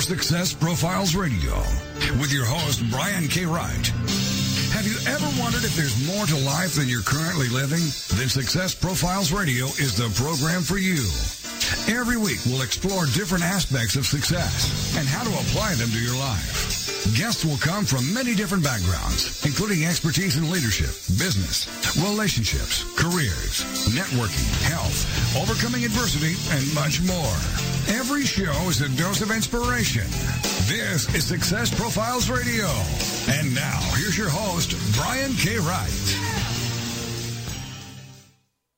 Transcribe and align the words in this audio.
for 0.00 0.16
Success 0.16 0.54
Profiles 0.54 1.14
Radio 1.14 1.56
with 2.20 2.32
your 2.32 2.44
host, 2.44 2.82
Brian 2.90 3.28
K. 3.28 3.44
Wright. 3.44 3.86
Have 4.72 4.86
you 4.86 4.96
ever 5.06 5.26
wondered 5.40 5.64
if 5.64 5.76
there's 5.76 5.96
more 6.06 6.24
to 6.26 6.36
life 6.38 6.74
than 6.74 6.88
you're 6.88 7.02
currently 7.02 7.48
living? 7.48 7.82
Then 8.16 8.28
Success 8.28 8.74
Profiles 8.74 9.32
Radio 9.32 9.66
is 9.76 9.96
the 9.96 10.08
program 10.16 10.62
for 10.62 10.78
you. 10.78 11.04
Every 11.92 12.16
week, 12.16 12.38
we'll 12.46 12.62
explore 12.62 13.04
different 13.12 13.44
aspects 13.44 13.96
of 13.96 14.06
success 14.06 14.96
and 14.96 15.06
how 15.06 15.24
to 15.24 15.30
apply 15.30 15.74
them 15.74 15.90
to 15.90 16.00
your 16.00 16.16
life. 16.16 16.80
Guests 17.16 17.44
will 17.44 17.58
come 17.58 17.84
from 17.84 18.12
many 18.14 18.34
different 18.34 18.64
backgrounds, 18.64 19.44
including 19.44 19.84
expertise 19.84 20.36
in 20.36 20.50
leadership, 20.50 20.94
business, 21.18 21.68
relationships, 22.00 22.84
careers, 22.96 23.64
networking, 23.92 24.48
health, 24.64 25.04
overcoming 25.36 25.84
adversity, 25.84 26.36
and 26.56 26.64
much 26.74 27.02
more. 27.02 27.79
Every 27.92 28.22
show 28.22 28.52
is 28.68 28.80
a 28.82 28.96
dose 28.96 29.20
of 29.20 29.32
inspiration. 29.32 30.04
This 30.68 31.12
is 31.12 31.24
Success 31.24 31.74
Profiles 31.74 32.30
Radio. 32.30 32.66
And 33.28 33.52
now, 33.52 33.80
here's 33.96 34.16
your 34.16 34.28
host, 34.28 34.76
Brian 34.96 35.32
K. 35.32 35.58
Wright. 35.58 35.90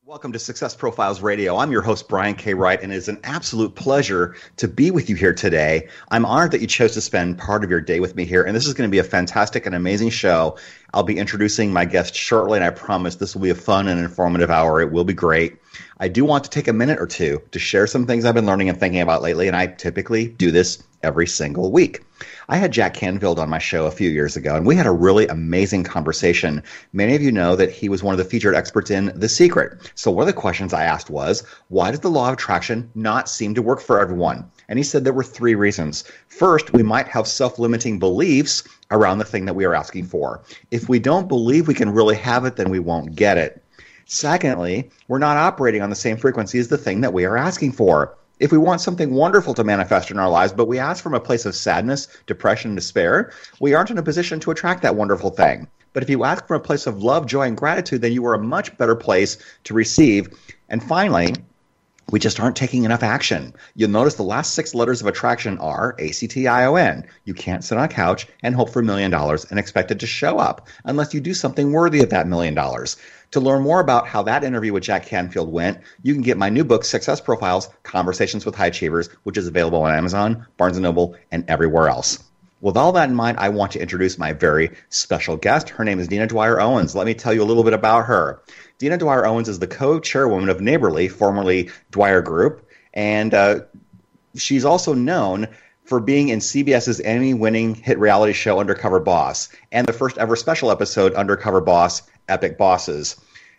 Welcome 0.03 0.33
to 0.33 0.39
Success 0.39 0.75
Profiles 0.75 1.21
Radio. 1.21 1.59
I'm 1.59 1.71
your 1.71 1.83
host, 1.83 2.09
Brian 2.09 2.35
K. 2.35 2.55
Wright, 2.55 2.83
and 2.83 2.91
it 2.91 2.97
is 2.97 3.09
an 3.09 3.21
absolute 3.23 3.75
pleasure 3.75 4.35
to 4.57 4.67
be 4.67 4.91
with 4.91 5.11
you 5.11 5.17
here 5.17 5.35
today. 5.35 5.89
I'm 6.11 6.25
honored 6.25 6.53
that 6.53 6.63
you 6.63 6.67
chose 6.67 6.93
to 6.95 7.03
spend 7.03 7.37
part 7.37 7.65
of 7.65 7.71
your 7.71 7.83
day 7.83 8.01
with 8.01 8.17
me 8.17 8.25
here, 8.25 8.43
and 8.43 8.57
this 8.57 8.67
is 8.67 8.73
going 8.73 8.89
to 8.89 8.93
be 8.93 8.99
a 8.99 9.05
fantastic 9.05 9.67
and 9.67 9.75
amazing 9.75 10.09
show. 10.09 10.57
I'll 10.95 11.03
be 11.03 11.19
introducing 11.19 11.71
my 11.71 11.85
guest 11.85 12.15
shortly, 12.15 12.57
and 12.57 12.65
I 12.65 12.71
promise 12.71 13.17
this 13.17 13.35
will 13.35 13.43
be 13.43 13.51
a 13.51 13.55
fun 13.55 13.89
and 13.89 14.01
informative 14.01 14.51
hour. 14.51 14.81
It 14.81 14.91
will 14.91 15.05
be 15.05 15.13
great. 15.13 15.59
I 15.99 16.09
do 16.09 16.25
want 16.25 16.45
to 16.45 16.51
take 16.51 16.69
a 16.69 16.73
minute 16.73 17.01
or 17.01 17.07
two 17.07 17.43
to 17.51 17.59
share 17.59 17.87
some 17.87 18.07
things 18.07 18.25
I've 18.25 18.35
been 18.35 18.47
learning 18.47 18.69
and 18.69 18.79
thinking 18.79 19.01
about 19.01 19.23
lately, 19.23 19.47
and 19.47 19.57
I 19.57 19.67
typically 19.67 20.29
do 20.29 20.51
this 20.51 20.83
every 21.03 21.27
single 21.27 21.73
week. 21.73 22.03
I 22.49 22.57
had 22.57 22.73
Jack 22.73 22.95
Canfield 22.95 23.39
on 23.39 23.49
my 23.49 23.59
show 23.59 23.87
a 23.87 23.91
few 23.91 24.11
years 24.11 24.37
ago, 24.37 24.55
and 24.55 24.67
we 24.67 24.77
had 24.77 24.87
a 24.87 24.93
really 24.93 25.27
amazing 25.27 25.85
conversation. 25.85 26.63
Many 26.93 27.15
of 27.15 27.23
you 27.23 27.33
know 27.33 27.57
that 27.57 27.71
he 27.71 27.89
was 27.89 28.03
one 28.03 28.15
of 28.15 28.19
the 28.19 28.25
featured 28.25 28.55
experts 28.55 28.91
in 28.91 29.13
The 29.19 29.29
Secret. 29.29 29.91
So, 29.95 30.11
one 30.11 30.23
of 30.23 30.27
the 30.27 30.41
questions 30.41 30.73
I 30.73 30.85
asked 30.85 31.11
was, 31.11 31.43
why 31.69 31.91
does 31.91 32.01
the 32.01 32.11
law 32.11 32.29
of 32.29 32.35
attraction 32.35 32.91
not 32.95 33.29
seem 33.29 33.55
to 33.55 33.63
work 33.63 33.81
for 33.81 33.99
everyone? 33.99 34.51
And 34.69 34.79
he 34.79 34.83
said 34.85 35.05
there 35.05 35.13
were 35.13 35.25
three 35.25 35.55
reasons. 35.55 36.05
First, 36.29 36.73
we 36.73 36.83
might 36.83 37.09
have 37.09 37.27
self 37.27 37.59
limiting 37.59 37.99
beliefs 37.99 38.63
around 38.91 39.19
the 39.19 39.25
thing 39.25 39.47
that 39.47 39.55
we 39.55 39.65
are 39.65 39.75
asking 39.75 40.05
for. 40.05 40.43
If 40.71 40.89
we 40.89 40.99
don't 40.99 41.29
believe 41.29 41.67
we 41.67 41.75
can 41.75 41.91
really 41.91 42.17
have 42.17 42.45
it, 42.45 42.57
then 42.57 42.71
we 42.71 42.79
won't 42.79 43.17
get 43.17 43.39
it. 43.39 43.62
Secondly, 44.13 44.91
we're 45.09 45.17
not 45.17 45.39
operating 45.39 45.81
on 45.81 45.89
the 45.89 45.97
same 45.97 46.19
frequency 46.19 46.59
as 46.59 46.69
the 46.69 46.77
thing 46.77 47.01
that 47.01 47.15
we 47.15 47.25
are 47.25 47.39
asking 47.39 47.73
for. 47.73 48.15
If 48.41 48.53
we 48.53 48.59
want 48.59 48.83
something 48.83 49.15
wonderful 49.15 49.55
to 49.55 49.65
manifest 49.65 50.11
in 50.11 50.19
our 50.19 50.29
lives, 50.29 50.53
but 50.53 50.69
we 50.69 50.79
ask 50.79 51.03
from 51.03 51.15
a 51.15 51.21
place 51.21 51.47
of 51.47 51.57
sadness, 51.57 52.09
depression, 52.27 52.75
despair, 52.75 53.33
we 53.59 53.73
aren't 53.73 53.91
in 53.91 53.97
a 53.97 54.03
position 54.03 54.39
to 54.41 54.51
attract 54.51 54.83
that 54.83 54.97
wonderful 54.97 55.31
thing. 55.31 55.67
But 55.95 56.03
if 56.03 56.11
you 56.11 56.25
ask 56.25 56.47
from 56.47 56.59
a 56.59 56.61
place 56.61 56.87
of 56.87 57.03
love, 57.03 57.25
joy, 57.25 57.47
and 57.47 57.57
gratitude, 57.57 58.03
then 58.03 58.13
you 58.13 58.27
are 58.27 58.35
a 58.35 58.39
much 58.39 58.77
better 58.77 58.95
place 58.95 59.39
to 59.65 59.73
receive. 59.73 60.29
And 60.69 60.85
finally, 60.85 61.35
we 62.11 62.21
just 62.21 62.39
aren't 62.39 62.57
taking 62.57 62.85
enough 62.85 63.03
action. 63.03 63.55
You'll 63.77 63.89
notice 63.89 64.17
the 64.17 64.25
last 64.25 64.53
six 64.53 64.75
letters 64.75 65.01
of 65.01 65.07
attraction 65.07 65.57
are 65.57 65.95
A 65.99 66.13
C 66.13 66.29
T 66.29 66.47
I 66.47 66.67
O 66.67 66.75
N. 66.75 67.07
You 67.25 67.33
can't 67.33 67.65
sit 67.65 67.79
on 67.79 67.85
a 67.85 67.89
couch 67.89 68.27
and 68.43 68.55
hope 68.55 68.69
for 68.69 68.81
a 68.81 68.85
million 68.85 69.11
dollars 69.11 69.47
and 69.47 69.59
expect 69.59 69.91
it 69.91 70.01
to 70.01 70.07
show 70.07 70.39
up 70.39 70.69
unless 70.85 71.15
you 71.15 71.21
do 71.21 71.33
something 71.33 71.73
worthy 71.73 72.03
of 72.03 72.11
that 72.11 72.29
million 72.29 72.53
dollars. 72.53 72.99
To 73.33 73.41
learn 73.41 73.63
more 73.63 73.81
about 73.81 74.07
how 74.07 74.23
that 74.25 74.45
interview 74.45 74.75
with 74.75 74.83
Jack 74.83 75.07
Canfield 75.07 75.51
went, 75.51 75.79
you 76.03 76.13
can 76.13 76.23
get 76.23 76.37
my 76.37 76.51
new 76.51 76.65
book, 76.65 76.85
Success 76.85 77.19
Profiles 77.19 77.71
Conversations 77.83 78.45
with 78.45 78.55
High 78.55 78.67
Achievers, 78.67 79.09
which 79.23 79.39
is 79.39 79.47
available 79.47 79.83
on 79.83 79.95
Amazon, 79.95 80.47
Barnes 80.59 80.79
& 80.79 80.81
Noble, 80.81 81.17
and 81.31 81.49
everywhere 81.49 81.89
else. 81.89 82.23
With 82.61 82.77
all 82.77 82.93
that 82.93 83.09
in 83.09 83.15
mind, 83.15 83.39
I 83.39 83.49
want 83.49 83.73
to 83.73 83.81
introduce 83.81 84.19
my 84.19 84.35
very 84.35 84.73
special 84.91 85.39
guest. 85.39 85.71
Her 85.71 85.83
name 85.83 85.99
is 85.99 86.09
Dina 86.09 86.27
Dwyer 86.27 86.61
Owens. 86.61 86.95
Let 86.95 87.07
me 87.07 87.15
tell 87.15 87.33
you 87.33 87.43
a 87.43 87.45
little 87.45 87.65
bit 87.65 87.73
about 87.73 88.05
her. 88.05 88.43
Dina 88.77 88.99
Dwyer 88.99 89.25
Owens 89.25 89.49
is 89.49 89.59
the 89.59 89.67
co 89.67 89.99
chairwoman 89.99 90.51
of 90.51 90.61
Neighborly, 90.61 91.09
formerly 91.09 91.71
Dwyer 91.91 92.21
Group, 92.21 92.69
and 92.93 93.33
uh, 93.33 93.61
she's 94.37 94.67
also 94.67 94.93
known 94.93 95.49
for 95.85 96.01
being 96.01 96.29
in 96.29 96.39
CBS's 96.39 97.01
Emmy 97.01 97.35
winning 97.35 97.75
hit 97.75 97.99
reality 97.99 98.33
show 98.33 98.61
Undercover 98.61 99.01
Boss 99.01 99.49
and 99.73 99.87
the 99.87 99.93
first 99.93 100.19
ever 100.19 100.37
special 100.37 100.71
episode 100.71 101.15
Undercover 101.15 101.61
Boss 101.61 102.03
Epic 102.29 102.59
Bosses. 102.59 103.17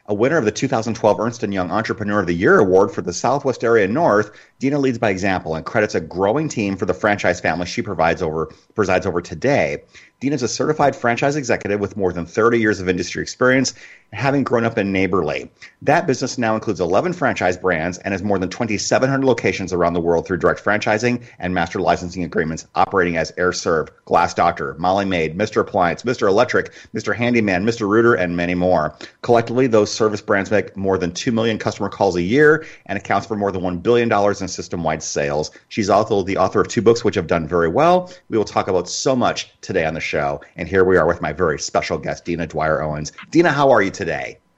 A 0.08 0.14
winner 0.14 0.36
of 0.36 0.44
the 0.44 0.52
2012 0.52 1.20
Ernst 1.20 1.44
& 1.44 1.50
Young 1.50 1.72
Entrepreneur 1.72 2.20
of 2.20 2.28
the 2.28 2.34
Year 2.34 2.60
Award 2.60 2.92
for 2.92 3.02
the 3.02 3.14
Southwest 3.14 3.64
Area 3.64 3.88
North, 3.88 4.32
Dina 4.60 4.78
leads 4.78 4.98
by 4.98 5.10
example 5.10 5.56
and 5.56 5.66
credits 5.66 5.96
a 5.96 6.02
growing 6.02 6.50
team 6.50 6.76
for 6.76 6.86
the 6.86 6.94
franchise 6.94 7.40
family 7.40 7.66
she 7.66 7.82
provides 7.82 8.22
over, 8.22 8.52
presides 8.76 9.06
over 9.06 9.22
today. 9.22 9.84
Dina 10.20 10.36
is 10.36 10.44
a 10.44 10.50
certified 10.50 10.94
franchise 10.94 11.38
executive 11.38 11.80
with 11.80 11.96
more 11.96 12.12
than 12.12 12.26
30 12.26 12.60
years 12.60 12.82
of 12.82 12.90
industry 12.90 13.22
experience, 13.22 13.74
having 14.14 14.44
grown 14.44 14.64
up 14.64 14.78
in 14.78 14.92
Neighborly. 14.92 15.50
That 15.82 16.08
business 16.08 16.38
now 16.38 16.56
includes 16.56 16.80
11 16.80 17.14
franchise 17.14 17.58
brands 17.58 17.98
and 17.98 18.14
has 18.14 18.24
more 18.24 18.40
than 18.40 18.50
2,700 18.50 19.26
locations 19.26 19.74
around 19.74 19.94
the 19.94 20.02
world 20.02 20.26
through 20.26 20.38
direct 20.38 20.64
franchising 20.64 21.24
and 21.40 21.54
master 21.54 21.82
licensing 21.82 22.24
agreements, 22.24 22.68
operating 22.76 23.18
as 23.18 23.34
Aire 23.38 23.52
Serv, 23.52 23.90
Glass 24.06 24.34
Doctor, 24.34 24.76
Molly 24.78 25.06
Maid, 25.06 25.38
Mr. 25.38 25.62
Appliance, 25.62 26.04
Mr. 26.04 26.28
Electric, 26.28 26.72
Mr. 26.94 27.16
Handyman, 27.16 27.66
Mr. 27.66 27.88
Rooter, 27.88 28.14
and 28.14 28.38
many 28.38 28.54
more. 28.54 28.96
Collectively, 29.24 29.68
those 29.68 29.92
service 29.92 30.22
brands 30.22 30.52
make 30.52 30.78
more 30.78 30.98
than 30.98 31.12
2 31.12 31.32
million 31.32 31.58
customer 31.58 31.90
calls 31.90 32.16
a 32.16 32.22
year 32.22 32.66
and 32.86 32.98
accounts 32.98 33.26
for 33.28 33.36
more 33.36 33.52
than 33.52 33.62
$1 33.62 33.82
billion 33.82 34.12
in 34.12 34.48
system-wide 34.48 35.02
sales. 35.02 35.52
She's 35.70 35.90
also 35.90 36.22
the 36.22 36.38
author 36.38 36.62
of 36.62 36.68
two 36.68 36.82
books 36.82 37.04
which 37.04 37.16
have 37.16 37.28
done 37.28 37.48
very 37.48 37.68
well. 37.68 38.12
We 38.30 38.38
will 38.38 38.46
talk 38.46 38.68
about 38.68 38.88
so 38.88 39.16
much 39.16 39.50
today 39.62 39.86
on 39.86 39.96
the 39.96 40.00
show. 40.00 40.42
And 40.56 40.68
here 40.68 40.84
we 40.84 40.98
are 40.98 41.08
with 41.08 41.22
my 41.22 41.34
very 41.34 41.60
special 41.60 41.98
guest, 41.98 42.26
Dina 42.26 42.48
Dwyer 42.48 42.82
Owens. 42.82 43.12
Dina, 43.32 43.52
how 43.52 43.72
are 43.72 43.82
you 43.82 43.90
today? 43.90 44.03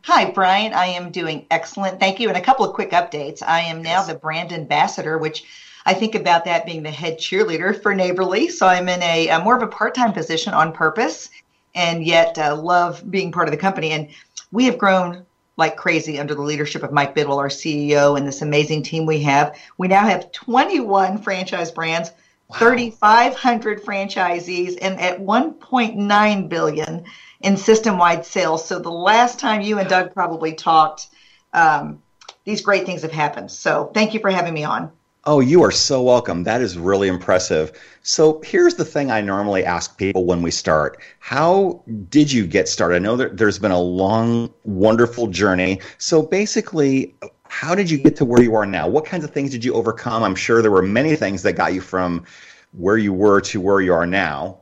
Hi, 0.03 0.29
Brian. 0.29 0.73
I 0.73 0.85
am 0.85 1.11
doing 1.11 1.47
excellent. 1.49 1.99
Thank 1.99 2.19
you. 2.19 2.29
And 2.29 2.37
a 2.37 2.41
couple 2.41 2.65
of 2.65 2.73
quick 2.73 2.91
updates. 2.91 3.41
I 3.41 3.61
am 3.61 3.81
now 3.81 4.03
the 4.03 4.13
brand 4.13 4.51
ambassador, 4.53 5.17
which 5.17 5.43
I 5.85 5.93
think 5.93 6.15
about 6.15 6.45
that 6.45 6.65
being 6.65 6.83
the 6.83 6.91
head 6.91 7.17
cheerleader 7.17 7.81
for 7.81 7.93
Neighborly. 7.93 8.49
So 8.49 8.67
I'm 8.67 8.87
in 8.87 9.01
a, 9.01 9.29
a 9.29 9.39
more 9.39 9.55
of 9.55 9.63
a 9.63 9.67
part 9.67 9.95
time 9.95 10.13
position 10.13 10.53
on 10.53 10.73
purpose 10.73 11.29
and 11.73 12.05
yet 12.05 12.37
uh, 12.37 12.55
love 12.55 13.09
being 13.09 13.31
part 13.31 13.47
of 13.47 13.51
the 13.51 13.57
company. 13.57 13.91
And 13.91 14.09
we 14.51 14.65
have 14.65 14.77
grown 14.77 15.25
like 15.57 15.77
crazy 15.77 16.19
under 16.19 16.35
the 16.35 16.41
leadership 16.41 16.83
of 16.83 16.91
Mike 16.91 17.15
Bidwell, 17.15 17.39
our 17.39 17.49
CEO, 17.49 18.17
and 18.17 18.27
this 18.27 18.41
amazing 18.41 18.83
team 18.83 19.05
we 19.05 19.21
have. 19.21 19.57
We 19.77 19.87
now 19.87 20.05
have 20.05 20.31
21 20.31 21.19
franchise 21.19 21.71
brands, 21.71 22.11
wow. 22.49 22.57
3,500 22.57 23.83
franchisees, 23.83 24.77
and 24.81 24.99
at 24.99 25.19
1.9 25.19 26.49
billion 26.49 27.05
in 27.41 27.57
system-wide 27.57 28.25
sales. 28.25 28.67
So 28.67 28.79
the 28.79 28.91
last 28.91 29.39
time 29.39 29.61
you 29.61 29.79
and 29.79 29.89
Doug 29.89 30.13
probably 30.13 30.53
talked, 30.53 31.07
um, 31.53 32.01
these 32.43 32.61
great 32.61 32.85
things 32.85 33.01
have 33.01 33.11
happened. 33.11 33.51
So 33.51 33.91
thank 33.93 34.13
you 34.13 34.19
for 34.19 34.29
having 34.29 34.53
me 34.53 34.63
on. 34.63 34.91
Oh, 35.27 35.39
you 35.39 35.63
are 35.63 35.71
so 35.71 36.03
welcome. 36.03 36.43
That 36.43 36.61
is 36.61 36.77
really 36.77 37.07
impressive. 37.07 37.71
So 38.03 38.41
here's 38.45 38.75
the 38.75 38.85
thing 38.85 39.09
I 39.09 39.21
normally 39.21 39.65
ask 39.65 39.97
people 39.97 40.23
when 40.25 40.43
we 40.43 40.51
start. 40.51 41.01
How 41.17 41.81
did 42.09 42.31
you 42.31 42.45
get 42.45 42.69
started? 42.69 42.97
I 42.97 42.99
know 42.99 43.15
that 43.15 43.35
there's 43.35 43.57
been 43.57 43.71
a 43.71 43.81
long, 43.81 44.53
wonderful 44.65 45.25
journey. 45.25 45.81
So 45.97 46.21
basically, 46.21 47.15
how 47.47 47.75
did 47.75 47.89
you 47.89 47.97
get 47.97 48.15
to 48.17 48.25
where 48.25 48.41
you 48.41 48.55
are 48.55 48.65
now? 48.65 48.87
What 48.87 49.05
kinds 49.05 49.23
of 49.23 49.31
things 49.31 49.51
did 49.51 49.63
you 49.63 49.73
overcome? 49.73 50.23
I'm 50.23 50.35
sure 50.35 50.61
there 50.61 50.71
were 50.71 50.81
many 50.81 51.15
things 51.15 51.43
that 51.43 51.53
got 51.53 51.73
you 51.73 51.81
from 51.81 52.25
where 52.73 52.97
you 52.97 53.13
were 53.13 53.41
to 53.41 53.61
where 53.61 53.81
you 53.81 53.93
are 53.93 54.05
now. 54.05 54.59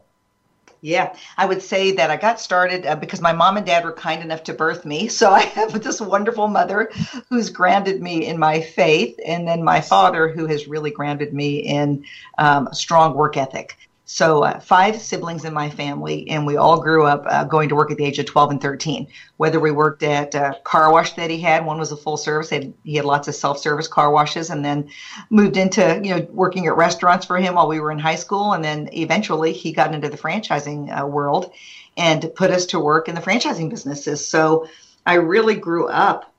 Yeah, 0.82 1.16
I 1.38 1.46
would 1.46 1.62
say 1.62 1.94
that 1.94 2.12
I 2.12 2.18
got 2.18 2.42
started 2.42 2.86
uh, 2.86 2.98
because 2.98 3.22
my 3.22 3.32
mom 3.32 3.56
and 3.56 3.66
dad 3.66 3.86
were 3.86 3.94
kind 3.94 4.22
enough 4.22 4.44
to 4.44 4.54
birth 4.54 4.84
me. 4.84 5.08
So 5.24 5.32
I 5.32 5.44
have 5.44 5.82
this 5.82 6.02
wonderful 6.02 6.50
mother 6.50 6.92
who's 7.30 7.50
grounded 7.50 8.02
me 8.02 8.26
in 8.26 8.38
my 8.38 8.60
faith, 8.60 9.18
and 9.26 9.48
then 9.48 9.64
my 9.64 9.80
father 9.80 10.28
who 10.28 10.46
has 10.48 10.68
really 10.68 10.92
grounded 10.92 11.34
me 11.34 11.59
in 11.59 12.03
um, 12.38 12.68
strong 12.74 13.14
work 13.14 13.38
ethic. 13.38 13.78
So, 14.14 14.44
uh, 14.44 14.60
five 14.60 15.02
siblings 15.02 15.44
in 15.44 15.56
my 15.56 15.72
family, 15.72 16.30
and 16.30 16.46
we 16.46 16.56
all 16.56 16.80
grew 16.80 17.04
up 17.04 17.26
uh, 17.28 17.46
going 17.46 17.70
to 17.70 17.76
work 17.76 17.90
at 17.90 17.98
the 17.98 18.06
age 18.06 18.20
of 18.20 18.28
12 18.28 18.52
and 18.52 18.62
13. 18.62 19.08
Whether 19.38 19.60
we 19.60 19.72
worked 19.72 20.04
at 20.04 20.36
a 20.36 20.56
car 20.64 20.92
wash 20.92 21.14
that 21.14 21.32
he 21.32 21.40
had, 21.40 21.66
one 21.66 21.80
was 21.80 21.92
a 21.92 21.98
full 21.98 22.18
service, 22.18 22.52
he 22.52 22.56
had, 22.58 22.74
he 22.84 22.94
had 22.94 23.06
lots 23.06 23.28
of 23.28 23.34
self 23.34 23.58
service 23.58 23.88
car 23.88 24.12
washes, 24.12 24.52
and 24.52 24.64
then 24.64 24.88
moved 25.32 25.58
into 25.58 26.00
you 26.04 26.14
know 26.14 26.28
working 26.30 26.68
at 26.68 26.78
restaurants 26.78 27.26
for 27.26 27.40
him 27.40 27.56
while 27.56 27.68
we 27.68 27.80
were 27.80 27.92
in 27.92 27.98
high 27.98 28.14
school. 28.14 28.54
And 28.54 28.64
then 28.64 28.88
eventually 28.94 29.52
he 29.52 29.72
got 29.72 29.96
into 29.96 30.10
the 30.10 30.18
franchising 30.18 30.96
uh, 30.96 31.08
world 31.08 31.52
and 31.98 32.30
put 32.36 32.52
us 32.52 32.68
to 32.68 32.80
work 32.80 33.10
in 33.10 33.16
the 33.16 33.22
franchising 33.22 33.72
businesses. 33.72 34.28
So, 34.28 34.68
I 35.08 35.16
really 35.16 35.56
grew 35.56 35.88
up 35.88 36.32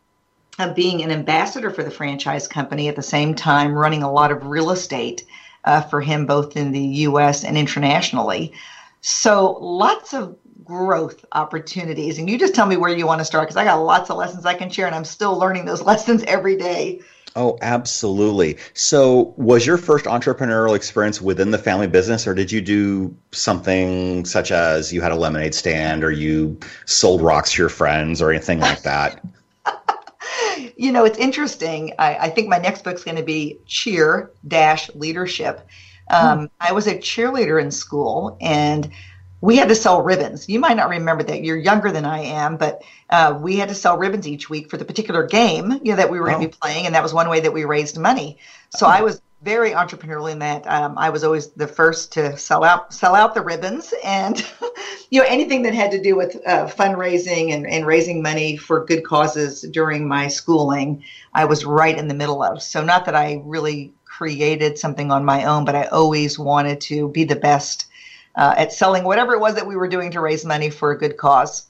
uh, 0.60 0.72
being 0.74 1.02
an 1.02 1.10
ambassador 1.10 1.70
for 1.70 1.82
the 1.82 1.90
franchise 1.90 2.46
company 2.46 2.86
at 2.86 2.94
the 2.94 3.02
same 3.02 3.34
time 3.34 3.74
running 3.74 4.04
a 4.04 4.12
lot 4.12 4.30
of 4.30 4.46
real 4.46 4.70
estate 4.70 5.24
uh, 5.64 5.80
for 5.82 6.00
him 6.00 6.26
both 6.26 6.56
in 6.56 6.72
the 6.72 6.80
U.S. 6.80 7.44
and 7.44 7.56
internationally. 7.56 8.52
So 9.00 9.58
lots 9.60 10.14
of 10.14 10.36
growth 10.64 11.24
opportunities. 11.32 12.18
And 12.18 12.28
you 12.28 12.38
just 12.38 12.54
tell 12.54 12.66
me 12.66 12.76
where 12.76 12.94
you 12.94 13.06
want 13.06 13.20
to 13.20 13.24
start 13.24 13.48
because 13.48 13.56
I 13.56 13.64
got 13.64 13.76
lots 13.76 14.08
of 14.10 14.16
lessons 14.16 14.46
I 14.46 14.54
can 14.54 14.70
share, 14.70 14.86
and 14.86 14.94
I'm 14.94 15.04
still 15.04 15.38
learning 15.38 15.66
those 15.66 15.82
lessons 15.90 16.22
every 16.26 16.56
day. 16.56 17.00
Oh, 17.36 17.58
absolutely. 17.62 18.56
So, 18.74 19.34
was 19.36 19.66
your 19.66 19.76
first 19.76 20.04
entrepreneurial 20.04 20.76
experience 20.76 21.20
within 21.20 21.50
the 21.50 21.58
family 21.58 21.88
business, 21.88 22.28
or 22.28 22.34
did 22.34 22.52
you 22.52 22.60
do 22.60 23.14
something 23.32 24.24
such 24.24 24.52
as 24.52 24.92
you 24.92 25.00
had 25.00 25.10
a 25.10 25.16
lemonade 25.16 25.54
stand 25.54 26.04
or 26.04 26.12
you 26.12 26.58
sold 26.86 27.20
rocks 27.20 27.52
to 27.52 27.62
your 27.62 27.68
friends 27.68 28.22
or 28.22 28.30
anything 28.30 28.60
like 28.60 28.82
that? 28.82 29.20
you 30.76 30.92
know, 30.92 31.04
it's 31.04 31.18
interesting. 31.18 31.92
I, 31.98 32.16
I 32.16 32.30
think 32.30 32.48
my 32.48 32.58
next 32.58 32.84
book's 32.84 33.04
going 33.04 33.16
to 33.16 33.22
be 33.22 33.58
Cheer 33.66 34.30
Dash 34.46 34.90
Leadership. 34.94 35.66
Um. 36.10 36.50
I 36.60 36.72
was 36.72 36.86
a 36.86 36.96
cheerleader 36.96 37.60
in 37.60 37.70
school, 37.70 38.36
and 38.40 38.90
we 39.40 39.56
had 39.56 39.68
to 39.68 39.74
sell 39.74 40.00
ribbons. 40.00 40.48
You 40.48 40.58
might 40.58 40.76
not 40.76 40.88
remember 40.88 41.22
that. 41.24 41.42
You're 41.42 41.58
younger 41.58 41.92
than 41.92 42.04
I 42.06 42.20
am, 42.20 42.56
but 42.56 42.82
uh, 43.10 43.38
we 43.40 43.56
had 43.56 43.68
to 43.68 43.74
sell 43.74 43.98
ribbons 43.98 44.26
each 44.26 44.48
week 44.48 44.70
for 44.70 44.78
the 44.78 44.86
particular 44.86 45.26
game 45.26 45.72
you 45.82 45.92
know, 45.92 45.96
that 45.96 46.10
we 46.10 46.18
were 46.18 46.26
going 46.26 46.40
to 46.40 46.48
be 46.48 46.56
playing, 46.60 46.86
and 46.86 46.94
that 46.94 47.02
was 47.02 47.12
one 47.12 47.28
way 47.28 47.40
that 47.40 47.52
we 47.52 47.64
raised 47.64 47.98
money. 47.98 48.38
So 48.70 48.86
I 48.86 49.02
was 49.02 49.20
very 49.44 49.72
entrepreneurial 49.72 50.32
in 50.32 50.38
that 50.38 50.66
um, 50.66 50.96
I 50.96 51.10
was 51.10 51.22
always 51.22 51.48
the 51.52 51.68
first 51.68 52.12
to 52.12 52.36
sell 52.36 52.64
out 52.64 52.92
sell 52.92 53.14
out 53.14 53.34
the 53.34 53.42
ribbons, 53.42 53.92
and 54.02 54.44
you 55.10 55.20
know 55.20 55.26
anything 55.28 55.62
that 55.62 55.74
had 55.74 55.90
to 55.90 56.00
do 56.00 56.16
with 56.16 56.36
uh, 56.46 56.66
fundraising 56.66 57.52
and, 57.52 57.66
and 57.66 57.86
raising 57.86 58.22
money 58.22 58.56
for 58.56 58.84
good 58.84 59.04
causes 59.04 59.60
during 59.70 60.08
my 60.08 60.28
schooling, 60.28 61.04
I 61.34 61.44
was 61.44 61.64
right 61.64 61.96
in 61.96 62.08
the 62.08 62.14
middle 62.14 62.42
of. 62.42 62.62
So 62.62 62.82
not 62.82 63.04
that 63.04 63.14
I 63.14 63.42
really 63.44 63.92
created 64.06 64.78
something 64.78 65.12
on 65.12 65.24
my 65.24 65.44
own, 65.44 65.64
but 65.64 65.74
I 65.74 65.84
always 65.84 66.38
wanted 66.38 66.80
to 66.82 67.08
be 67.08 67.24
the 67.24 67.36
best 67.36 67.86
uh, 68.36 68.54
at 68.56 68.72
selling 68.72 69.04
whatever 69.04 69.34
it 69.34 69.40
was 69.40 69.54
that 69.56 69.66
we 69.66 69.76
were 69.76 69.88
doing 69.88 70.10
to 70.12 70.20
raise 70.20 70.44
money 70.44 70.70
for 70.70 70.90
a 70.90 70.98
good 70.98 71.16
cause. 71.18 71.66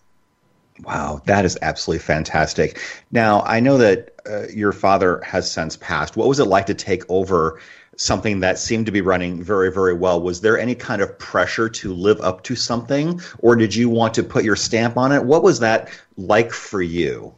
Wow, 0.83 1.23
that 1.27 1.45
is 1.45 1.57
absolutely 1.63 2.03
fantastic. 2.03 2.81
Now, 3.13 3.43
I 3.43 3.61
know 3.61 3.79
that 3.79 4.11
uh, 4.29 4.49
your 4.49 4.73
father 4.73 5.21
has 5.25 5.51
since 5.51 5.77
passed. 5.77 6.17
What 6.17 6.27
was 6.27 6.41
it 6.41 6.47
like 6.47 6.67
to 6.67 6.75
take 6.75 7.09
over 7.09 7.61
something 7.97 8.41
that 8.41 8.59
seemed 8.59 8.87
to 8.87 8.93
be 8.93 9.01
running 9.01 9.41
very, 9.41 9.71
very 9.71 9.95
well? 9.95 10.21
Was 10.21 10.41
there 10.41 10.59
any 10.59 10.75
kind 10.75 11.01
of 11.01 11.17
pressure 11.17 11.69
to 11.69 11.95
live 11.95 12.21
up 12.21 12.43
to 12.45 12.57
something, 12.57 13.21
or 13.39 13.55
did 13.55 13.75
you 13.75 13.89
want 13.89 14.15
to 14.15 14.25
put 14.25 14.45
your 14.45 14.57
stamp 14.57 14.97
on 14.97 15.13
it? 15.13 15.25
What 15.25 15.45
was 15.45 15.61
that 15.61 15.91
like 16.17 16.51
for 16.51 16.83
you? 16.83 17.35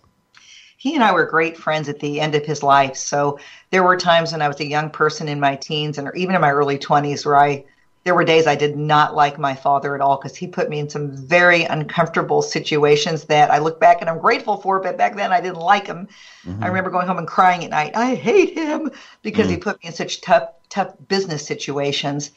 He 0.78 0.94
and 0.94 1.04
I 1.04 1.12
were 1.12 1.26
great 1.26 1.58
friends 1.58 1.90
at 1.90 2.00
the 2.00 2.20
end 2.20 2.34
of 2.36 2.46
his 2.46 2.62
life. 2.62 2.96
So 2.96 3.38
there 3.70 3.82
were 3.82 3.96
times 3.98 4.32
when 4.32 4.40
I 4.40 4.48
was 4.48 4.60
a 4.60 4.66
young 4.66 4.90
person 4.90 5.28
in 5.28 5.40
my 5.40 5.56
teens 5.56 5.98
and 5.98 6.08
or 6.08 6.14
even 6.14 6.34
in 6.34 6.40
my 6.40 6.52
early 6.52 6.78
20s 6.78 7.26
where 7.26 7.36
I 7.36 7.64
there 8.06 8.14
were 8.14 8.24
days 8.24 8.46
I 8.46 8.54
did 8.54 8.76
not 8.76 9.16
like 9.16 9.36
my 9.36 9.56
father 9.56 9.96
at 9.96 10.00
all 10.00 10.16
because 10.16 10.36
he 10.36 10.46
put 10.46 10.70
me 10.70 10.78
in 10.78 10.88
some 10.88 11.10
very 11.10 11.64
uncomfortable 11.64 12.40
situations 12.40 13.24
that 13.24 13.50
I 13.50 13.58
look 13.58 13.80
back 13.80 14.00
and 14.00 14.08
I'm 14.08 14.20
grateful 14.20 14.58
for, 14.58 14.78
but 14.78 14.96
back 14.96 15.16
then 15.16 15.32
I 15.32 15.40
didn't 15.40 15.58
like 15.58 15.88
him. 15.88 16.06
Mm-hmm. 16.44 16.62
I 16.62 16.68
remember 16.68 16.90
going 16.90 17.08
home 17.08 17.18
and 17.18 17.26
crying 17.26 17.64
at 17.64 17.70
night. 17.70 17.96
I 17.96 18.14
hate 18.14 18.54
him 18.54 18.92
because 19.22 19.46
mm-hmm. 19.46 19.54
he 19.54 19.60
put 19.60 19.82
me 19.82 19.88
in 19.88 19.92
such 19.92 20.20
tough, 20.20 20.50
tough 20.68 20.94
business 21.08 21.44
situations. 21.44 22.30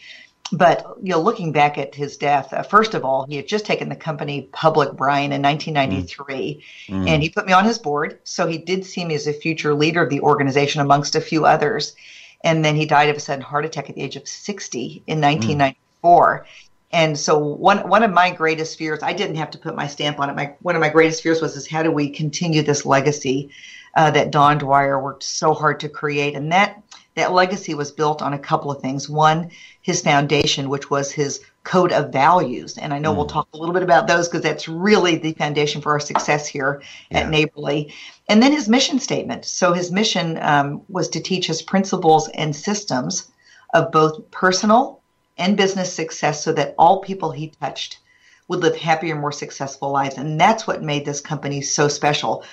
But 0.51 0.83
you 1.03 1.11
know, 1.11 1.21
looking 1.21 1.51
back 1.51 1.77
at 1.77 1.93
his 1.93 2.17
death, 2.17 2.51
uh, 2.51 2.63
first 2.63 2.95
of 2.95 3.05
all, 3.05 3.27
he 3.29 3.35
had 3.35 3.47
just 3.47 3.67
taken 3.67 3.89
the 3.89 3.95
company 3.95 4.49
public, 4.51 4.93
Brian, 4.93 5.31
in 5.31 5.43
1993, 5.43 6.63
mm-hmm. 6.87 7.07
and 7.07 7.21
he 7.21 7.29
put 7.29 7.45
me 7.45 7.53
on 7.53 7.65
his 7.65 7.77
board. 7.77 8.17
So 8.23 8.47
he 8.47 8.57
did 8.57 8.83
see 8.83 9.05
me 9.05 9.13
as 9.13 9.27
a 9.27 9.33
future 9.33 9.75
leader 9.75 10.01
of 10.01 10.09
the 10.09 10.21
organization, 10.21 10.81
amongst 10.81 11.15
a 11.15 11.21
few 11.21 11.45
others 11.45 11.95
and 12.43 12.63
then 12.63 12.75
he 12.75 12.85
died 12.85 13.09
of 13.09 13.17
a 13.17 13.19
sudden 13.19 13.41
heart 13.41 13.65
attack 13.65 13.89
at 13.89 13.95
the 13.95 14.01
age 14.01 14.15
of 14.15 14.27
60 14.27 15.03
in 15.07 15.21
1994. 15.21 16.39
Mm. 16.39 16.69
And 16.91 17.17
so 17.17 17.37
one 17.37 17.87
one 17.87 18.01
of 18.01 18.11
my 18.11 18.31
greatest 18.31 18.77
fears, 18.77 19.03
I 19.03 19.13
didn't 19.13 19.35
have 19.35 19.51
to 19.51 19.59
put 19.59 19.75
my 19.75 19.85
stamp 19.85 20.19
on 20.19 20.29
it. 20.29 20.35
My 20.35 20.55
one 20.61 20.75
of 20.75 20.81
my 20.81 20.89
greatest 20.89 21.21
fears 21.21 21.41
was 21.41 21.55
is 21.55 21.67
how 21.67 21.83
do 21.83 21.91
we 21.91 22.09
continue 22.09 22.63
this 22.63 22.85
legacy 22.85 23.51
uh, 23.95 24.09
that 24.11 24.31
Don 24.31 24.57
Dwyer 24.57 24.99
worked 24.99 25.23
so 25.23 25.53
hard 25.53 25.79
to 25.81 25.89
create, 25.89 26.35
and 26.35 26.51
that 26.51 26.81
that 27.13 27.31
legacy 27.31 27.75
was 27.75 27.91
built 27.91 28.23
on 28.23 28.33
a 28.33 28.39
couple 28.39 28.71
of 28.71 28.81
things. 28.81 29.07
One, 29.07 29.51
his 29.81 30.01
foundation, 30.01 30.67
which 30.69 30.89
was 30.89 31.11
his 31.11 31.41
code 31.63 31.91
of 31.91 32.11
values. 32.11 32.77
And 32.77 32.93
I 32.93 32.99
know 32.99 33.13
mm. 33.13 33.17
we'll 33.17 33.25
talk 33.25 33.47
a 33.53 33.57
little 33.57 33.73
bit 33.73 33.83
about 33.83 34.07
those 34.07 34.27
because 34.27 34.41
that's 34.41 34.67
really 34.67 35.17
the 35.17 35.33
foundation 35.33 35.81
for 35.81 35.91
our 35.91 35.99
success 35.99 36.47
here 36.47 36.81
yeah. 37.11 37.19
at 37.19 37.29
Neighborly. 37.29 37.93
And 38.27 38.41
then 38.41 38.51
his 38.51 38.69
mission 38.69 38.99
statement. 38.99 39.45
So 39.45 39.73
his 39.73 39.91
mission 39.91 40.37
um, 40.41 40.81
was 40.87 41.09
to 41.09 41.19
teach 41.19 41.49
us 41.49 41.61
principles 41.61 42.29
and 42.29 42.55
systems 42.55 43.31
of 43.73 43.91
both 43.91 44.31
personal 44.31 45.01
and 45.37 45.57
business 45.57 45.93
success 45.93 46.43
so 46.43 46.53
that 46.53 46.75
all 46.77 47.01
people 47.01 47.31
he 47.31 47.49
touched 47.61 47.99
would 48.47 48.61
live 48.61 48.75
happier, 48.75 49.15
more 49.15 49.31
successful 49.31 49.91
lives. 49.91 50.17
And 50.17 50.39
that's 50.39 50.65
what 50.65 50.81
made 50.81 51.05
this 51.05 51.21
company 51.21 51.61
so 51.61 51.87
special. 51.87 52.43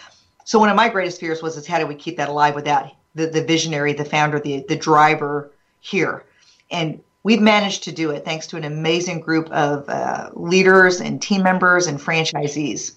So 0.45 0.59
one 0.59 0.69
of 0.69 0.77
my 0.77 0.89
greatest 0.89 1.19
fears 1.19 1.43
was 1.43 1.57
is 1.57 1.67
how 1.67 1.79
do 1.79 1.87
we 1.87 1.95
keep 1.95 2.19
that 2.19 2.29
alive 2.29 2.55
without 2.55 2.93
the, 3.15 3.27
the 3.27 3.43
visionary, 3.43 3.93
the 3.95 4.05
founder, 4.05 4.39
the, 4.39 4.65
the 4.69 4.77
driver 4.77 5.51
here? 5.81 6.25
And 6.71 7.01
we've 7.27 7.43
managed 7.43 7.83
to 7.83 7.91
do 7.91 8.13
it 8.13 8.25
thanks 8.25 8.47
to 8.47 8.57
an 8.57 8.63
amazing 8.63 9.19
group 9.19 9.51
of 9.51 9.89
uh, 9.89 10.31
leaders 10.35 11.01
and 11.01 11.21
team 11.21 11.43
members 11.43 11.89
and 11.89 11.99
franchisees. 11.99 12.95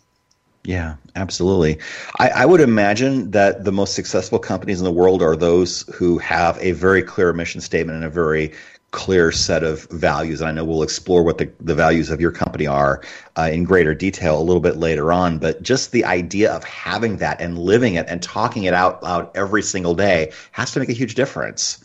Yeah, 0.64 0.98
absolutely. 1.16 1.80
I, 2.20 2.30
I, 2.30 2.46
would 2.46 2.62
imagine 2.62 3.32
that 3.32 3.64
the 3.66 3.72
most 3.72 3.96
successful 3.96 4.38
companies 4.38 4.80
in 4.80 4.84
the 4.84 4.92
world 4.92 5.24
are 5.24 5.36
those 5.36 5.82
who 5.96 6.20
have 6.20 6.60
a 6.60 6.74
very 6.74 7.02
clear 7.02 7.34
mission 7.34 7.60
statement 7.60 7.96
and 7.96 8.06
a 8.06 8.10
very 8.12 8.54
clear 8.92 9.32
set 9.32 9.64
of 9.64 9.86
values. 9.90 10.42
And 10.42 10.50
I 10.50 10.52
know 10.52 10.64
we'll 10.64 10.84
explore 10.84 11.24
what 11.24 11.40
the, 11.40 11.52
the 11.60 11.74
values 11.74 12.12
of 12.12 12.22
your 12.22 12.32
company 12.32 12.68
are 12.68 13.02
uh, 13.36 13.50
in 13.52 13.64
greater 13.64 13.96
detail 13.96 14.40
a 14.40 14.44
little 14.44 14.62
bit 14.62 14.78
later 14.78 15.12
on. 15.12 15.40
But 15.40 15.64
just 15.64 15.92
the 15.92 16.06
idea 16.06 16.54
of 16.54 16.64
having 16.64 17.18
that 17.18 17.42
and 17.42 17.58
living 17.58 17.96
it 17.96 18.06
and 18.08 18.22
talking 18.22 18.66
it 18.66 18.76
out 18.76 19.02
loud 19.02 19.32
every 19.36 19.64
single 19.64 19.96
day 19.96 20.34
has 20.52 20.72
to 20.74 20.80
make 20.80 20.90
a 20.90 20.94
huge 20.94 21.16
difference 21.16 21.84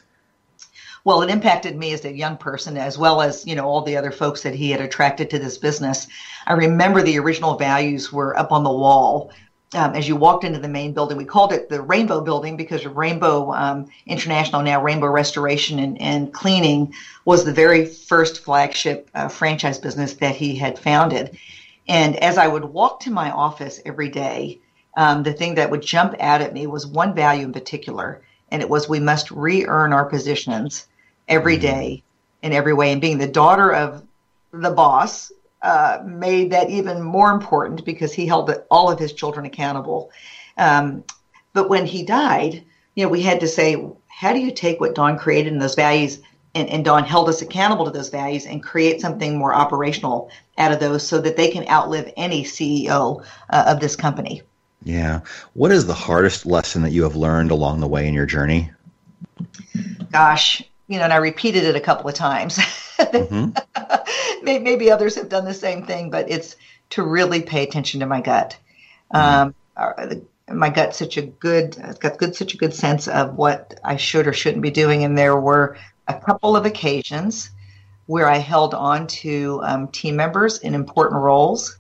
well, 1.05 1.21
it 1.21 1.29
impacted 1.31 1.77
me 1.77 1.93
as 1.93 2.07
a 2.07 2.13
young 2.13 2.39
person 2.39 2.79
as 2.79 2.97
well 2.97 3.21
as, 3.21 3.47
you 3.47 3.55
know, 3.55 3.67
all 3.67 3.83
the 3.83 3.97
other 3.97 4.11
folks 4.11 4.43
that 4.43 4.55
he 4.55 4.71
had 4.71 4.81
attracted 4.81 5.29
to 5.31 5.39
this 5.39 5.59
business. 5.59 6.07
I 6.47 6.55
remember 6.55 7.03
the 7.03 7.19
original 7.19 7.59
values 7.59 8.11
were 8.11 8.37
up 8.39 8.53
on 8.53 8.65
the 8.65 8.73
wall. 8.73 9.31
Um, 9.75 9.95
as 9.95 10.09
you 10.09 10.17
walked 10.17 10.45
into 10.45 10.61
the 10.61 10.69
main 10.69 10.95
building, 10.95 11.19
we 11.19 11.27
called 11.27 11.53
it 11.53 11.69
the 11.69 11.83
Rainbow 11.83 12.23
Building 12.23 12.57
because 12.57 12.87
Rainbow 12.87 13.53
um, 13.53 13.87
International, 14.07 14.63
now 14.63 14.83
Rainbow 14.83 15.09
Restoration 15.09 15.79
and, 15.79 16.01
and, 16.01 16.33
Cleaning, 16.33 16.95
was 17.27 17.45
the 17.45 17.53
very 17.53 17.85
first 17.85 18.43
flagship 18.43 19.11
uh, 19.15 19.29
franchise 19.29 19.79
business 19.79 20.15
that 20.15 20.37
he 20.37 20.57
had 20.57 20.79
founded. 20.79 21.37
And 21.87 22.17
as 22.17 22.39
I 22.39 22.49
would 22.49 22.65
walk 22.65 23.01
to 23.01 23.11
my 23.11 23.31
office 23.31 23.79
every 23.85 24.09
day, 24.09 24.61
um, 24.97 25.23
the 25.23 25.33
thing 25.35 25.57
that 25.57 25.71
would 25.71 25.83
jump 25.83 26.15
out 26.21 26.41
at 26.41 26.55
me 26.55 26.67
was 26.67 26.87
one 26.87 27.15
value 27.15 27.45
in 27.45 27.53
particular, 27.53 28.23
and 28.51 28.63
it 28.63 28.71
was 28.71 28.89
we 28.89 29.01
must 29.01 29.31
re 29.33 29.67
earn 29.67 29.93
our 29.93 30.05
positions 30.07 30.87
every 31.29 31.55
mm-hmm. 31.55 31.63
day 31.63 32.03
in 32.43 32.53
every 32.53 32.75
way. 32.75 32.93
And 32.93 33.01
being 33.01 33.19
the 33.19 33.27
daughter 33.27 33.73
of 33.73 34.03
the 34.53 34.71
boss 34.71 35.33
uh, 35.63 36.03
made 36.05 36.53
that 36.53 36.71
even 36.71 37.03
more 37.03 37.33
important 37.33 37.85
because 37.85 38.13
he 38.13 38.27
held 38.27 38.55
all 38.71 38.91
of 38.91 38.99
his 38.99 39.13
children 39.13 39.47
accountable. 39.47 40.11
Um, 40.59 41.05
but 41.55 41.69
when 41.69 41.87
he 41.87 42.05
died, 42.05 42.63
you 42.95 43.05
know, 43.05 43.11
we 43.11 43.23
had 43.23 43.41
to 43.41 43.49
say, 43.49 43.83
how 44.07 44.33
do 44.33 44.41
you 44.41 44.53
take 44.53 44.81
what 44.81 44.95
Don 44.95 45.19
created 45.19 45.53
in 45.53 45.59
those 45.59 45.75
values? 45.75 46.21
And, 46.55 46.69
and 46.69 46.85
Don 46.85 47.03
held 47.03 47.29
us 47.29 47.43
accountable 47.43 47.85
to 47.87 47.91
those 47.91 48.11
values 48.11 48.47
and 48.47 48.63
create 48.63 49.01
something 49.01 49.37
more 49.37 49.55
operational 49.55 50.31
out 50.59 50.71
of 50.71 50.79
those 50.79 51.07
so 51.07 51.21
that 51.21 51.37
they 51.37 51.51
can 51.51 51.67
outlive 51.69 52.13
any 52.17 52.45
CEO 52.45 53.25
uh, 53.51 53.65
of 53.67 53.81
this 53.81 53.97
company. 53.97 54.43
Yeah. 54.85 55.21
What 55.55 55.73
is 55.73 55.87
the 55.87 55.95
hardest 55.95 56.47
lesson 56.47 56.83
that 56.83 56.93
you 56.93 57.03
have 57.05 57.17
learned 57.17 57.51
along 57.51 57.81
the 57.81 57.89
way 57.89 58.07
in 58.07 58.15
your 58.15 58.27
journey? 58.27 58.71
Gosh, 60.13 60.63
you 60.87 60.99
know, 60.99 61.05
and 61.05 61.13
I 61.13 61.17
repeated 61.17 61.65
it 61.65 61.77
a 61.77 61.81
couple 61.81 62.09
of 62.09 62.15
times. 62.15 62.59
Mm-hmm. 62.95 64.45
Maybe 64.45 64.93
others 64.93 65.17
have 65.17 65.29
done 65.29 65.45
the 65.45 65.53
same 65.53 65.85
thing, 65.85 66.11
but 66.11 66.31
it's 66.31 66.55
to 66.91 67.03
really 67.03 67.43
pay 67.43 67.65
attention 67.65 68.01
to 68.01 68.07
my 68.07 68.21
gut. 68.21 68.57
Mm-hmm. 69.13 69.51
Um, 69.77 70.57
my 70.57 70.69
gut's 70.69 70.99
such 70.99 71.17
a 71.17 71.23
good, 71.23 71.77
it's 71.77 71.99
got 71.99 72.19
good, 72.19 72.37
such 72.37 72.55
a 72.55 72.57
good 72.57 72.73
sense 72.73 73.09
of 73.09 73.35
what 73.35 73.81
I 73.83 73.97
should 73.97 74.29
or 74.29 74.33
shouldn't 74.33 74.63
be 74.63 74.71
doing. 74.71 75.03
And 75.03 75.19
there 75.19 75.39
were 75.41 75.77
a 76.07 76.15
couple 76.15 76.57
of 76.57 76.67
occasions 76.67 77.51
where 78.07 78.29
I 78.29 78.37
held 78.37 78.75
on 78.75 79.07
to 79.09 79.61
um, 79.65 79.89
team 79.89 80.15
members 80.17 80.59
in 80.59 80.75
important 80.75 81.21
roles 81.21 81.79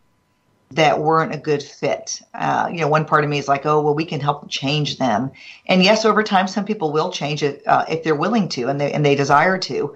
that 0.70 0.98
weren't 0.98 1.34
a 1.34 1.38
good 1.38 1.62
fit. 1.62 2.20
Uh, 2.34 2.68
you 2.70 2.80
know, 2.80 2.88
one 2.88 3.04
part 3.04 3.24
of 3.24 3.30
me 3.30 3.38
is 3.38 3.48
like, 3.48 3.66
oh, 3.66 3.80
well, 3.80 3.94
we 3.94 4.04
can 4.04 4.20
help 4.20 4.48
change 4.48 4.98
them. 4.98 5.30
And 5.66 5.82
yes, 5.82 6.04
over 6.04 6.22
time, 6.22 6.48
some 6.48 6.64
people 6.64 6.92
will 6.92 7.12
change 7.12 7.42
it 7.42 7.62
uh, 7.66 7.84
if 7.88 8.02
they're 8.02 8.14
willing 8.14 8.48
to 8.50 8.68
and 8.68 8.80
they 8.80 8.92
and 8.92 9.04
they 9.04 9.14
desire 9.14 9.58
to. 9.58 9.94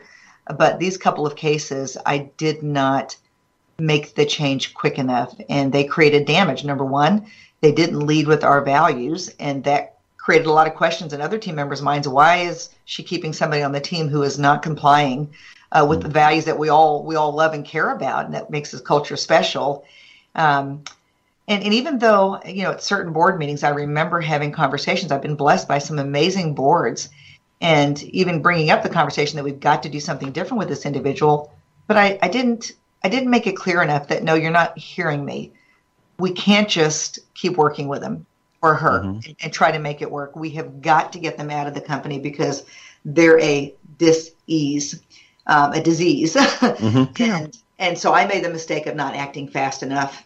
But 0.57 0.79
these 0.79 0.97
couple 0.97 1.27
of 1.27 1.37
cases, 1.37 1.97
I 2.07 2.31
did 2.37 2.63
not 2.63 3.17
make 3.79 4.15
the 4.15 4.25
change 4.25 4.75
quick 4.75 4.99
enough, 4.99 5.35
and 5.49 5.73
they 5.73 5.85
created 5.85 6.27
damage. 6.27 6.65
Number 6.65 6.85
one, 6.85 7.27
they 7.61 7.73
didn't 7.73 8.07
lead 8.07 8.27
with 8.27 8.45
our 8.45 8.61
values, 8.63 9.29
and 9.39 9.65
that 9.65 9.97
created 10.17 10.47
a 10.47 10.53
lot 10.53 10.67
of 10.67 10.75
questions 10.75 11.13
in 11.13 11.21
other 11.21 11.39
team 11.39 11.55
members' 11.55 11.83
minds. 11.83 12.09
Why 12.09 12.37
is 12.39 12.71
she 12.85 13.03
keeping 13.03 13.33
somebody 13.33 13.63
on 13.63 13.73
the 13.73 13.81
team 13.81 14.09
who 14.09 14.23
is 14.23 14.39
not 14.39 14.63
complying 14.63 15.31
uh, 15.73 15.87
with 15.89 16.03
the 16.03 16.09
values 16.09 16.45
that 16.47 16.59
we 16.59 16.69
all 16.69 17.05
we 17.05 17.17
all 17.17 17.33
love 17.33 17.55
and 17.55 17.65
care 17.65 17.91
about, 17.91 18.27
and 18.27 18.35
that 18.35 18.51
makes 18.51 18.71
this 18.71 18.81
culture 18.81 19.17
special? 19.17 19.85
Um, 20.35 20.85
and, 21.49 21.65
and 21.65 21.75
even 21.75 21.99
though, 21.99 22.41
you 22.45 22.63
know, 22.63 22.73
at 22.73 22.83
certain 22.83 23.13
board 23.13 23.39
meetings, 23.39 23.63
I 23.63 23.71
remember 23.71 24.21
having 24.21 24.53
conversations, 24.53 25.11
I've 25.11 25.23
been 25.23 25.35
blessed 25.35 25.67
by 25.67 25.79
some 25.79 25.99
amazing 25.99 26.55
boards 26.55 27.09
and 27.61 28.01
even 28.03 28.43
bringing 28.43 28.71
up 28.71 28.83
the 28.83 28.91
conversation 28.91 29.37
that 29.37 29.45
we've 29.45 29.59
got 29.59 29.83
to 29.83 29.89
do 29.89 29.99
something 29.99 30.31
different 30.31 30.59
with 30.59 30.69
this 30.69 30.87
individual. 30.87 31.53
But 31.87 31.97
I, 31.97 32.19
I 32.23 32.29
didn't, 32.29 32.73
I 33.03 33.09
didn't 33.09 33.31
make 33.31 33.47
it 33.47 33.57
clear 33.57 33.83
enough 33.83 34.09
that 34.09 34.23
no, 34.23 34.35
you're 34.35 34.51
not 34.51 34.79
hearing 34.79 35.25
me. 35.25 35.53
We 36.19 36.33
can't 36.33 36.69
just 36.69 37.19
keep 37.35 37.57
working 37.57 37.89
with 37.89 38.03
them 38.03 38.27
or 38.61 38.75
her 38.75 39.01
mm-hmm. 39.01 39.21
and, 39.27 39.37
and 39.41 39.53
try 39.53 39.73
to 39.73 39.79
make 39.79 40.03
it 40.03 40.11
work. 40.11 40.37
We 40.37 40.51
have 40.51 40.83
got 40.83 41.13
to 41.15 41.19
get 41.19 41.39
them 41.39 41.51
out 41.51 41.67
of 41.67 41.75
the 41.75 41.81
company 41.81 42.19
because 42.19 42.65
they're 43.05 43.41
a 43.41 43.75
dis-ease, 43.97 45.01
um, 45.47 45.73
a 45.73 45.83
disease. 45.83 46.37
Mm-hmm. 46.59 47.23
and, 47.23 47.59
and 47.79 47.99
so 47.99 48.13
I 48.13 48.27
made 48.27 48.45
the 48.45 48.51
mistake 48.51 48.87
of 48.87 48.97
not 48.97 49.15
acting 49.15 49.49
fast 49.49 49.83
enough 49.83 50.25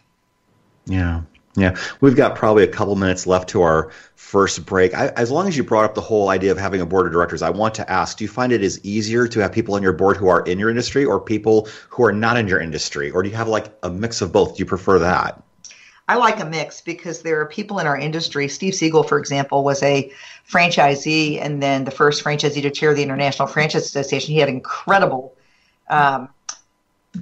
yeah. 0.85 1.21
Yeah, 1.55 1.77
we've 2.01 2.15
got 2.15 2.35
probably 2.35 2.63
a 2.63 2.67
couple 2.67 2.95
minutes 2.95 3.27
left 3.27 3.47
to 3.49 3.61
our 3.61 3.91
first 4.15 4.65
break. 4.65 4.95
I, 4.95 5.09
as 5.09 5.29
long 5.29 5.47
as 5.47 5.55
you 5.55 5.63
brought 5.63 5.85
up 5.85 5.93
the 5.93 6.01
whole 6.01 6.29
idea 6.29 6.51
of 6.51 6.57
having 6.57 6.81
a 6.81 6.85
board 6.85 7.05
of 7.05 7.13
directors, 7.13 7.43
I 7.43 7.51
want 7.51 7.75
to 7.75 7.87
ask: 7.91 8.17
Do 8.17 8.23
you 8.23 8.27
find 8.27 8.51
it 8.51 8.63
is 8.63 8.83
easier 8.83 9.27
to 9.27 9.39
have 9.39 9.51
people 9.51 9.75
on 9.75 9.83
your 9.83 9.93
board 9.93 10.17
who 10.17 10.27
are 10.29 10.41
in 10.45 10.57
your 10.57 10.71
industry, 10.71 11.05
or 11.05 11.19
people 11.19 11.67
who 11.89 12.03
are 12.05 12.11
not 12.11 12.37
in 12.37 12.47
your 12.47 12.59
industry, 12.59 13.11
or 13.11 13.21
do 13.21 13.29
you 13.29 13.35
have 13.35 13.47
like 13.47 13.67
a 13.83 13.89
mix 13.91 14.19
of 14.21 14.31
both? 14.31 14.55
Do 14.55 14.59
you 14.59 14.65
prefer 14.65 14.97
that? 14.97 15.43
I 16.07 16.15
like 16.15 16.39
a 16.39 16.45
mix 16.45 16.81
because 16.81 17.21
there 17.21 17.39
are 17.39 17.45
people 17.45 17.77
in 17.77 17.85
our 17.85 17.99
industry. 17.99 18.47
Steve 18.47 18.73
Siegel, 18.73 19.03
for 19.03 19.19
example, 19.19 19.63
was 19.63 19.83
a 19.83 20.11
franchisee 20.49 21.39
and 21.39 21.61
then 21.61 21.85
the 21.85 21.91
first 21.91 22.23
franchisee 22.23 22.63
to 22.63 22.71
chair 22.71 22.95
the 22.95 23.03
International 23.03 23.47
Franchise 23.47 23.85
Association. 23.85 24.33
He 24.33 24.39
had 24.39 24.49
incredible 24.49 25.35
um, 25.91 26.29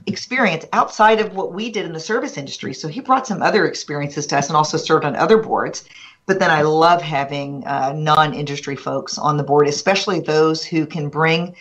experience 0.07 0.65
outside 0.74 1.19
of 1.19 1.33
what 1.33 1.53
we 1.53 1.69
did 1.69 1.86
in 1.86 1.93
the 1.93 2.00
service 2.00 2.38
industry. 2.38 2.74
So 2.74 2.88
he 2.88 3.01
brought 3.01 3.27
some 3.27 3.41
other 3.41 3.65
experiences 3.65 4.25
to 4.27 4.38
us 4.38 4.48
and 4.48 4.55
also 4.55 4.77
served 4.77 5.05
on 5.05 5.15
other 5.15 5.38
boards. 5.38 5.88
But 6.25 6.39
then 6.39 6.51
I 6.51 6.62
love 6.62 7.01
having 7.01 7.65
uh, 7.65 7.93
non 7.93 8.33
industry 8.33 8.75
folks 8.75 9.17
on 9.17 9.38
the 9.38 9.43
board, 9.43 9.67
especially 9.67 10.19
those 10.19 10.63
who 10.63 10.86
can 10.86 11.10
bring 11.10 11.55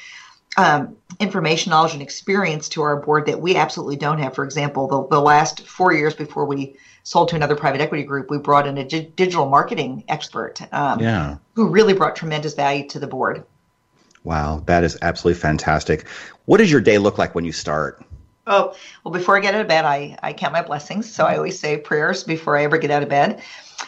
um, 0.56 0.96
information, 1.18 1.70
knowledge, 1.70 1.92
and 1.92 2.02
experience 2.02 2.68
to 2.70 2.82
our 2.82 2.96
board 2.96 3.26
that 3.26 3.40
we 3.40 3.56
absolutely 3.56 3.96
don't 3.96 4.18
have. 4.18 4.34
For 4.34 4.44
example, 4.44 4.87
the, 4.87 5.06
the 5.08 5.20
last 5.20 5.66
four 5.66 5.92
years 5.92 6.14
before 6.14 6.44
we 6.44 6.76
sold 7.02 7.28
to 7.28 7.37
another 7.37 7.56
private 7.56 7.80
equity 7.80 8.04
group, 8.04 8.30
we 8.30 8.38
brought 8.38 8.66
in 8.66 8.76
a 8.78 8.84
di- 8.84 9.12
digital 9.16 9.49
marketing 9.49 10.04
expert 10.08 10.60
um, 10.72 11.00
yeah. 11.00 11.37
who 11.54 11.68
really 11.68 11.94
brought 11.94 12.16
tremendous 12.16 12.54
value 12.54 12.87
to 12.88 12.99
the 12.99 13.06
board. 13.06 13.44
Wow, 14.22 14.62
that 14.66 14.84
is 14.84 14.99
absolutely 15.00 15.40
fantastic. 15.40 16.06
What 16.44 16.58
does 16.58 16.70
your 16.70 16.80
day 16.80 16.99
look 16.99 17.16
like 17.16 17.34
when 17.34 17.44
you 17.44 17.52
start? 17.52 18.04
Oh, 18.47 18.75
well, 19.04 19.12
before 19.12 19.37
I 19.37 19.40
get 19.40 19.54
out 19.54 19.61
of 19.61 19.68
bed, 19.68 19.85
I, 19.85 20.16
I 20.23 20.32
count 20.32 20.52
my 20.52 20.62
blessings. 20.62 21.12
So 21.12 21.25
I 21.25 21.37
always 21.37 21.59
say 21.59 21.76
prayers 21.76 22.25
before 22.25 22.56
I 22.56 22.64
ever 22.64 22.78
get 22.78 22.90
out 22.90 23.02
of 23.02 23.09
bed. 23.09 23.42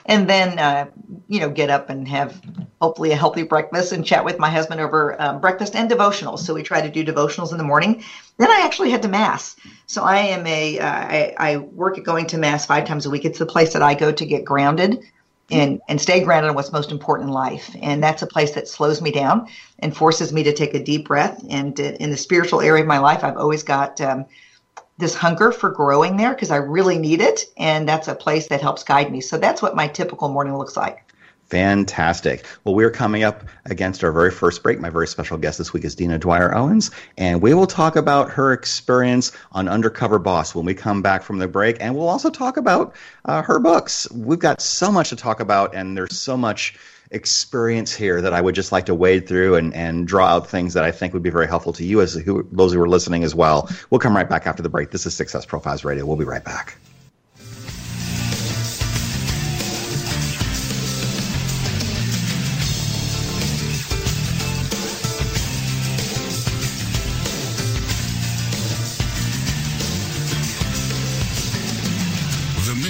And 0.07 0.29
then, 0.29 0.59
uh, 0.59 0.87
you 1.29 1.41
know, 1.41 1.49
get 1.49 1.71
up 1.71 1.89
and 1.91 2.09
have 2.09 2.41
hopefully 2.81 3.13
a 3.13 3.17
healthy 3.17 3.45
breakfast 3.45 3.93
and 3.93 4.05
chat 4.05 4.25
with 4.25 4.39
my 4.39 4.51
husband 4.51 4.81
over 4.81 5.21
um, 5.21 5.41
breakfast 5.41 5.77
and 5.77 5.91
devotionals. 5.91 6.41
So 6.41 6.55
we 6.55 6.63
try 6.63 6.81
to 6.81 6.91
do 6.91 7.05
devotionals 7.05 7.53
in 7.53 7.59
the 7.59 7.65
morning. 7.65 8.03
Then 8.39 8.51
I 8.51 8.63
actually 8.65 8.91
head 8.91 9.03
to 9.03 9.09
Mass. 9.09 9.57
So 9.87 10.03
I 10.03 10.19
am 10.19 10.47
a 10.47 10.79
uh, 10.79 10.87
I, 10.87 11.35
I 11.39 11.57
work 11.59 11.99
at 11.99 12.05
going 12.05 12.27
to 12.29 12.39
Mass 12.39 12.67
five 12.67 12.85
times 12.85 13.07
a 13.07 13.11
week. 13.11 13.25
It's 13.25 13.39
the 13.39 13.47
place 13.47 13.73
that 13.75 13.83
I 13.83 13.95
go 13.95 14.11
to 14.13 14.27
get 14.27 14.45
grounded 14.45 15.05
and 15.51 15.81
and 15.89 16.01
stay 16.01 16.23
grounded 16.23 16.51
on 16.51 16.55
what's 16.55 16.73
most 16.73 16.91
important 16.91 17.29
in 17.29 17.35
life. 17.35 17.75
And 17.81 18.03
that's 18.03 18.23
a 18.23 18.27
place 18.27 18.53
that 18.53 18.69
slows 18.69 19.03
me 19.03 19.11
down 19.11 19.49
and 19.81 19.97
forces 19.97 20.33
me 20.33 20.43
to 20.45 20.53
take 20.53 20.75
a 20.75 20.83
deep 20.83 21.09
breath. 21.09 21.45
And 21.51 21.79
in 21.79 22.11
the 22.11 22.17
spiritual 22.17 22.61
area 22.61 22.83
of 22.83 22.89
my 22.89 22.99
life 22.99 23.25
i've 23.25 23.37
always 23.37 23.63
got 23.63 24.01
um, 24.01 24.25
this 24.99 25.15
hunger 25.15 25.53
for 25.53 25.71
growing 25.71 26.17
there 26.17 26.33
because 26.33 26.51
i 26.51 26.57
really 26.57 26.99
need 26.99 27.21
it. 27.21 27.45
And 27.57 27.89
that's 27.89 28.09
a 28.09 28.15
place 28.15 28.49
that 28.49 28.61
helps 28.61 28.85
guide 28.85 29.11
me. 29.11 29.21
So 29.21 29.39
that's 29.39 29.63
what 29.63 29.77
my 29.77 29.89
typical 29.89 30.29
morning 30.29 30.57
looks 30.57 30.77
like 30.77 31.12
Fantastic. 31.53 32.47
Well, 32.65 32.75
we're 32.75 32.91
coming 32.91 33.25
up 33.25 33.45
against 33.67 34.03
our 34.03 34.11
very 34.11 34.31
first 34.31 34.63
break. 34.63 34.81
My 34.81 34.89
very 34.89 35.07
special 35.07 35.37
guest 35.37 35.59
this 35.59 35.71
week 35.75 35.85
is 35.85 35.95
Dina 35.95 36.19
Dwyer 36.19 36.55
Owens, 36.55 36.91
and 37.19 37.43
we 37.43 37.53
will 37.53 37.67
talk 37.67 37.95
about 37.95 38.31
her 38.31 38.55
experience 38.55 39.33
on 39.53 39.69
Undercover 39.69 40.19
Boss 40.19 40.55
when 40.55 40.65
we 40.65 40.73
come 40.73 41.03
back 41.03 41.23
from 41.23 41.37
the 41.37 41.47
break. 41.47 41.77
And 41.79 41.95
we'll 41.95 42.09
also 42.09 42.31
talk 42.31 42.57
about 42.57 42.95
uh, 43.27 43.43
her 43.43 43.59
books. 43.59 44.11
We've 44.13 44.39
got 44.39 44.63
so 44.63 44.91
much 44.91 45.11
to 45.11 45.17
talk 45.17 45.41
about, 45.41 45.75
and 45.75 45.95
there's 45.95 46.19
so 46.19 46.39
much 46.39 46.75
experience 47.11 47.95
here 47.95 48.23
that 48.23 48.33
I 48.33 48.41
would 48.41 48.55
just 48.55 48.73
like 48.73 48.87
to 48.87 48.95
wade 48.95 49.29
through 49.29 49.57
and, 49.57 49.75
and 49.75 50.09
draw 50.09 50.29
out 50.29 50.49
things 50.49 50.73
that 50.73 50.85
I 50.85 50.91
think 50.91 51.13
would 51.13 51.23
be 51.23 51.29
very 51.29 51.49
helpful 51.49 51.75
to 51.75 51.85
you 51.85 52.01
as 52.01 52.15
who, 52.15 52.49
those 52.51 52.73
who 52.73 52.81
are 52.81 52.89
listening 52.89 53.25
as 53.25 53.35
well. 53.35 53.69
We'll 53.91 53.99
come 53.99 54.17
right 54.17 54.27
back 54.27 54.47
after 54.47 54.63
the 54.63 54.71
break. 54.71 54.91
This 54.91 55.05
is 55.05 55.15
Success 55.15 55.45
Profiles 55.45 55.85
Radio. 55.85 56.07
We'll 56.07 56.17
be 56.17 56.25
right 56.25 56.43
back. 56.43 56.79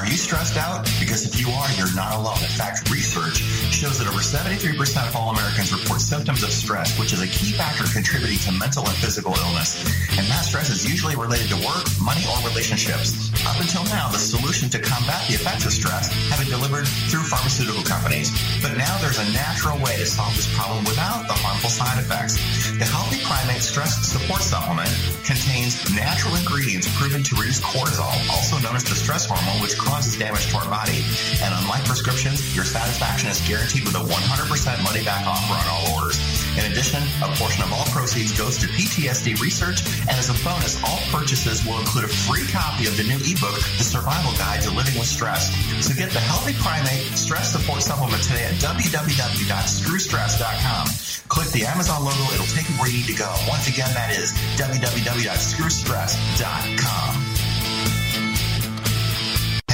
Are 0.00 0.08
you 0.08 0.16
stressed 0.16 0.56
out? 0.56 0.88
Because 0.96 1.28
if 1.28 1.36
you 1.36 1.52
are, 1.52 1.68
you're 1.76 1.92
not 1.92 2.16
alone. 2.16 2.40
In 2.40 2.48
fact, 2.56 2.88
research 2.88 3.44
shows 3.68 4.00
that 4.00 4.08
over 4.08 4.24
73% 4.24 4.72
of 5.04 5.12
all 5.12 5.36
Americans 5.36 5.76
report 5.76 6.00
symptoms 6.00 6.40
of 6.40 6.48
stress, 6.48 6.96
which 6.96 7.12
is 7.12 7.20
a 7.20 7.28
key 7.28 7.52
factor 7.52 7.84
contributing 7.84 8.40
to 8.48 8.52
mental 8.56 8.80
and 8.88 8.96
physical 8.96 9.36
illness. 9.36 9.84
And 10.16 10.24
that 10.32 10.48
stress 10.48 10.72
is 10.72 10.88
usually 10.88 11.20
related 11.20 11.52
to 11.52 11.60
work, 11.68 11.84
money, 12.00 12.24
or 12.32 12.40
relationships. 12.48 13.28
Up 13.44 13.60
until 13.60 13.84
now, 13.92 14.08
the 14.08 14.16
solution 14.16 14.72
to 14.72 14.80
combat 14.80 15.20
the 15.28 15.36
effects 15.36 15.68
of 15.68 15.72
stress 15.76 16.08
have 16.32 16.40
been 16.40 16.48
delivered 16.48 16.88
through 17.12 17.28
pharmaceutical 17.28 17.84
companies. 17.84 18.32
But 18.64 18.80
now 18.80 18.96
there's 19.04 19.20
a 19.20 19.28
natural 19.36 19.76
way 19.84 20.00
to 20.00 20.08
solve 20.08 20.32
this 20.32 20.48
problem 20.56 20.88
without 20.88 21.28
the 21.28 21.36
harmful 21.36 21.68
side 21.68 22.00
effects. 22.00 22.40
The 22.80 22.88
Healthy 22.88 23.20
Primate 23.20 23.60
Stress 23.60 24.00
Support 24.08 24.40
Supplement 24.40 24.88
contains 25.28 25.76
natural 25.92 26.40
ingredients 26.40 26.88
proven 26.96 27.20
to 27.20 27.36
reduce 27.36 27.60
cortisol, 27.60 28.08
also 28.32 28.56
known 28.64 28.80
as 28.80 28.84
the 28.88 28.96
stress 28.96 29.28
hormone, 29.28 29.60
which 29.60 29.76
causes 29.90 30.14
damage 30.14 30.46
to 30.46 30.54
our 30.56 30.70
body. 30.70 31.02
And 31.42 31.50
unlike 31.50 31.82
prescriptions, 31.84 32.54
your 32.54 32.62
satisfaction 32.64 33.28
is 33.28 33.40
guaranteed 33.42 33.82
with 33.82 33.96
a 33.98 34.04
100% 34.06 34.84
money 34.86 35.02
back 35.02 35.26
offer 35.26 35.58
on 35.58 35.66
all 35.66 35.98
orders. 35.98 36.22
In 36.54 36.70
addition, 36.70 37.02
a 37.26 37.34
portion 37.34 37.66
of 37.66 37.74
all 37.74 37.82
proceeds 37.90 38.30
goes 38.30 38.54
to 38.62 38.70
PTSD 38.70 39.42
research, 39.42 39.82
and 40.06 40.14
as 40.14 40.30
a 40.30 40.38
bonus, 40.46 40.78
all 40.86 41.02
purchases 41.10 41.66
will 41.66 41.82
include 41.82 42.06
a 42.06 42.12
free 42.30 42.46
copy 42.46 42.86
of 42.86 42.94
the 42.96 43.02
new 43.02 43.18
ebook, 43.18 43.58
The 43.82 43.84
Survival 43.84 44.30
Guide 44.38 44.62
to 44.62 44.70
Living 44.70 44.94
with 44.94 45.10
Stress. 45.10 45.50
So 45.82 45.90
get 45.94 46.10
the 46.14 46.22
Healthy 46.22 46.54
Primate 46.62 47.02
Stress 47.18 47.50
Support 47.50 47.82
Supplement 47.82 48.22
today 48.22 48.46
at 48.46 48.54
www.screwstress.com. 48.62 50.86
Click 51.26 51.50
the 51.50 51.66
Amazon 51.66 52.06
logo, 52.06 52.30
it'll 52.30 52.46
take 52.54 52.70
you 52.70 52.78
where 52.78 52.86
you 52.88 53.02
need 53.02 53.10
to 53.10 53.18
go. 53.18 53.34
Once 53.50 53.66
again, 53.66 53.90
that 53.94 54.14
is 54.14 54.30
www.screwstress.com. 54.54 57.39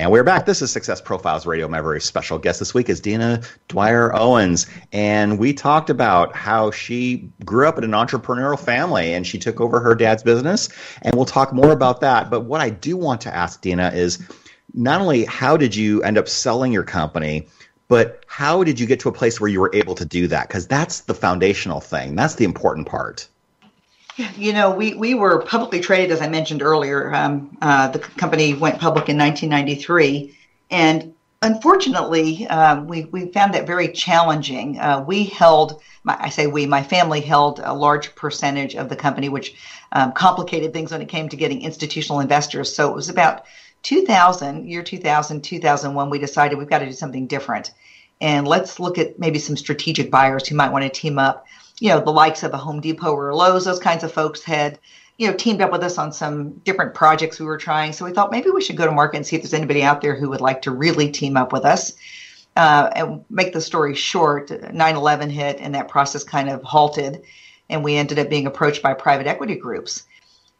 And 0.00 0.10
we're 0.10 0.24
back. 0.24 0.46
This 0.46 0.62
is 0.62 0.72
Success 0.72 0.98
Profiles 0.98 1.44
Radio. 1.44 1.68
My 1.68 1.82
very 1.82 2.00
special 2.00 2.38
guest 2.38 2.58
this 2.58 2.72
week 2.72 2.88
is 2.88 3.02
Dina 3.02 3.42
Dwyer 3.68 4.16
Owens. 4.16 4.66
And 4.92 5.38
we 5.38 5.52
talked 5.52 5.90
about 5.90 6.34
how 6.34 6.70
she 6.70 7.28
grew 7.44 7.68
up 7.68 7.76
in 7.76 7.84
an 7.84 7.90
entrepreneurial 7.90 8.58
family 8.58 9.12
and 9.12 9.26
she 9.26 9.38
took 9.38 9.60
over 9.60 9.78
her 9.78 9.94
dad's 9.94 10.22
business. 10.22 10.70
And 11.02 11.14
we'll 11.14 11.26
talk 11.26 11.52
more 11.52 11.70
about 11.70 12.00
that. 12.00 12.30
But 12.30 12.46
what 12.46 12.62
I 12.62 12.70
do 12.70 12.96
want 12.96 13.20
to 13.20 13.36
ask 13.36 13.60
Dina 13.60 13.90
is 13.90 14.26
not 14.72 15.02
only 15.02 15.26
how 15.26 15.58
did 15.58 15.76
you 15.76 16.02
end 16.02 16.16
up 16.16 16.30
selling 16.30 16.72
your 16.72 16.84
company, 16.84 17.48
but 17.88 18.24
how 18.26 18.64
did 18.64 18.80
you 18.80 18.86
get 18.86 19.00
to 19.00 19.10
a 19.10 19.12
place 19.12 19.38
where 19.38 19.50
you 19.50 19.60
were 19.60 19.70
able 19.74 19.96
to 19.96 20.06
do 20.06 20.26
that? 20.28 20.48
Because 20.48 20.66
that's 20.66 21.00
the 21.00 21.14
foundational 21.14 21.82
thing, 21.82 22.16
that's 22.16 22.36
the 22.36 22.46
important 22.46 22.86
part. 22.86 23.28
You 24.16 24.52
know, 24.52 24.70
we, 24.70 24.94
we 24.94 25.14
were 25.14 25.42
publicly 25.42 25.80
traded, 25.80 26.10
as 26.10 26.20
I 26.20 26.28
mentioned 26.28 26.62
earlier. 26.62 27.14
Um, 27.14 27.56
uh, 27.62 27.88
the 27.88 27.98
company 27.98 28.54
went 28.54 28.80
public 28.80 29.08
in 29.08 29.16
1993. 29.16 30.36
And 30.70 31.14
unfortunately, 31.42 32.46
um, 32.48 32.86
we, 32.86 33.04
we 33.06 33.26
found 33.32 33.54
that 33.54 33.66
very 33.66 33.88
challenging. 33.92 34.78
Uh, 34.78 35.04
we 35.06 35.24
held, 35.24 35.80
my, 36.04 36.16
I 36.18 36.28
say 36.28 36.46
we, 36.46 36.66
my 36.66 36.82
family 36.82 37.20
held 37.20 37.60
a 37.62 37.72
large 37.72 38.14
percentage 38.14 38.74
of 38.74 38.88
the 38.88 38.96
company, 38.96 39.28
which 39.28 39.54
um, 39.92 40.12
complicated 40.12 40.72
things 40.72 40.92
when 40.92 41.02
it 41.02 41.08
came 41.08 41.28
to 41.28 41.36
getting 41.36 41.62
institutional 41.62 42.20
investors. 42.20 42.74
So 42.74 42.90
it 42.90 42.94
was 42.94 43.08
about 43.08 43.44
2000, 43.82 44.68
year 44.68 44.82
2000, 44.82 45.42
2001, 45.42 46.10
we 46.10 46.18
decided 46.18 46.58
we've 46.58 46.68
got 46.68 46.80
to 46.80 46.86
do 46.86 46.92
something 46.92 47.26
different. 47.26 47.72
And 48.20 48.46
let's 48.46 48.78
look 48.78 48.98
at 48.98 49.18
maybe 49.18 49.38
some 49.38 49.56
strategic 49.56 50.10
buyers 50.10 50.46
who 50.46 50.54
might 50.54 50.72
want 50.72 50.84
to 50.84 50.90
team 50.90 51.18
up 51.18 51.46
you 51.80 51.88
know, 51.88 52.00
the 52.00 52.12
likes 52.12 52.42
of 52.42 52.52
a 52.52 52.58
Home 52.58 52.80
Depot 52.80 53.12
or 53.12 53.34
Lowe's, 53.34 53.64
those 53.64 53.80
kinds 53.80 54.04
of 54.04 54.12
folks 54.12 54.42
had, 54.42 54.78
you 55.16 55.26
know, 55.26 55.34
teamed 55.34 55.62
up 55.62 55.72
with 55.72 55.82
us 55.82 55.98
on 55.98 56.12
some 56.12 56.52
different 56.58 56.94
projects 56.94 57.40
we 57.40 57.46
were 57.46 57.58
trying. 57.58 57.92
So 57.92 58.04
we 58.04 58.12
thought 58.12 58.30
maybe 58.30 58.50
we 58.50 58.62
should 58.62 58.76
go 58.76 58.86
to 58.86 58.92
market 58.92 59.16
and 59.16 59.26
see 59.26 59.34
if 59.34 59.42
there's 59.42 59.54
anybody 59.54 59.82
out 59.82 60.02
there 60.02 60.14
who 60.14 60.28
would 60.28 60.42
like 60.42 60.62
to 60.62 60.70
really 60.70 61.10
team 61.10 61.36
up 61.36 61.52
with 61.52 61.64
us. 61.64 61.92
Uh, 62.56 62.90
and 62.94 63.24
make 63.30 63.52
the 63.52 63.60
story 63.60 63.94
short, 63.94 64.50
9 64.50 64.96
11 64.96 65.30
hit 65.30 65.58
and 65.60 65.74
that 65.74 65.88
process 65.88 66.22
kind 66.22 66.50
of 66.50 66.62
halted. 66.62 67.22
And 67.70 67.82
we 67.82 67.96
ended 67.96 68.18
up 68.18 68.28
being 68.28 68.46
approached 68.46 68.82
by 68.82 68.92
private 68.92 69.26
equity 69.26 69.54
groups. 69.54 70.04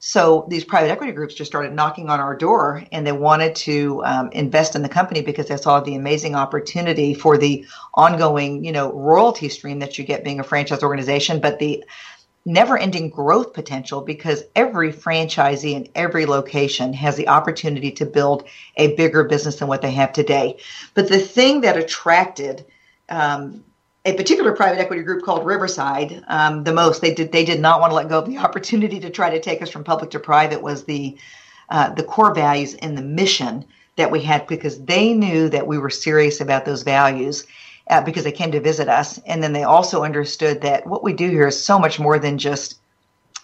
So 0.03 0.47
these 0.49 0.65
private 0.65 0.91
equity 0.91 1.13
groups 1.13 1.35
just 1.35 1.51
started 1.51 1.75
knocking 1.75 2.09
on 2.09 2.21
our 2.21 2.35
door 2.35 2.83
and 2.91 3.07
they 3.07 3.13
wanted 3.13 3.55
to 3.57 4.03
um, 4.07 4.31
invest 4.33 4.75
in 4.75 4.81
the 4.81 4.89
company 4.89 5.21
because 5.21 5.49
they 5.49 5.59
saw 5.59 5.81
the 5.81 5.95
amazing 5.95 6.35
opportunity 6.35 7.13
for 7.13 7.37
the 7.37 7.67
ongoing, 7.93 8.65
you 8.65 8.73
know, 8.73 8.91
royalty 8.93 9.51
stream 9.51 9.79
that 9.81 9.99
you 9.99 10.05
get 10.05 10.25
being 10.25 10.41
a 10.41 10.43
franchise 10.43 10.83
organization, 10.83 11.39
but 11.39 11.59
the 11.59 11.85
never 12.47 12.79
ending 12.79 13.11
growth 13.11 13.53
potential 13.53 14.01
because 14.01 14.43
every 14.57 14.91
franchisee 14.91 15.75
in 15.75 15.87
every 15.95 16.25
location 16.25 16.95
has 16.95 17.17
the 17.17 17.29
opportunity 17.29 17.91
to 17.91 18.07
build 18.07 18.49
a 18.77 18.95
bigger 18.97 19.25
business 19.25 19.57
than 19.57 19.69
what 19.69 19.83
they 19.83 19.93
have 19.93 20.15
today. 20.15 20.57
But 20.95 21.11
the 21.11 21.19
thing 21.19 21.61
that 21.61 21.77
attracted 21.77 22.65
um, 23.11 23.63
a 24.05 24.15
particular 24.15 24.53
private 24.53 24.81
equity 24.81 25.03
group 25.03 25.23
called 25.23 25.45
Riverside 25.45 26.25
um, 26.29 26.65
the 26.65 26.73
most. 26.73 27.03
They 27.03 27.15
did 27.15 27.33
they 27.33 27.45
did 27.45 27.61
not 27.61 27.81
want 27.81 27.91
to 27.91 27.95
let 27.95 28.09
go 28.09 28.19
of 28.19 28.27
the 28.27 28.39
opportunity 28.47 29.01
to 29.01 29.11
try 29.11 29.31
to 29.31 29.41
take 29.41 29.63
us 29.63 29.71
from 29.71 29.85
public 29.85 30.11
to 30.11 30.21
private. 30.21 30.63
Was 30.63 30.85
the 30.85 31.19
uh, 31.69 31.91
the 31.91 32.03
core 32.03 32.35
values 32.35 32.75
and 32.75 32.97
the 32.97 33.03
mission 33.03 33.65
that 33.97 34.11
we 34.11 34.21
had 34.23 34.47
because 34.47 34.83
they 34.85 35.13
knew 35.13 35.49
that 35.49 35.67
we 35.67 35.79
were 35.79 35.91
serious 35.91 36.41
about 36.41 36.65
those 36.65 36.83
values. 36.83 37.47
Uh, 37.89 38.01
because 38.01 38.23
they 38.23 38.31
came 38.31 38.53
to 38.53 38.61
visit 38.61 38.89
us, 38.89 39.19
and 39.27 39.43
then 39.43 39.53
they 39.53 39.65
also 39.65 40.05
understood 40.05 40.61
that 40.61 40.87
what 40.87 41.03
we 41.03 41.13
do 41.13 41.29
here 41.29 41.49
is 41.49 41.61
so 41.61 41.77
much 41.77 41.99
more 41.99 42.21
than 42.21 42.39
just 42.39 42.79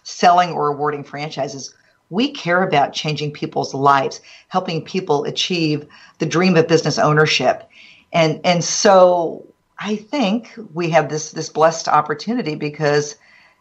selling 0.04 0.50
or 0.52 0.68
awarding 0.68 1.02
franchises. 1.02 1.74
We 2.10 2.30
care 2.30 2.62
about 2.62 2.92
changing 2.92 3.32
people's 3.32 3.74
lives, 3.74 4.20
helping 4.46 4.84
people 4.84 5.24
achieve 5.24 5.88
the 6.18 6.26
dream 6.26 6.56
of 6.56 6.68
business 6.68 6.96
ownership, 6.96 7.68
and 8.12 8.40
and 8.44 8.62
so 8.62 9.44
I 9.78 9.96
think 9.96 10.52
we 10.72 10.90
have 10.90 11.08
this 11.08 11.32
this 11.32 11.48
blessed 11.50 11.88
opportunity 11.88 12.54
because 12.54 13.16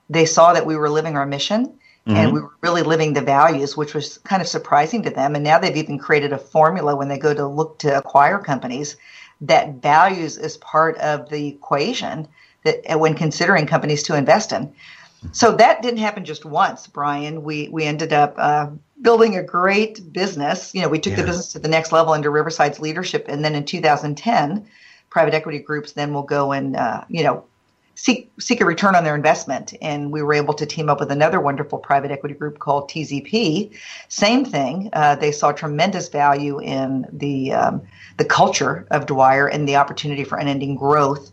they 0.09 0.25
saw 0.25 0.53
that 0.53 0.65
we 0.65 0.75
were 0.75 0.89
living 0.89 1.17
our 1.17 1.25
mission 1.25 1.65
mm-hmm. 1.65 2.15
and 2.15 2.33
we 2.33 2.41
were 2.41 2.51
really 2.61 2.83
living 2.83 3.13
the 3.13 3.21
values, 3.21 3.75
which 3.75 3.93
was 3.93 4.19
kind 4.19 4.41
of 4.41 4.47
surprising 4.47 5.03
to 5.03 5.09
them. 5.09 5.35
And 5.35 5.43
now 5.43 5.59
they've 5.59 5.75
even 5.75 5.97
created 5.97 6.31
a 6.31 6.37
formula 6.37 6.95
when 6.95 7.07
they 7.07 7.17
go 7.17 7.33
to 7.33 7.47
look 7.47 7.79
to 7.79 7.97
acquire 7.97 8.39
companies 8.39 8.95
that 9.41 9.75
values 9.81 10.37
is 10.37 10.57
part 10.57 10.97
of 10.97 11.29
the 11.29 11.47
equation 11.47 12.27
that 12.63 12.93
uh, 12.93 12.97
when 12.97 13.15
considering 13.15 13.67
companies 13.67 14.03
to 14.03 14.15
invest 14.15 14.53
in. 14.53 14.73
So 15.31 15.53
that 15.53 15.81
didn't 15.81 15.99
happen 15.99 16.23
just 16.23 16.45
once, 16.45 16.87
Brian. 16.87 17.43
We 17.43 17.67
we 17.69 17.83
ended 17.83 18.13
up 18.13 18.35
uh, 18.37 18.67
building 19.01 19.35
a 19.35 19.43
great 19.43 20.13
business. 20.13 20.73
You 20.73 20.83
know, 20.83 20.89
we 20.89 20.99
took 20.99 21.11
yeah. 21.11 21.21
the 21.21 21.23
business 21.23 21.53
to 21.53 21.59
the 21.59 21.67
next 21.67 21.91
level 21.91 22.13
under 22.13 22.29
Riverside's 22.29 22.79
leadership, 22.79 23.25
and 23.27 23.43
then 23.43 23.55
in 23.55 23.65
2010 23.65 24.67
private 25.15 25.33
equity 25.33 25.59
groups 25.59 25.93
then 25.93 26.13
will 26.13 26.23
go 26.23 26.51
and 26.51 26.75
uh, 26.75 27.01
you 27.07 27.23
know 27.23 27.45
seek 27.95 28.29
seek 28.37 28.59
a 28.59 28.65
return 28.65 28.95
on 28.95 29.05
their 29.05 29.15
investment. 29.15 29.73
And 29.81 30.11
we 30.11 30.21
were 30.21 30.33
able 30.33 30.53
to 30.55 30.65
team 30.65 30.89
up 30.89 30.99
with 30.99 31.09
another 31.09 31.39
wonderful 31.39 31.79
private 31.79 32.11
equity 32.11 32.35
group 32.35 32.59
called 32.59 32.89
TZP. 32.89 33.73
Same 34.09 34.43
thing. 34.43 34.89
Uh, 34.91 35.15
they 35.15 35.31
saw 35.31 35.53
tremendous 35.53 36.09
value 36.09 36.59
in 36.59 37.05
the 37.13 37.53
um, 37.53 37.81
the 38.17 38.25
culture 38.25 38.85
of 38.91 39.05
Dwyer 39.05 39.47
and 39.47 39.69
the 39.69 39.77
opportunity 39.77 40.25
for 40.25 40.37
unending 40.37 40.75
growth. 40.75 41.31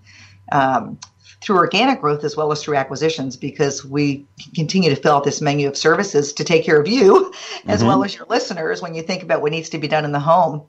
Um, 0.52 1.00
through 1.40 1.56
organic 1.56 2.00
growth 2.00 2.22
as 2.22 2.36
well 2.36 2.52
as 2.52 2.62
through 2.62 2.76
acquisitions 2.76 3.36
because 3.36 3.84
we 3.84 4.24
continue 4.54 4.90
to 4.90 4.94
fill 4.94 5.16
out 5.16 5.24
this 5.24 5.40
menu 5.40 5.66
of 5.66 5.76
services 5.76 6.32
to 6.32 6.44
take 6.44 6.64
care 6.64 6.80
of 6.80 6.86
you 6.86 7.32
as 7.66 7.80
mm-hmm. 7.80 7.88
well 7.88 8.04
as 8.04 8.14
your 8.14 8.26
listeners 8.28 8.80
when 8.80 8.94
you 8.94 9.02
think 9.02 9.24
about 9.24 9.42
what 9.42 9.50
needs 9.50 9.68
to 9.68 9.78
be 9.78 9.88
done 9.88 10.04
in 10.04 10.12
the 10.12 10.20
home 10.20 10.62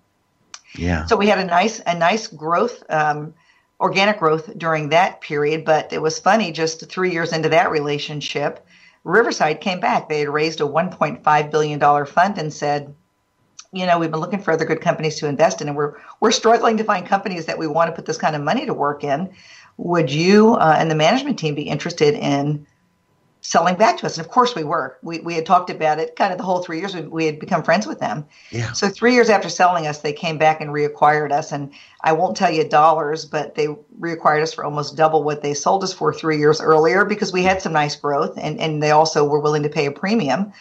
yeah. 0.76 1.06
So 1.06 1.16
we 1.16 1.28
had 1.28 1.40
a 1.40 1.46
nice 1.46 1.80
a 1.86 1.98
nice 1.98 2.28
growth, 2.28 2.84
um, 2.90 3.34
organic 3.80 4.20
growth 4.20 4.58
during 4.58 4.90
that 4.90 5.22
period. 5.22 5.66
But 5.66 5.94
it 5.94 6.02
was 6.02 6.20
funny. 6.20 6.52
Just 6.52 6.90
three 6.90 7.12
years 7.12 7.34
into 7.34 7.50
that 7.50 7.72
relationship, 7.72 8.66
Riverside 9.04 9.62
came 9.62 9.80
back. 9.80 10.10
They 10.10 10.20
had 10.20 10.30
raised 10.30 10.62
a 10.62 10.66
1.5 10.66 11.52
billion 11.52 11.80
dollar 11.80 12.06
fund 12.06 12.38
and 12.38 12.54
said, 12.54 12.96
you 13.72 13.86
know, 13.86 13.98
we've 14.00 14.12
been 14.12 14.20
looking 14.20 14.42
for 14.42 14.52
other 14.52 14.66
good 14.66 14.82
companies 14.82 15.16
to 15.18 15.28
invest 15.28 15.62
in, 15.62 15.68
and 15.68 15.78
we're 15.78 15.96
we're 16.20 16.32
struggling 16.32 16.78
to 16.78 16.84
find 16.84 17.06
companies 17.06 17.46
that 17.48 17.58
we 17.58 17.68
want 17.68 17.90
to 17.90 17.96
put 17.96 18.06
this 18.06 18.18
kind 18.18 18.36
of 18.36 18.42
money 18.42 18.66
to 18.66 18.74
work 18.74 19.04
in. 19.04 19.34
Would 19.78 20.12
you 20.12 20.54
uh, 20.54 20.76
and 20.78 20.90
the 20.90 20.96
management 20.96 21.40
team 21.40 21.56
be 21.56 21.64
interested 21.64 22.14
in 22.14 22.68
selling 23.44 23.76
back 23.76 23.98
to 23.98 24.06
us. 24.06 24.18
And 24.18 24.26
of 24.26 24.32
course 24.32 24.56
we 24.56 24.64
were. 24.64 24.98
We, 25.02 25.20
we 25.20 25.36
had 25.36 25.46
talked 25.46 25.70
about 25.70 26.00
it 26.00 26.16
kind 26.16 26.32
of 26.32 26.38
the 26.38 26.46
whole 26.46 26.64
three 26.64 26.80
years 26.80 26.96
we, 26.96 27.02
we 27.02 27.26
had 27.26 27.40
become 27.40 27.62
friends 27.62 27.86
with 27.86 28.00
them. 28.00 28.26
Yeah. 28.52 28.72
So 28.72 28.90
three 28.90 29.14
years 29.14 29.30
after 29.30 29.50
selling 29.50 29.86
us, 29.86 30.00
they 30.00 30.14
came 30.14 30.38
back 30.38 30.62
and 30.62 30.72
reacquired 30.72 31.32
us. 31.32 31.52
And 31.52 31.72
I 32.06 32.12
won't 32.12 32.36
tell 32.36 32.52
you 32.52 32.68
dollars, 32.68 33.24
but 33.24 33.56
they 33.56 33.68
reacquired 33.98 34.42
us 34.42 34.54
for 34.54 34.66
almost 34.66 34.98
double 34.98 35.24
what 35.24 35.42
they 35.42 35.54
sold 35.54 35.86
us 35.86 35.94
for 35.94 36.14
three 36.14 36.38
years 36.38 36.60
earlier 36.60 37.06
because 37.06 37.32
we 37.32 37.44
had 37.44 37.62
some 37.62 37.72
nice 37.72 37.96
growth 37.96 38.38
and, 38.38 38.60
and 38.60 38.84
they 38.84 38.92
also 38.92 39.24
were 39.24 39.40
willing 39.40 39.64
to 39.64 39.70
pay 39.70 39.86
a 39.86 39.92
premium 39.92 40.52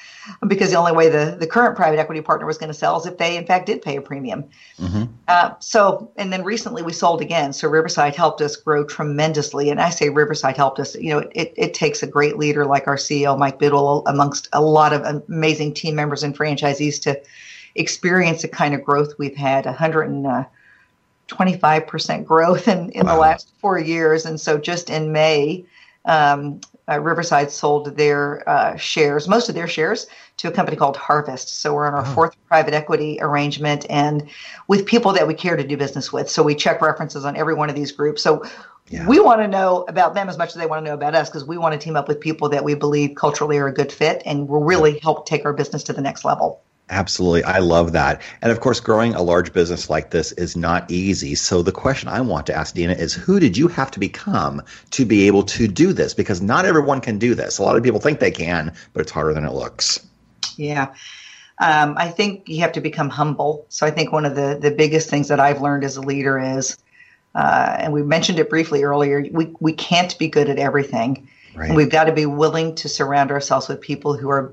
because 0.46 0.70
the 0.70 0.76
only 0.76 0.92
way 0.92 1.08
the, 1.08 1.36
the 1.40 1.46
current 1.48 1.74
private 1.74 1.98
equity 1.98 2.20
partner 2.20 2.46
was 2.46 2.58
going 2.58 2.68
to 2.68 2.74
sell 2.74 2.96
is 3.00 3.06
if 3.06 3.18
they 3.18 3.36
in 3.36 3.44
fact 3.44 3.66
did 3.66 3.82
pay 3.82 3.96
a 3.96 4.00
premium. 4.00 4.44
Mm-hmm. 4.78 5.04
Uh, 5.26 5.54
so, 5.58 6.12
and 6.16 6.32
then 6.32 6.44
recently 6.44 6.80
we 6.82 6.92
sold 6.92 7.20
again. 7.20 7.52
So 7.52 7.68
Riverside 7.68 8.14
helped 8.14 8.40
us 8.40 8.54
grow 8.54 8.84
tremendously. 8.84 9.70
And 9.70 9.80
I 9.80 9.90
say 9.90 10.10
Riverside 10.10 10.56
helped 10.56 10.78
us, 10.78 10.94
you 10.94 11.10
know, 11.10 11.28
it, 11.32 11.52
it 11.56 11.74
takes 11.74 12.04
a 12.04 12.06
great 12.06 12.38
leader 12.38 12.66
like 12.66 12.86
our 12.86 12.96
CEO, 12.96 13.36
Mike 13.36 13.58
Bidwell, 13.58 14.04
amongst 14.06 14.48
a 14.52 14.62
lot 14.62 14.92
of 14.92 15.24
amazing 15.28 15.74
team 15.74 15.96
members 15.96 16.22
and 16.22 16.38
franchisees 16.38 17.02
to 17.02 17.20
experience 17.74 18.42
the 18.42 18.48
kind 18.48 18.74
of 18.74 18.84
growth 18.84 19.14
we've 19.18 19.34
had 19.34 19.64
100 19.64 20.02
and 20.02 20.26
uh, 20.26 20.44
growth 22.26 22.68
in, 22.68 22.90
in 22.90 23.06
wow. 23.06 23.14
the 23.14 23.20
last 23.20 23.52
four 23.60 23.78
years. 23.78 24.26
And 24.26 24.40
so 24.40 24.58
just 24.58 24.90
in 24.90 25.12
May, 25.12 25.64
um, 26.04 26.60
uh, 26.90 27.00
Riverside 27.00 27.50
sold 27.50 27.96
their 27.96 28.48
uh, 28.48 28.76
shares, 28.76 29.28
most 29.28 29.48
of 29.48 29.54
their 29.54 29.68
shares, 29.68 30.06
to 30.38 30.48
a 30.48 30.50
company 30.50 30.76
called 30.76 30.96
Harvest. 30.96 31.60
So 31.60 31.74
we're 31.74 31.86
on 31.86 31.94
our 31.94 32.04
oh. 32.04 32.14
fourth 32.14 32.36
private 32.48 32.74
equity 32.74 33.18
arrangement 33.20 33.86
and 33.88 34.28
with 34.68 34.84
people 34.84 35.12
that 35.12 35.26
we 35.26 35.34
care 35.34 35.56
to 35.56 35.64
do 35.64 35.76
business 35.76 36.12
with. 36.12 36.28
So 36.28 36.42
we 36.42 36.54
check 36.54 36.80
references 36.82 37.24
on 37.24 37.36
every 37.36 37.54
one 37.54 37.70
of 37.70 37.76
these 37.76 37.92
groups. 37.92 38.22
So 38.22 38.44
yeah. 38.88 39.06
we 39.06 39.20
want 39.20 39.40
to 39.40 39.48
know 39.48 39.84
about 39.88 40.14
them 40.14 40.28
as 40.28 40.36
much 40.36 40.48
as 40.48 40.54
they 40.56 40.66
want 40.66 40.84
to 40.84 40.90
know 40.90 40.94
about 40.94 41.14
us 41.14 41.30
because 41.30 41.44
we 41.46 41.56
want 41.56 41.72
to 41.72 41.78
team 41.78 41.96
up 41.96 42.08
with 42.08 42.20
people 42.20 42.48
that 42.48 42.64
we 42.64 42.74
believe 42.74 43.14
culturally 43.14 43.58
are 43.58 43.68
a 43.68 43.72
good 43.72 43.92
fit 43.92 44.22
and 44.26 44.48
will 44.48 44.64
really 44.64 44.98
help 44.98 45.26
take 45.26 45.44
our 45.44 45.52
business 45.52 45.82
to 45.84 45.92
the 45.92 46.02
next 46.02 46.24
level. 46.24 46.60
Absolutely. 46.92 47.42
I 47.44 47.58
love 47.58 47.92
that. 47.92 48.20
And 48.42 48.52
of 48.52 48.60
course, 48.60 48.78
growing 48.78 49.14
a 49.14 49.22
large 49.22 49.54
business 49.54 49.88
like 49.88 50.10
this 50.10 50.32
is 50.32 50.56
not 50.56 50.90
easy. 50.90 51.34
So 51.34 51.62
the 51.62 51.72
question 51.72 52.10
I 52.10 52.20
want 52.20 52.46
to 52.48 52.54
ask 52.54 52.74
Dina 52.74 52.92
is 52.92 53.14
who 53.14 53.40
did 53.40 53.56
you 53.56 53.66
have 53.68 53.90
to 53.92 53.98
become 53.98 54.62
to 54.90 55.06
be 55.06 55.26
able 55.26 55.42
to 55.44 55.66
do 55.66 55.94
this? 55.94 56.12
Because 56.12 56.42
not 56.42 56.66
everyone 56.66 57.00
can 57.00 57.18
do 57.18 57.34
this. 57.34 57.58
A 57.58 57.62
lot 57.62 57.76
of 57.76 57.82
people 57.82 57.98
think 57.98 58.20
they 58.20 58.30
can, 58.30 58.74
but 58.92 59.00
it's 59.00 59.10
harder 59.10 59.32
than 59.32 59.46
it 59.46 59.52
looks. 59.52 60.06
Yeah. 60.58 60.94
Um, 61.58 61.94
I 61.96 62.08
think 62.08 62.46
you 62.46 62.60
have 62.60 62.72
to 62.72 62.82
become 62.82 63.08
humble. 63.08 63.64
So 63.70 63.86
I 63.86 63.90
think 63.90 64.12
one 64.12 64.26
of 64.26 64.34
the, 64.34 64.58
the 64.60 64.70
biggest 64.70 65.08
things 65.08 65.28
that 65.28 65.40
I've 65.40 65.62
learned 65.62 65.84
as 65.84 65.96
a 65.96 66.02
leader 66.02 66.38
is, 66.38 66.76
uh, 67.34 67.76
and 67.78 67.94
we 67.94 68.02
mentioned 68.02 68.38
it 68.38 68.50
briefly 68.50 68.82
earlier, 68.82 69.24
we, 69.32 69.54
we 69.60 69.72
can't 69.72 70.18
be 70.18 70.28
good 70.28 70.50
at 70.50 70.58
everything. 70.58 71.30
Right. 71.54 71.68
And 71.68 71.76
we've 71.76 71.90
got 71.90 72.04
to 72.04 72.12
be 72.12 72.26
willing 72.26 72.74
to 72.76 72.88
surround 72.88 73.30
ourselves 73.30 73.68
with 73.68 73.80
people 73.80 74.14
who 74.14 74.28
are 74.28 74.52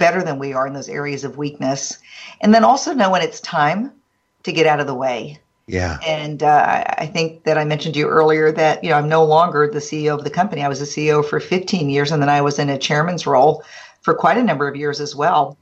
better 0.00 0.24
than 0.24 0.40
we 0.40 0.52
are 0.52 0.66
in 0.66 0.72
those 0.72 0.88
areas 0.88 1.22
of 1.22 1.38
weakness. 1.38 1.98
And 2.40 2.52
then 2.52 2.64
also 2.64 2.92
know 2.92 3.10
when 3.10 3.22
it's 3.22 3.40
time 3.40 3.92
to 4.42 4.52
get 4.52 4.66
out 4.66 4.80
of 4.80 4.88
the 4.88 4.94
way. 4.94 5.38
Yeah. 5.68 5.98
And 6.04 6.42
uh, 6.42 6.82
I 6.98 7.06
think 7.06 7.44
that 7.44 7.56
I 7.56 7.64
mentioned 7.64 7.94
to 7.94 8.00
you 8.00 8.08
earlier 8.08 8.50
that 8.50 8.82
you 8.82 8.90
know 8.90 8.96
I'm 8.96 9.08
no 9.08 9.24
longer 9.24 9.68
the 9.68 9.78
CEO 9.78 10.18
of 10.18 10.24
the 10.24 10.30
company. 10.30 10.64
I 10.64 10.68
was 10.68 10.80
the 10.80 10.84
CEO 10.84 11.24
for 11.24 11.38
15 11.38 11.88
years, 11.88 12.10
and 12.10 12.20
then 12.20 12.28
I 12.28 12.40
was 12.40 12.58
in 12.58 12.68
a 12.68 12.78
chairman's 12.78 13.24
role 13.24 13.62
for 14.00 14.14
quite 14.14 14.36
a 14.36 14.42
number 14.42 14.66
of 14.66 14.74
years 14.74 15.00
as 15.00 15.14
well. 15.14 15.56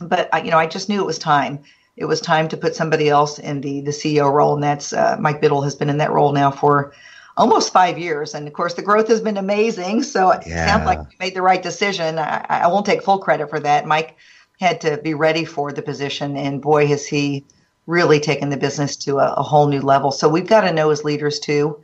But 0.00 0.28
I, 0.32 0.42
you 0.42 0.52
know, 0.52 0.58
I 0.58 0.66
just 0.66 0.88
knew 0.88 1.00
it 1.00 1.06
was 1.06 1.18
time. 1.18 1.58
It 1.96 2.04
was 2.04 2.20
time 2.20 2.46
to 2.48 2.56
put 2.56 2.76
somebody 2.76 3.08
else 3.08 3.40
in 3.40 3.60
the 3.60 3.80
the 3.80 3.90
CEO 3.90 4.32
role, 4.32 4.54
and 4.54 4.62
that's 4.62 4.92
uh, 4.92 5.16
Mike 5.18 5.40
Bidwell 5.40 5.62
has 5.62 5.74
been 5.74 5.90
in 5.90 5.98
that 5.98 6.12
role 6.12 6.32
now 6.32 6.52
for 6.52 6.92
almost 7.40 7.72
five 7.72 7.98
years. 7.98 8.34
And 8.34 8.46
of 8.46 8.52
course, 8.52 8.74
the 8.74 8.82
growth 8.82 9.08
has 9.08 9.20
been 9.20 9.36
amazing. 9.36 10.02
So 10.02 10.30
it 10.30 10.46
Yeah. 10.46 10.66
sounds 10.66 10.86
like 10.86 10.98
we 10.98 11.16
made 11.18 11.34
the 11.34 11.42
right 11.42 11.62
decision. 11.62 12.18
I, 12.18 12.44
I 12.48 12.66
won't 12.68 12.86
take 12.86 13.02
full 13.02 13.18
credit 13.18 13.48
for 13.48 13.60
that. 13.60 13.86
Mike 13.86 14.16
had 14.60 14.80
to 14.82 14.98
be 14.98 15.14
ready 15.14 15.44
for 15.44 15.72
the 15.72 15.80
position, 15.82 16.36
and 16.36 16.60
boy, 16.60 16.86
has 16.86 17.06
he 17.06 17.44
really 17.86 18.20
taken 18.20 18.50
the 18.50 18.56
business 18.58 18.94
to 18.94 19.18
a, 19.18 19.32
a 19.38 19.42
whole 19.42 19.66
new 19.68 19.80
level. 19.80 20.12
So 20.12 20.28
we've 20.28 20.46
got 20.46 20.60
to 20.62 20.72
know 20.72 20.90
as 20.90 21.02
leaders 21.02 21.40
too 21.40 21.82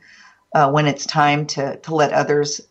uh, 0.53 0.69
when 0.69 0.85
it's 0.87 1.05
time 1.05 1.45
to 1.47 1.77
to 1.77 1.95
let 1.95 2.13
others 2.13 2.61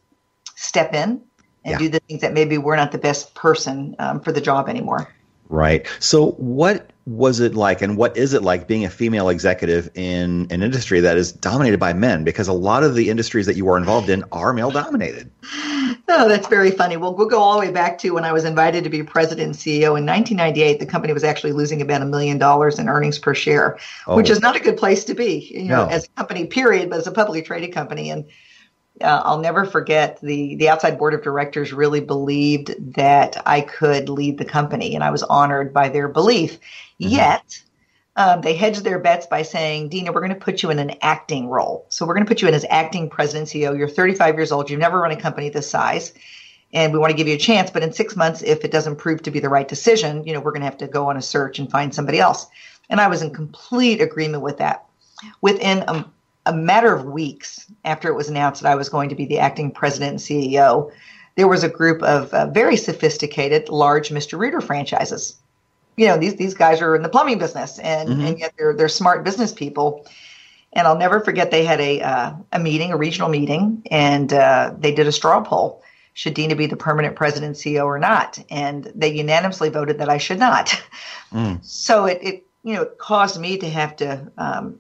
step 0.55 0.95
in 0.95 1.21
and 1.65 1.73
Yeah. 1.73 1.79
do 1.79 1.89
the 1.89 2.01
things 2.01 2.21
that 2.21 2.33
maybe 2.33 2.57
we're 2.57 2.77
not 2.77 2.93
the 2.93 2.99
best 2.99 3.35
person 3.35 3.97
um, 3.99 4.21
for 4.21 4.33
the 4.33 4.41
job 4.41 4.69
anymore. 4.69 5.13
Right. 5.49 5.87
So, 5.99 6.31
what 6.33 6.91
was 7.07 7.39
it 7.39 7.55
like, 7.55 7.83
and 7.83 7.97
what 7.97 8.17
is 8.17 8.35
it 8.35 8.43
like 8.43 8.67
being 8.67 8.85
a 8.85 8.91
female 8.91 9.29
executive 9.29 9.89
in 9.95 10.49
an 10.51 10.61
industry 10.61 10.99
that 10.99 11.17
is 11.17 11.31
dominated 11.31 11.79
by 11.79 11.93
men? 11.93 12.25
Because 12.25 12.49
a 12.49 12.53
lot 12.53 12.83
of 12.83 12.97
the 12.97 13.09
industries 13.09 13.47
that 13.47 13.57
you 13.57 13.69
are 13.69 13.79
involved 13.79 14.11
in 14.11 14.25
are 14.33 14.53
male 14.53 14.73
dominated. 14.73 15.31
Oh, 16.09 16.29
that's 16.29 16.49
very 16.49 16.73
funny. 16.73 16.97
Well, 16.97 17.15
we'll 17.15 17.29
go 17.29 17.39
all 17.39 17.55
the 17.61 17.67
way 17.67 17.71
back 17.73 17.99
to 17.99 18.11
when 18.11 18.25
I 18.25 18.33
was 18.33 18.45
invited 18.45 18.83
to 18.83 18.91
be 18.91 19.05
president 19.05 19.47
and 19.47 19.55
CEO 19.55 19.97
in 19.97 20.05
1998. 20.05 20.81
The 20.81 20.87
company 20.87 21.13
was 21.13 21.23
actually 21.23 21.53
losing 21.53 21.81
about 21.81 22.03
a 22.03 22.07
million 22.07 22.39
dollars 22.39 22.77
in 22.81 22.89
earnings 22.89 23.21
per 23.21 23.35
share, 23.35 23.79
which 24.09 24.29
Oh. 24.29 24.33
is 24.33 24.41
not 24.41 24.57
a 24.57 24.61
good 24.61 24.77
place 24.77 25.05
to 25.05 25.15
be, 25.15 25.49
you 25.55 25.65
know, 25.69 25.87
No. 25.87 25.91
as 25.91 26.07
a 26.07 26.09
company, 26.17 26.47
period, 26.47 26.91
but 26.91 26.99
as 26.99 27.07
a 27.07 27.13
publicly 27.13 27.43
traded 27.43 27.73
company. 27.73 28.11
And 28.11 28.25
uh, 29.01 29.23
I'll 29.25 29.41
never 29.41 29.65
forget 29.65 30.21
the 30.21 30.57
the 30.57 30.69
outside 30.69 30.99
board 30.99 31.15
of 31.15 31.23
directors 31.23 31.73
really 31.73 32.01
believed 32.01 32.75
that 32.95 33.43
I 33.47 33.61
could 33.61 34.09
lead 34.09 34.39
the 34.39 34.45
company, 34.45 34.95
and 34.95 35.05
I 35.05 35.11
was 35.11 35.23
honored 35.23 35.73
by 35.73 35.89
their 35.89 36.09
belief. 36.09 36.59
Yet. 36.99 37.63
Um, 38.19 38.41
they 38.41 38.57
hedged 38.57 38.83
their 38.83 38.99
bets 38.99 39.27
by 39.27 39.43
saying, 39.43 39.91
Dina, 39.91 40.11
we're 40.11 40.23
going 40.23 40.33
to 40.33 40.41
put 40.41 40.63
you 40.63 40.71
in 40.71 40.79
an 40.79 40.93
acting 41.03 41.49
role. 41.51 41.85
So 41.91 42.07
we're 42.07 42.15
going 42.15 42.25
to 42.25 42.29
put 42.29 42.41
you 42.41 42.49
in 42.49 42.55
as 42.55 42.65
acting 42.71 43.11
president 43.11 43.49
CEO. 43.49 43.77
You're 43.77 43.91
35 43.91 44.37
years 44.37 44.53
old. 44.53 44.71
You've 44.71 44.81
never 44.81 45.01
run 45.01 45.11
a 45.11 45.21
company 45.21 45.51
this 45.51 45.69
size. 45.69 46.15
And 46.73 46.95
we 46.95 46.99
want 46.99 47.11
to 47.11 47.17
give 47.17 47.29
you 47.29 47.35
a 47.35 47.39
chance. 47.39 47.71
But 47.71 47.83
in 47.83 47.93
six 47.93 48.17
months, 48.17 48.41
if 48.41 48.65
it 48.65 48.71
doesn't 48.71 48.97
prove 48.97 49.23
to 49.25 49.31
be 49.31 49.39
the 49.39 49.51
right 49.51 49.69
decision, 49.69 50.25
you 50.25 50.33
know, 50.33 50.41
we're 50.41 50.53
going 50.53 50.63
to 50.63 50.67
have 50.67 50.79
to 50.79 50.87
go 50.87 51.11
on 51.11 51.19
a 51.19 51.23
search 51.23 51.59
and 51.59 51.71
find 51.71 51.95
somebody 51.95 52.19
else. 52.19 52.47
And 52.89 53.03
I 53.03 53.09
was 53.09 53.21
in 53.21 53.35
complete 53.35 54.01
agreement 54.01 54.43
with 54.43 54.57
that. 54.59 54.87
Within 55.43 55.85
a, 55.87 56.07
a 56.47 56.53
matter 56.53 56.95
of 56.95 57.05
weeks 57.05 57.71
after 57.85 58.09
it 58.09 58.15
was 58.15 58.29
announced 58.29 58.63
that 58.63 58.71
I 58.71 58.77
was 58.77 58.89
going 58.89 59.09
to 59.09 59.15
be 59.15 59.27
the 59.27 59.39
acting 59.39 59.71
president 59.71 60.13
and 60.13 60.21
CEO, 60.21 60.91
there 61.35 61.49
was 61.49 61.65
a 61.65 61.69
group 61.69 62.03
of 62.03 62.33
uh, 62.33 62.47
very 62.47 62.77
sophisticated, 62.77 63.69
large 63.69 64.09
Mr. 64.09 64.39
Rooter 64.39 64.61
franchises. 64.61 65.37
You 65.97 66.09
know 66.09 66.19
these 66.19 66.37
these 66.37 66.55
guys 66.55 66.83
are 66.83 66.95
in 66.95 67.03
the 67.03 67.09
plumbing 67.09 67.39
business 67.39 67.79
and 67.79 68.11
and 68.23 68.39
yet 68.39 68.53
they're 68.59 68.75
they're 68.75 68.89
smart 68.89 69.25
business 69.25 69.53
people. 69.53 70.07
And 70.75 70.87
I'll 70.87 70.99
never 70.99 71.21
forget 71.21 71.51
they 71.51 71.65
had 71.65 71.81
a 71.81 72.03
uh, 72.03 72.35
a 72.53 72.59
meeting 72.59 72.93
a 72.93 72.99
regional 72.99 73.31
meeting 73.31 73.83
and 73.91 74.31
uh, 74.33 74.75
they 74.79 74.95
did 74.95 75.07
a 75.07 75.13
straw 75.13 75.43
poll. 75.43 75.83
Should 76.13 76.35
Dina 76.35 76.55
be 76.55 76.67
the 76.67 76.77
permanent 76.77 77.17
president 77.17 77.57
CEO 77.57 77.85
or 77.87 77.99
not? 77.99 78.39
And 78.51 78.91
they 78.95 79.13
unanimously 79.13 79.71
voted 79.71 79.99
that 79.99 80.09
I 80.09 80.19
should 80.19 80.39
not. 80.39 80.75
So 81.63 82.05
it, 82.05 82.19
it 82.23 82.47
you 82.63 82.75
know 82.75 82.83
it 82.83 82.99
caused 82.99 83.41
me 83.41 83.57
to 83.59 83.69
have 83.69 83.97
to 83.97 84.31
um, 84.37 84.79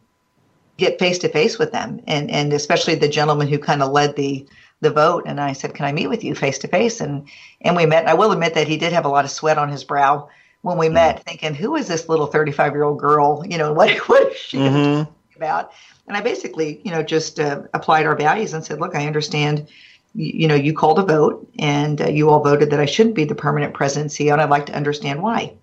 get 0.76 0.98
face 0.98 1.18
to 1.18 1.28
face 1.28 1.58
with 1.58 1.72
them. 1.72 2.00
And 2.06 2.30
and 2.30 2.52
especially 2.52 2.94
the 2.94 3.08
gentleman 3.08 3.48
who 3.48 3.58
kind 3.58 3.82
of 3.82 3.92
led 3.92 4.16
the 4.16 4.46
the 4.80 4.90
vote. 4.90 5.24
And 5.26 5.40
I 5.40 5.52
said 5.52 5.74
can 5.74 5.86
I 5.86 5.92
meet 5.92 6.08
with 6.08 6.24
you 6.24 6.34
face 6.34 6.58
to 6.58 6.68
face 6.68 7.00
and 7.00 7.26
and 7.60 7.76
we 7.76 7.86
met. 7.86 8.00
And 8.00 8.10
I 8.10 8.14
will 8.14 8.32
admit 8.32 8.54
that 8.54 8.68
he 8.68 8.76
did 8.76 8.92
have 8.92 9.04
a 9.04 9.10
lot 9.10 9.24
of 9.24 9.30
sweat 9.30 9.58
on 9.58 9.68
his 9.68 9.84
brow 9.84 10.28
when 10.62 10.78
we 10.78 10.88
met 10.88 11.22
thinking 11.24 11.54
who 11.54 11.76
is 11.76 11.88
this 11.88 12.08
little 12.08 12.26
35 12.26 12.72
year 12.72 12.84
old 12.84 12.98
girl? 12.98 13.44
You 13.46 13.58
know 13.58 13.72
what 13.72 13.96
what 14.08 14.32
is 14.32 14.38
she 14.38 14.58
talk 14.58 15.36
about? 15.36 15.72
And 16.06 16.16
I 16.16 16.20
basically 16.20 16.80
you 16.84 16.90
know 16.90 17.02
just 17.02 17.40
uh, 17.40 17.62
applied 17.74 18.06
our 18.06 18.16
values 18.16 18.52
and 18.52 18.64
said 18.64 18.80
look 18.80 18.94
I 18.94 19.06
understand 19.06 19.68
you, 20.14 20.32
you 20.42 20.48
know 20.48 20.54
you 20.54 20.72
called 20.72 20.98
a 20.98 21.02
vote 21.02 21.48
and 21.58 22.00
uh, 22.00 22.08
you 22.08 22.30
all 22.30 22.42
voted 22.42 22.70
that 22.70 22.80
I 22.80 22.86
shouldn't 22.86 23.16
be 23.16 23.24
the 23.24 23.34
permanent 23.34 23.74
presidency, 23.74 24.28
and 24.28 24.40
I'd 24.40 24.50
like 24.50 24.66
to 24.66 24.74
understand 24.74 25.22
why 25.22 25.54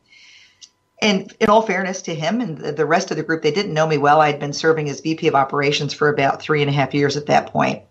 and 1.01 1.33
in 1.39 1.49
all 1.49 1.61
fairness 1.61 2.03
to 2.03 2.15
him 2.15 2.39
and 2.39 2.57
the, 2.57 2.85
rest 2.85 3.11
of 3.11 3.17
the 3.17 3.23
group, 3.23 3.41
they 3.41 3.51
didn't 3.51 3.73
know 3.73 3.87
me 3.87 3.97
well. 3.97 4.21
I'd 4.21 4.39
been 4.39 4.53
serving 4.53 4.89
as 4.89 5.01
VP 5.01 5.27
of 5.27 5.35
operations 5.35 5.93
for 5.93 6.07
about 6.07 6.41
three 6.41 6.61
and 6.61 6.69
a 6.69 6.73
half 6.73 6.93
years 6.93 7.17
at 7.17 7.25
that 7.25 7.47
point, 7.47 7.83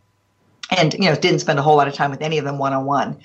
and 0.70 0.94
you 0.94 1.00
know 1.00 1.14
didn't 1.14 1.40
spend 1.40 1.58
a 1.58 1.62
whole 1.62 1.76
lot 1.76 1.88
of 1.88 1.94
time 1.94 2.10
with 2.10 2.22
any 2.22 2.38
of 2.38 2.44
them 2.44 2.58
one 2.58 2.72
on 2.72 2.84
one. 2.84 3.18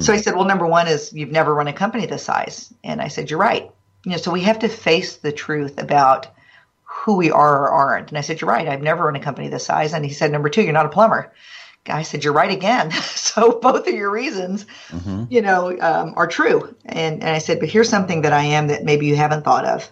So 0.00 0.12
he 0.12 0.18
said, 0.18 0.34
"Well, 0.34 0.46
number 0.46 0.66
one 0.66 0.88
is 0.88 1.12
you've 1.12 1.32
never 1.32 1.54
run 1.54 1.68
a 1.68 1.72
company 1.72 2.06
this 2.06 2.24
size," 2.24 2.72
and 2.82 3.02
I 3.02 3.08
said, 3.08 3.30
"You're 3.30 3.40
right. 3.40 3.70
You 4.04 4.12
know, 4.12 4.16
so 4.18 4.30
we 4.30 4.42
have 4.42 4.60
to 4.60 4.68
face 4.68 5.16
the 5.16 5.32
truth 5.32 5.80
about 5.80 6.28
who 6.84 7.16
we 7.16 7.30
are 7.30 7.62
or 7.62 7.68
aren't." 7.68 8.10
And 8.10 8.18
I 8.18 8.22
said, 8.22 8.40
"You're 8.40 8.50
right. 8.50 8.68
I've 8.68 8.82
never 8.82 9.04
run 9.04 9.16
a 9.16 9.20
company 9.20 9.48
this 9.48 9.66
size." 9.66 9.92
And 9.92 10.04
he 10.04 10.12
said, 10.12 10.32
"Number 10.32 10.48
two, 10.48 10.62
you're 10.62 10.72
not 10.72 10.86
a 10.86 10.90
plumber." 10.90 11.32
I 11.86 12.02
said, 12.02 12.24
"You're 12.24 12.32
right 12.32 12.50
again." 12.50 12.90
so 13.14 13.58
both 13.60 13.86
of 13.86 13.94
your 13.94 14.10
reasons, 14.10 14.66
you 15.30 15.42
know, 15.42 15.76
um, 15.80 16.14
are 16.16 16.26
true. 16.26 16.74
And 16.84 17.22
and 17.22 17.30
I 17.30 17.38
said, 17.38 17.60
"But 17.60 17.68
here's 17.68 17.88
something 17.88 18.22
that 18.22 18.32
I 18.32 18.44
am 18.44 18.68
that 18.68 18.84
maybe 18.84 19.06
you 19.06 19.16
haven't 19.16 19.44
thought 19.44 19.64
of. 19.64 19.90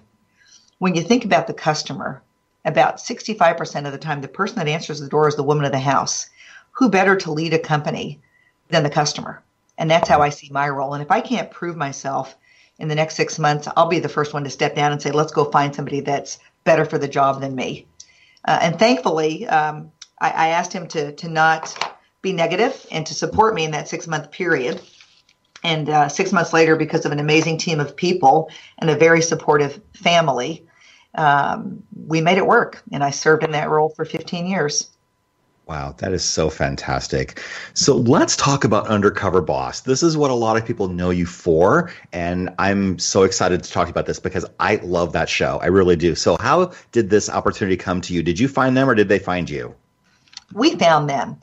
When 0.79 0.95
you 0.95 1.03
think 1.03 1.25
about 1.25 1.47
the 1.47 1.55
customer, 1.55 2.23
about 2.65 2.97
65% 2.97 3.87
of 3.87 3.93
the 3.93 3.99
time, 3.99 4.21
the 4.21 4.29
person 4.29 4.57
that 4.57 4.69
answers 4.69 5.01
the 5.01 5.09
door 5.09 5.29
is 5.29 5.37
the 5.37 5.43
woman 5.43 5.65
of 5.65 5.73
the 5.73 5.79
house. 5.79 6.29
Who 6.73 6.91
better 6.91 7.17
to 7.17 7.33
lead 7.33 7.55
a 7.55 7.59
company 7.59 8.21
than 8.69 8.83
the 8.83 8.91
customer? 8.91 9.43
And 9.79 9.91
that's 9.91 10.09
how 10.09 10.21
I 10.21 10.31
see 10.31 10.49
my 10.51 10.69
role. 10.69 10.95
And 10.95 11.03
if 11.03 11.11
I 11.11 11.21
can't 11.21 11.51
prove 11.51 11.77
myself 11.77 12.37
in 12.79 12.89
the 12.89 12.95
next 12.95 13.17
six 13.17 13.39
months, 13.39 13.69
I'll 13.77 13.89
be 13.89 13.99
the 13.99 14.09
first 14.09 14.33
one 14.33 14.45
to 14.45 14.51
step 14.51 14.75
down 14.75 14.93
and 14.93 15.03
say, 15.03 15.11
let's 15.11 15.33
go 15.33 15.45
find 15.45 15.75
somebody 15.75 16.01
that's 16.01 16.39
better 16.65 16.85
for 16.85 16.99
the 16.99 17.09
job 17.09 17.41
than 17.41 17.55
me. 17.55 17.87
Uh, 18.45 18.59
and 18.63 18.79
thankfully, 18.79 19.47
um, 19.47 19.93
I, 20.23 20.31
I 20.31 20.49
asked 20.49 20.73
him 20.73 20.87
to 20.89 21.13
to 21.13 21.29
not 21.29 21.97
be 22.23 22.33
negative 22.33 22.87
and 22.91 23.05
to 23.07 23.15
support 23.15 23.55
me 23.55 23.65
in 23.65 23.73
that 23.73 23.89
six 23.89 24.07
month 24.07 24.31
period. 24.31 24.81
And 25.65 25.89
uh, 25.89 26.09
six 26.09 26.33
months 26.33 26.53
later, 26.53 26.77
because 26.77 27.05
of 27.05 27.13
an 27.13 27.21
amazing 27.21 27.59
team 27.59 27.79
of 27.79 27.95
people 27.95 28.51
and 28.79 28.91
a 28.91 28.97
very 28.97 29.23
supportive 29.23 29.81
family, 29.93 30.67
um, 31.15 31.83
we 32.07 32.21
made 32.21 32.39
it 32.39 32.47
work. 32.47 32.83
And 32.91 33.05
I 33.05 33.11
served 33.11 33.45
in 33.45 33.53
that 33.53 33.71
role 33.71 33.89
for 33.91 34.05
15 34.05 34.47
years. 34.47 34.91
Wow, 35.67 35.95
that 35.99 36.13
is 36.13 36.25
so 36.25 36.51
fantastic. 36.51 37.41
So 37.75 37.97
let's 37.97 38.37
talk 38.37 38.65
about 38.65 38.89
Undercover 38.89 39.41
Boss. 39.41 39.83
This 39.83 40.03
is 40.03 40.17
what 40.17 40.33
a 40.33 40.35
lot 40.35 40.57
of 40.57 40.67
people 40.67 40.89
know 40.89 41.11
you 41.11 41.25
for, 41.25 41.93
and 42.13 42.51
I'm 42.59 42.99
so 42.99 43.23
excited 43.23 43.63
to 43.63 43.71
talk 43.71 43.89
about 43.89 44.07
this 44.07 44.19
because 44.19 44.45
I 44.59 44.77
love 44.83 45.13
that 45.13 45.29
show. 45.29 45.61
I 45.63 45.67
really 45.67 45.95
do. 45.95 46.17
So, 46.17 46.37
how 46.41 46.73
did 46.91 47.11
this 47.11 47.31
opportunity 47.31 47.77
come 47.77 48.01
to 48.03 48.13
you? 48.13 48.25
Did 48.25 48.41
you 48.41 48.49
find 48.49 48.77
them 48.77 48.91
or 48.91 48.97
did 48.97 49.09
they 49.09 49.21
find 49.21 49.49
you? 49.49 49.73
We 50.55 50.77
found 50.77 51.09
them. 51.09 51.39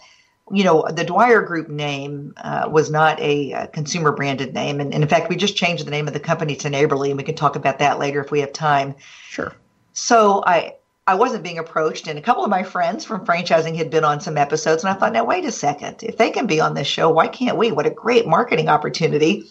You 0.52 0.64
know, 0.64 0.88
the 0.90 1.04
Dwyer 1.04 1.42
Group 1.42 1.70
name 1.70 2.34
uh, 2.38 2.68
was 2.72 2.90
not 2.90 3.20
a, 3.20 3.54
uh 3.54 3.68
consumer 3.68 4.12
branded 4.12 4.54
name. 4.54 4.80
And, 4.80 4.94
and 4.94 5.04
in 5.04 5.10
fact, 5.10 5.30
we 5.30 5.36
just 5.36 5.56
changed 5.56 5.86
the 5.86 5.92
name 5.92 6.08
of 6.08 6.14
the 6.14 6.20
company 6.20 6.56
to 6.58 6.70
Neighborly, 6.70 7.12
and 7.12 7.18
we 7.18 7.24
can 7.24 7.36
talk 7.36 7.56
about 7.56 7.80
that 7.80 8.00
later 8.00 8.20
if 8.22 8.32
we 8.32 8.40
have 8.40 8.52
time. 8.52 8.96
Sure. 9.30 9.54
So 9.94 10.44
I, 10.46 10.76
I 11.10 11.16
wasn't 11.16 11.44
being 11.44 11.58
approached, 11.58 12.08
and 12.08 12.20
a 12.20 12.22
couple 12.22 12.44
of 12.44 12.52
my 12.52 12.62
friends 12.62 13.04
from 13.04 13.26
franchising 13.26 13.76
had 13.76 13.90
been 13.90 14.04
on 14.04 14.22
some 14.22 14.38
episodes, 14.38 14.84
and 14.84 14.94
I 14.94 14.96
thought, 14.96 15.12
now 15.12 15.24
wait 15.24 15.44
a 15.44 15.52
second, 15.52 16.04
if 16.04 16.18
they 16.18 16.30
can 16.30 16.46
be 16.46 16.62
on 16.62 16.76
this 16.76 16.86
show, 16.86 17.10
why 17.10 17.28
can't 17.28 17.58
we? 17.58 17.72
What 17.72 17.88
a 17.88 17.90
great 17.90 18.28
marketing 18.28 18.70
opportunity! 18.70 19.46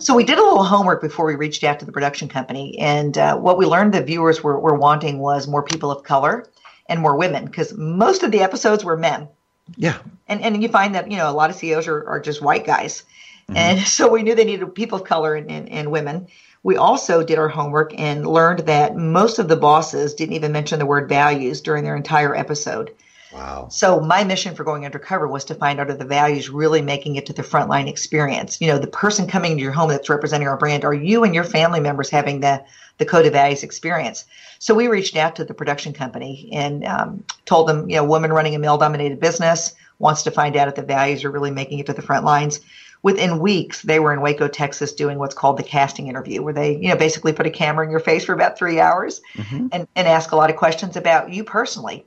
So 0.00 0.14
we 0.14 0.24
did 0.24 0.38
a 0.38 0.42
little 0.42 0.64
homework 0.64 1.00
before 1.00 1.24
we 1.24 1.34
reached 1.34 1.64
out 1.64 1.78
to 1.80 1.86
the 1.86 1.92
production 1.92 2.28
company, 2.28 2.78
and 2.78 3.16
uh, 3.16 3.38
what 3.38 3.56
we 3.56 3.64
learned 3.64 3.94
the 3.94 4.02
viewers 4.02 4.42
were, 4.42 4.60
were 4.60 4.74
wanting 4.74 5.18
was 5.18 5.48
more 5.48 5.62
people 5.62 5.90
of 5.90 6.02
color 6.02 6.46
and 6.88 7.00
more 7.00 7.16
women, 7.16 7.44
because 7.44 7.74
most 7.76 8.22
of 8.22 8.30
the 8.30 8.40
episodes 8.40 8.84
were 8.84 8.96
men 8.96 9.28
Yeah. 9.76 9.98
and 10.26 10.42
and 10.42 10.62
you 10.62 10.68
find 10.68 10.94
that 10.94 11.10
you 11.10 11.16
know 11.16 11.30
a 11.30 11.32
lot 11.32 11.50
of 11.50 11.56
CEOs 11.56 11.86
are, 11.88 12.08
are 12.08 12.20
just 12.20 12.42
white 12.42 12.66
guys, 12.66 13.02
mm-hmm. 13.48 13.56
and 13.56 13.80
so 13.96 14.08
we 14.10 14.22
knew 14.22 14.34
they 14.34 14.44
needed 14.44 14.74
people 14.74 14.98
of 14.98 15.04
color 15.04 15.34
and, 15.34 15.50
and, 15.50 15.68
and 15.68 15.90
women. 15.90 16.28
We 16.62 16.76
also 16.76 17.22
did 17.22 17.38
our 17.38 17.48
homework 17.48 17.98
and 17.98 18.26
learned 18.26 18.60
that 18.66 18.96
most 18.96 19.38
of 19.38 19.48
the 19.48 19.56
bosses 19.56 20.14
didn't 20.14 20.34
even 20.34 20.52
mention 20.52 20.78
the 20.78 20.86
word 20.86 21.08
values 21.08 21.60
during 21.60 21.84
their 21.84 21.96
entire 21.96 22.34
episode. 22.34 22.90
Wow. 23.32 23.68
So 23.70 24.00
my 24.00 24.24
mission 24.24 24.54
for 24.54 24.64
going 24.64 24.86
undercover 24.86 25.28
was 25.28 25.44
to 25.46 25.54
find 25.54 25.78
out 25.78 25.90
are 25.90 25.94
the 25.94 26.04
values 26.04 26.48
really 26.48 26.80
making 26.80 27.16
it 27.16 27.26
to 27.26 27.32
the 27.32 27.42
frontline 27.42 27.88
experience. 27.88 28.60
You 28.60 28.68
know, 28.68 28.78
the 28.78 28.86
person 28.86 29.26
coming 29.26 29.52
into 29.52 29.62
your 29.62 29.72
home 29.72 29.90
that's 29.90 30.08
representing 30.08 30.48
our 30.48 30.56
brand, 30.56 30.84
are 30.84 30.94
you 30.94 31.24
and 31.24 31.34
your 31.34 31.44
family 31.44 31.80
members 31.80 32.08
having 32.08 32.40
the 32.40 32.64
the 32.96 33.04
code 33.04 33.26
of 33.26 33.32
values 33.32 33.62
experience? 33.62 34.24
So 34.58 34.74
we 34.74 34.88
reached 34.88 35.16
out 35.16 35.36
to 35.36 35.44
the 35.44 35.54
production 35.54 35.92
company 35.92 36.48
and 36.52 36.84
um, 36.84 37.24
told 37.44 37.68
them, 37.68 37.88
you 37.88 37.96
know, 37.96 38.04
woman 38.04 38.32
running 38.32 38.54
a 38.54 38.58
male 38.58 38.78
dominated 38.78 39.20
business 39.20 39.74
wants 39.98 40.22
to 40.22 40.30
find 40.30 40.56
out 40.56 40.68
if 40.68 40.74
the 40.74 40.82
values 40.82 41.24
are 41.24 41.30
really 41.30 41.50
making 41.50 41.78
it 41.80 41.86
to 41.86 41.92
the 41.92 42.02
front 42.02 42.24
lines. 42.24 42.60
within 43.02 43.38
weeks 43.38 43.82
they 43.82 44.00
were 44.00 44.12
in 44.12 44.20
Waco, 44.20 44.48
Texas, 44.48 44.92
doing 44.92 45.18
what's 45.18 45.34
called 45.34 45.56
the 45.56 45.62
casting 45.62 46.08
interview, 46.08 46.42
where 46.42 46.54
they 46.54 46.76
you 46.76 46.88
know 46.88 46.96
basically 46.96 47.32
put 47.32 47.46
a 47.46 47.50
camera 47.50 47.84
in 47.84 47.90
your 47.90 48.00
face 48.00 48.24
for 48.24 48.32
about 48.32 48.58
three 48.58 48.80
hours 48.80 49.20
mm-hmm. 49.34 49.68
and 49.70 49.86
and 49.94 50.08
ask 50.08 50.32
a 50.32 50.36
lot 50.36 50.50
of 50.50 50.56
questions 50.56 50.96
about 50.96 51.30
you 51.30 51.44
personally. 51.44 52.06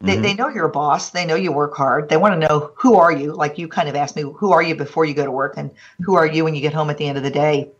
They, 0.00 0.12
mm-hmm. 0.12 0.22
they 0.22 0.34
know 0.34 0.48
you're 0.48 0.66
a 0.66 0.70
boss. 0.70 1.10
They 1.10 1.24
know 1.24 1.36
you 1.36 1.52
work 1.52 1.74
hard. 1.74 2.10
They 2.10 2.18
want 2.18 2.34
to 2.34 2.48
know 2.48 2.72
who 2.74 2.96
are 2.96 3.10
you. 3.10 3.32
Like 3.32 3.56
you 3.56 3.66
kind 3.66 3.88
of 3.88 3.94
asked 3.94 4.14
me, 4.14 4.22
who 4.22 4.52
are 4.52 4.62
you 4.62 4.74
before 4.74 5.06
you 5.06 5.14
go 5.14 5.24
to 5.24 5.30
work, 5.30 5.54
and 5.56 5.70
who 6.02 6.16
are 6.16 6.26
you 6.26 6.44
when 6.44 6.54
you 6.54 6.60
get 6.60 6.74
home 6.74 6.90
at 6.90 6.98
the 6.98 7.06
end 7.06 7.16
of 7.16 7.24
the 7.24 7.30
day. 7.30 7.70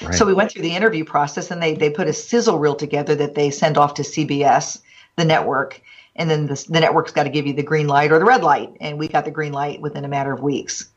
Right. 0.00 0.14
So 0.14 0.24
we 0.24 0.32
went 0.32 0.52
through 0.52 0.62
the 0.62 0.74
interview 0.74 1.04
process, 1.04 1.50
and 1.50 1.60
they 1.60 1.74
they 1.74 1.90
put 1.90 2.06
a 2.06 2.12
sizzle 2.12 2.58
reel 2.58 2.76
together 2.76 3.16
that 3.16 3.34
they 3.34 3.50
send 3.50 3.76
off 3.76 3.94
to 3.94 4.02
CBS, 4.02 4.80
the 5.16 5.24
network, 5.24 5.80
and 6.14 6.30
then 6.30 6.46
the, 6.46 6.66
the 6.68 6.80
network's 6.80 7.12
got 7.12 7.24
to 7.24 7.30
give 7.30 7.46
you 7.46 7.52
the 7.52 7.62
green 7.64 7.88
light 7.88 8.12
or 8.12 8.20
the 8.20 8.24
red 8.24 8.42
light, 8.42 8.70
and 8.80 8.96
we 8.98 9.08
got 9.08 9.24
the 9.24 9.30
green 9.32 9.52
light 9.52 9.80
within 9.80 10.04
a 10.04 10.08
matter 10.08 10.32
of 10.32 10.40
weeks. 10.40 10.88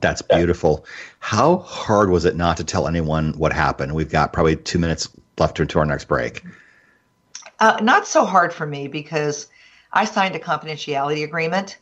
That's 0.00 0.22
beautiful. 0.22 0.84
How 1.20 1.58
hard 1.58 2.10
was 2.10 2.24
it 2.24 2.36
not 2.36 2.56
to 2.58 2.64
tell 2.64 2.88
anyone 2.88 3.32
what 3.38 3.52
happened? 3.52 3.94
We've 3.94 4.10
got 4.10 4.32
probably 4.32 4.56
two 4.56 4.78
minutes 4.78 5.08
left 5.38 5.56
to 5.56 5.78
our 5.78 5.86
next 5.86 6.06
break. 6.06 6.42
Uh, 7.58 7.78
not 7.82 8.06
so 8.06 8.24
hard 8.24 8.52
for 8.52 8.66
me 8.66 8.88
because 8.88 9.48
I 9.92 10.04
signed 10.04 10.34
a 10.34 10.38
confidentiality 10.38 11.24
agreement, 11.24 11.78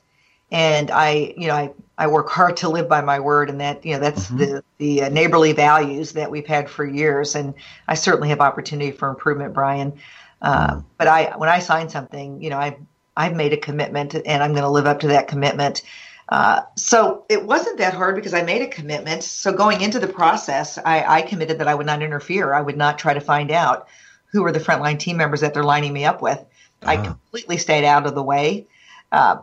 and 0.53 0.91
I, 0.91 1.35
you 1.37 1.49
know, 1.49 1.55
I, 1.55 1.73
I 1.99 2.07
work 2.07 2.29
hard 2.29 2.57
to 2.59 2.69
live 2.69 2.89
by 2.89 3.01
my 3.01 3.19
word, 3.19 3.51
and 3.51 3.61
that, 3.61 3.85
you 3.85 3.95
know, 3.95 4.01
that's 4.01 4.27
mm-hmm. 4.27 4.39
the 4.39 4.65
the 4.79 5.03
uh, 5.05 5.09
neighborly 5.09 5.53
values 5.53 6.13
that 6.13 6.31
we've 6.31 6.47
had 6.47 6.71
for 6.71 6.85
years, 6.85 7.35
and 7.35 7.55
I 7.89 7.95
certainly 7.95 8.29
have 8.29 8.41
opportunity 8.41 8.93
for 8.93 9.09
improvement, 9.09 9.53
Brian. 9.53 9.95
Uh, 10.41 10.69
mm-hmm. 10.69 10.81
but 10.99 11.09
I, 11.09 11.37
when 11.37 11.49
I 11.49 11.59
sign 11.59 11.89
something, 11.89 12.41
you 12.41 12.51
know, 12.51 12.59
I 12.59 12.77
I've 13.17 13.35
made 13.35 13.53
a 13.53 13.57
commitment, 13.57 14.15
and 14.15 14.43
I'm 14.43 14.53
going 14.53 14.63
to 14.63 14.71
live 14.71 14.87
up 14.87 15.01
to 15.01 15.09
that 15.09 15.29
commitment. 15.29 15.83
Uh, 16.29 16.63
so 16.77 17.25
it 17.29 17.45
wasn't 17.45 17.79
that 17.79 17.95
hard 17.95 18.15
because 18.15 18.33
I 18.33 18.43
made 18.43 18.63
a 18.63 18.67
commitment. 18.67 19.25
So 19.25 19.53
going 19.53 19.83
into 19.83 19.99
the 19.99 20.09
process, 20.09 20.79
I, 20.79 21.05
I, 21.19 21.23
committed 21.23 21.59
that 21.59 21.69
I 21.69 21.75
would 21.75 21.85
not 21.85 22.03
interfere. 22.03 22.55
I 22.55 22.63
would 22.63 22.79
not 22.79 22.99
try 22.99 23.13
to 23.13 23.21
find 23.21 23.51
out 23.51 23.89
who 24.35 24.42
were 24.42 24.53
the 24.53 24.61
frontline 24.61 24.99
team 24.99 25.16
members 25.16 25.40
that 25.40 25.55
they're 25.55 25.64
lining 25.64 25.92
me 25.92 26.05
up 26.05 26.20
with. 26.20 26.38
Uh-huh. 26.38 26.90
I 26.90 26.97
completely 26.97 27.57
stayed 27.57 27.85
out 27.85 28.05
of 28.05 28.16
the 28.16 28.23
way. 28.23 28.66
Uh, 29.12 29.38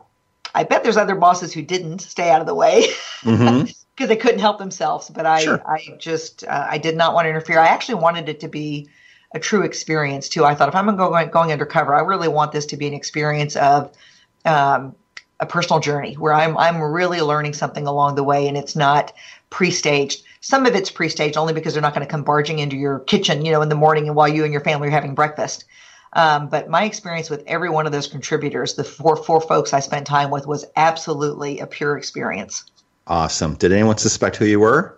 I 0.54 0.66
bet 0.66 0.84
there's 0.84 0.98
other 0.98 1.16
bosses 1.16 1.54
who 1.54 1.62
didn't 1.62 2.00
stay 2.00 2.30
out 2.30 2.42
of 2.42 2.46
the 2.46 2.54
way 2.54 2.88
because 3.24 3.40
mm-hmm. 3.40 4.06
they 4.08 4.18
couldn't 4.18 4.42
help 4.42 4.60
themselves. 4.60 5.10
But 5.10 5.26
I, 5.26 5.40
sure. 5.40 5.64
I 5.66 5.96
just, 5.98 6.44
uh, 6.44 6.68
I 6.70 6.78
did 6.78 6.98
not 6.98 7.14
want 7.14 7.26
to 7.26 7.30
interfere. 7.30 7.58
I 7.58 7.68
actually 7.68 7.96
wanted 7.96 8.28
it 8.28 8.42
to 8.42 8.50
be 8.50 8.90
a 9.34 9.40
true 9.40 9.64
experience 9.64 10.28
too. 10.28 10.44
I 10.44 10.56
thought 10.56 10.68
if 10.68 10.76
I'm 10.76 10.86
going, 10.86 10.98
going, 10.98 11.30
going 11.30 11.52
undercover, 11.54 11.96
I 11.96 12.02
really 12.02 12.28
want 12.28 12.52
this 12.52 12.66
to 12.68 12.78
be 12.78 12.86
an 12.86 12.94
experience 12.94 13.56
of 13.56 13.96
um, 14.44 14.94
a 15.40 15.46
personal 15.46 15.80
journey 15.80 16.16
where 16.16 16.34
I'm 16.34 16.58
I'm 16.58 16.82
really 16.82 17.22
learning 17.22 17.54
something 17.54 17.88
along 17.88 18.16
the 18.16 18.24
way, 18.24 18.50
and 18.50 18.58
it's 18.58 18.76
not 18.76 19.14
pre-staged. 19.50 20.24
Some 20.42 20.66
of 20.66 20.76
it's 20.76 20.92
pre-staged 20.92 21.38
only 21.38 21.54
because 21.54 21.74
they're 21.74 21.82
not 21.82 21.94
going 21.94 22.06
to 22.06 22.12
come 22.12 22.24
barging 22.24 22.60
into 22.60 22.76
your 22.76 23.00
kitchen, 23.00 23.46
you 23.46 23.52
know, 23.52 23.62
in 23.62 23.70
the 23.70 23.76
morning 23.76 24.08
and 24.08 24.16
while 24.16 24.28
you 24.28 24.44
and 24.44 24.52
your 24.52 24.64
family 24.64 24.88
are 24.88 24.92
having 24.92 25.16
breakfast. 25.16 25.66
Um, 26.14 26.50
but 26.50 26.70
my 26.70 26.84
experience 26.84 27.30
with 27.30 27.44
every 27.48 27.70
one 27.70 27.86
of 27.86 27.92
those 27.92 28.08
contributors, 28.08 28.74
the 28.74 28.84
four 28.84 29.16
four 29.16 29.40
folks 29.40 29.72
I 29.72 29.80
spent 29.80 30.06
time 30.06 30.30
with, 30.30 30.46
was 30.46 30.66
absolutely 30.76 31.60
a 31.60 31.68
pure 31.68 31.98
experience. 31.98 32.66
Awesome. 33.08 33.56
Did 33.56 33.72
anyone 33.72 33.98
suspect 33.98 34.36
who 34.36 34.46
you 34.46 34.60
were? 34.60 34.98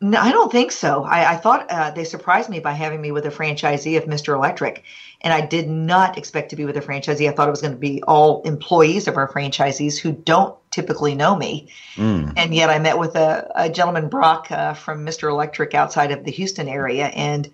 No, 0.00 0.20
I 0.20 0.32
don't 0.32 0.50
think 0.50 0.72
so. 0.72 1.04
I, 1.04 1.34
I 1.34 1.36
thought 1.36 1.70
uh, 1.70 1.92
they 1.92 2.02
surprised 2.04 2.50
me 2.50 2.58
by 2.58 2.72
having 2.72 3.00
me 3.00 3.12
with 3.12 3.24
a 3.26 3.30
franchisee 3.30 3.96
of 3.96 4.04
Mr. 4.04 4.34
Electric, 4.34 4.82
and 5.22 5.32
I 5.32 5.40
did 5.40 5.68
not 5.68 6.18
expect 6.18 6.50
to 6.50 6.56
be 6.56 6.64
with 6.64 6.76
a 6.76 6.80
franchisee. 6.80 7.28
I 7.28 7.32
thought 7.32 7.48
it 7.48 7.52
was 7.52 7.60
going 7.60 7.74
to 7.74 7.78
be 7.78 8.02
all 8.02 8.42
employees 8.42 9.08
of 9.08 9.16
our 9.16 9.28
franchisees 9.28 9.98
who 9.98 10.12
don't 10.12 10.56
typically 10.70 11.14
know 11.14 11.36
me. 11.36 11.68
Mm. 11.94 12.32
And 12.36 12.54
yet 12.54 12.70
I 12.70 12.78
met 12.78 12.98
with 12.98 13.14
a, 13.14 13.50
a 13.54 13.70
gentleman, 13.70 14.08
Brock, 14.08 14.50
uh, 14.50 14.74
from 14.74 15.06
Mr. 15.06 15.30
Electric 15.30 15.74
outside 15.74 16.10
of 16.10 16.24
the 16.24 16.32
Houston 16.32 16.68
area, 16.68 17.06
and 17.06 17.48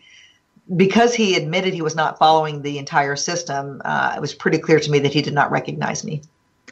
because 0.77 1.15
he 1.15 1.35
admitted 1.35 1.73
he 1.73 1.83
was 1.83 1.97
not 1.97 2.19
following 2.19 2.61
the 2.61 2.79
entire 2.79 3.17
system, 3.17 3.81
uh, 3.85 4.15
it 4.17 4.21
was 4.21 4.35
pretty 4.35 4.59
clear 4.59 4.79
to 4.79 4.91
me 4.91 4.99
that 4.99 5.13
he 5.13 5.23
did 5.23 5.33
not 5.33 5.51
recognize 5.51 6.05
me. 6.05 6.23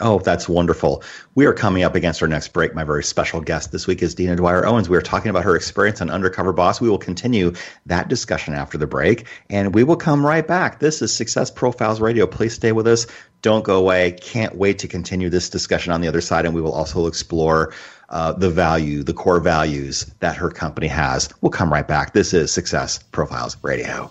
Oh, 0.00 0.18
that's 0.18 0.46
wonderful. 0.46 1.02
We 1.36 1.46
are 1.46 1.54
coming 1.54 1.82
up 1.82 1.94
against 1.94 2.20
our 2.20 2.28
next 2.28 2.48
break. 2.48 2.74
My 2.74 2.84
very 2.84 3.02
special 3.02 3.40
guest 3.40 3.72
this 3.72 3.86
week 3.86 4.02
is 4.02 4.14
Dina 4.14 4.36
Dwyer 4.36 4.66
Owens. 4.66 4.90
We 4.90 4.96
are 4.96 5.02
talking 5.02 5.30
about 5.30 5.44
her 5.44 5.56
experience 5.56 6.02
on 6.02 6.10
Undercover 6.10 6.52
Boss. 6.52 6.82
We 6.82 6.90
will 6.90 6.98
continue 6.98 7.54
that 7.86 8.08
discussion 8.08 8.52
after 8.52 8.76
the 8.76 8.86
break, 8.86 9.26
and 9.48 9.74
we 9.74 9.84
will 9.84 9.96
come 9.96 10.26
right 10.26 10.46
back. 10.46 10.80
This 10.80 11.00
is 11.00 11.14
Success 11.14 11.50
Profiles 11.50 11.98
Radio. 11.98 12.26
Please 12.26 12.52
stay 12.52 12.72
with 12.72 12.86
us. 12.86 13.06
Don't 13.40 13.64
go 13.64 13.78
away. 13.78 14.12
Can't 14.20 14.56
wait 14.56 14.78
to 14.80 14.88
continue 14.88 15.30
this 15.30 15.48
discussion 15.48 15.94
on 15.94 16.02
the 16.02 16.08
other 16.08 16.20
side, 16.20 16.44
and 16.44 16.54
we 16.54 16.60
will 16.60 16.74
also 16.74 17.06
explore 17.06 17.72
uh, 18.10 18.32
the 18.32 18.50
value, 18.50 19.02
the 19.02 19.14
core 19.14 19.40
values 19.40 20.04
that 20.20 20.36
her 20.36 20.50
company 20.50 20.88
has. 20.88 21.30
We'll 21.40 21.50
come 21.50 21.72
right 21.72 21.88
back. 21.88 22.12
This 22.12 22.34
is 22.34 22.52
Success 22.52 22.98
Profiles 23.12 23.56
Radio. 23.62 24.10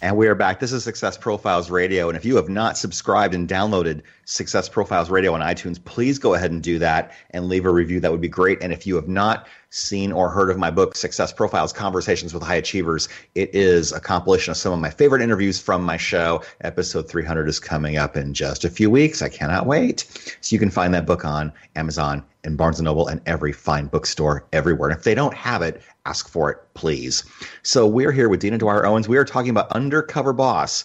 And 0.00 0.16
we 0.16 0.28
are 0.28 0.36
back. 0.36 0.60
This 0.60 0.70
is 0.70 0.84
Success 0.84 1.16
Profiles 1.16 1.70
Radio. 1.70 2.08
And 2.08 2.16
if 2.16 2.24
you 2.24 2.36
have 2.36 2.48
not 2.48 2.78
subscribed 2.78 3.34
and 3.34 3.48
downloaded 3.48 4.02
Success 4.26 4.68
Profiles 4.68 5.10
Radio 5.10 5.34
on 5.34 5.40
iTunes, 5.40 5.84
please 5.84 6.20
go 6.20 6.34
ahead 6.34 6.52
and 6.52 6.62
do 6.62 6.78
that 6.78 7.12
and 7.30 7.48
leave 7.48 7.64
a 7.64 7.72
review. 7.72 7.98
That 7.98 8.12
would 8.12 8.20
be 8.20 8.28
great. 8.28 8.62
And 8.62 8.72
if 8.72 8.86
you 8.86 8.94
have 8.94 9.08
not 9.08 9.48
seen 9.70 10.12
or 10.12 10.30
heard 10.30 10.50
of 10.50 10.56
my 10.56 10.70
book, 10.70 10.94
Success 10.94 11.32
Profiles 11.32 11.72
Conversations 11.72 12.32
with 12.32 12.44
High 12.44 12.54
Achievers, 12.54 13.08
it 13.34 13.52
is 13.52 13.90
a 13.90 13.98
compilation 13.98 14.52
of 14.52 14.56
some 14.56 14.72
of 14.72 14.78
my 14.78 14.90
favorite 14.90 15.20
interviews 15.20 15.60
from 15.60 15.82
my 15.82 15.96
show. 15.96 16.44
Episode 16.60 17.08
300 17.08 17.48
is 17.48 17.58
coming 17.58 17.96
up 17.96 18.16
in 18.16 18.34
just 18.34 18.64
a 18.64 18.70
few 18.70 18.90
weeks. 18.90 19.20
I 19.20 19.28
cannot 19.28 19.66
wait. 19.66 20.06
So 20.42 20.54
you 20.54 20.60
can 20.60 20.70
find 20.70 20.94
that 20.94 21.06
book 21.06 21.24
on 21.24 21.52
Amazon 21.74 22.24
and 22.48 22.56
Barnes 22.56 22.80
& 22.80 22.82
Noble 22.82 23.06
and 23.06 23.20
every 23.26 23.52
fine 23.52 23.86
bookstore 23.86 24.44
everywhere. 24.52 24.88
And 24.88 24.98
if 24.98 25.04
they 25.04 25.14
don't 25.14 25.34
have 25.34 25.62
it, 25.62 25.80
ask 26.06 26.28
for 26.28 26.50
it, 26.50 26.58
please. 26.74 27.22
So 27.62 27.86
we're 27.86 28.10
here 28.10 28.28
with 28.28 28.40
Dina 28.40 28.58
Dwyer 28.58 28.84
Owens. 28.84 29.06
We 29.06 29.18
are 29.18 29.24
talking 29.24 29.50
about 29.50 29.70
Undercover 29.72 30.32
Boss. 30.32 30.84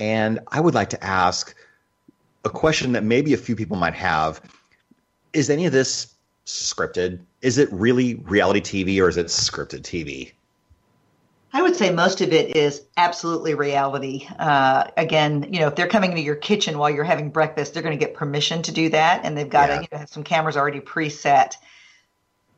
And 0.00 0.40
I 0.48 0.60
would 0.60 0.74
like 0.74 0.90
to 0.90 1.04
ask 1.04 1.54
a 2.44 2.50
question 2.50 2.92
that 2.92 3.04
maybe 3.04 3.34
a 3.34 3.36
few 3.36 3.54
people 3.54 3.76
might 3.76 3.94
have. 3.94 4.40
Is 5.34 5.50
any 5.50 5.66
of 5.66 5.72
this 5.72 6.14
scripted? 6.46 7.20
Is 7.42 7.58
it 7.58 7.70
really 7.70 8.14
reality 8.14 8.60
TV 8.60 9.00
or 9.00 9.08
is 9.08 9.16
it 9.16 9.26
scripted 9.26 9.82
TV? 9.82 10.32
I 11.54 11.60
would 11.60 11.76
say 11.76 11.92
most 11.92 12.20
of 12.22 12.32
it 12.32 12.56
is 12.56 12.82
absolutely 12.96 13.54
reality. 13.54 14.26
Uh, 14.38 14.84
again, 14.96 15.46
you 15.52 15.60
know, 15.60 15.66
if 15.66 15.74
they're 15.74 15.86
coming 15.86 16.10
into 16.10 16.22
your 16.22 16.36
kitchen 16.36 16.78
while 16.78 16.88
you're 16.88 17.04
having 17.04 17.30
breakfast, 17.30 17.74
they're 17.74 17.82
going 17.82 17.98
to 17.98 18.02
get 18.02 18.14
permission 18.14 18.62
to 18.62 18.72
do 18.72 18.88
that, 18.88 19.24
and 19.24 19.36
they've 19.36 19.48
got 19.48 19.68
yeah. 19.68 19.76
to 19.76 19.82
you 19.82 19.88
know, 19.92 19.98
have 19.98 20.08
some 20.08 20.24
cameras 20.24 20.56
already 20.56 20.80
preset. 20.80 21.56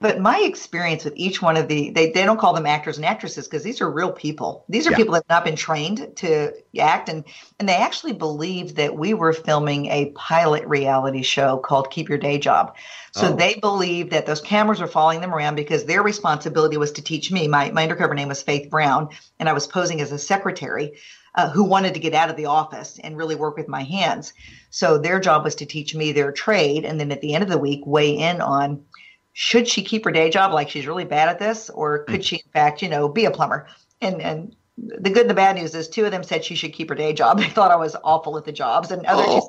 But 0.00 0.20
my 0.20 0.38
experience 0.40 1.04
with 1.04 1.14
each 1.16 1.40
one 1.40 1.57
of 1.57 1.66
the 1.66 1.90
they, 1.90 2.11
they 2.11 2.24
don't 2.24 2.38
call 2.38 2.52
them 2.52 2.66
actors 2.66 2.98
and 2.98 3.07
actresses 3.07 3.48
because 3.48 3.62
these 3.62 3.80
are 3.80 3.90
real 3.90 4.12
people. 4.12 4.64
These 4.68 4.87
are 4.87 4.90
yeah. 4.90 4.96
people 4.96 5.14
that 5.14 5.24
have 5.28 5.38
not 5.38 5.44
been 5.44 5.57
trained 5.57 6.16
to 6.16 6.52
act 6.78 7.09
and 7.09 7.24
and 7.59 7.68
they 7.68 7.76
actually 7.76 8.12
believed 8.12 8.76
that 8.76 8.94
we 8.96 9.14
were 9.14 9.33
filming 9.33 9.87
a 9.87 10.11
pilot 10.11 10.66
reality 10.66 11.22
show 11.22 11.57
called 11.57 11.90
Keep 11.90 12.11
Your 12.11 12.18
Day 12.18 12.38
Job. 12.38 12.76
So 13.14 13.29
oh. 13.29 13.37
they 13.37 13.55
believed 13.55 14.11
that 14.11 14.27
those 14.27 14.40
cameras 14.40 14.81
were 14.81 14.88
following 14.88 15.20
them 15.20 15.33
around 15.33 15.55
because 15.55 15.85
their 15.85 16.03
responsibility 16.03 16.77
was 16.77 16.90
to 16.92 17.03
teach 17.03 17.31
me. 17.31 17.46
My 17.46 17.70
my 17.70 17.85
undercover 17.85 18.12
name 18.12 18.27
was 18.27 18.42
Faith 18.42 18.68
Brown 18.68 19.09
and 19.38 19.48
I 19.48 19.53
was 19.53 19.68
posing 19.68 20.00
as 20.00 20.11
a 20.12 20.18
secretary. 20.18 20.94
Uh, 21.37 21.50
who 21.50 21.64
wanted 21.64 21.92
to 21.92 21.98
get 21.98 22.14
out 22.14 22.31
of 22.31 22.37
the 22.37 22.46
office 22.46 23.00
and 23.03 23.16
really 23.16 23.35
work 23.35 23.57
with 23.57 23.66
my 23.66 23.83
hands. 23.83 24.33
So 24.70 24.98
their 24.98 25.18
job 25.18 25.42
was 25.42 25.57
to 25.57 25.66
teach 25.66 25.92
me 25.92 26.12
their 26.12 26.31
trade, 26.31 26.85
and 26.85 27.00
then 27.00 27.11
at 27.11 27.20
the 27.22 27.35
end 27.35 27.42
of 27.42 27.50
the 27.50 27.59
week, 27.59 27.81
weigh 27.85 28.16
in 28.16 28.40
on 28.40 28.85
should 29.33 29.66
she 29.68 29.83
keep 29.83 30.05
her 30.05 30.12
day 30.12 30.31
job 30.31 30.53
like 30.53 30.70
she's 30.70 30.87
really 30.87 31.05
bad 31.05 31.29
at 31.29 31.38
this 31.38 31.68
or 31.70 32.05
could 32.05 32.20
mm. 32.20 32.24
she 32.24 32.37
in 32.37 32.50
fact 32.53 32.81
you 32.81 32.88
know 32.88 33.09
be 33.09 33.27
a 33.27 33.31
plumber 33.31 33.66
and 34.00 34.22
and 34.22 34.57
the 34.79 35.11
good 35.11 35.22
and 35.22 35.31
the 35.31 35.35
bad 35.35 35.57
news 35.57 35.74
is 35.74 35.88
two 35.88 36.05
of 36.05 36.12
them 36.12 36.22
said 36.22 36.44
she 36.44 36.55
should 36.55 36.72
keep 36.72 36.88
her 36.88 36.94
day 36.94 37.12
job 37.12 37.38
they 37.40 37.48
thought 37.48 37.70
i 37.70 37.77
was 37.77 37.96
awful 38.03 38.38
at 38.38 38.44
the 38.44 38.53
jobs 38.53 38.90
and 38.90 39.05
others 39.05 39.27
oh. 39.29 39.48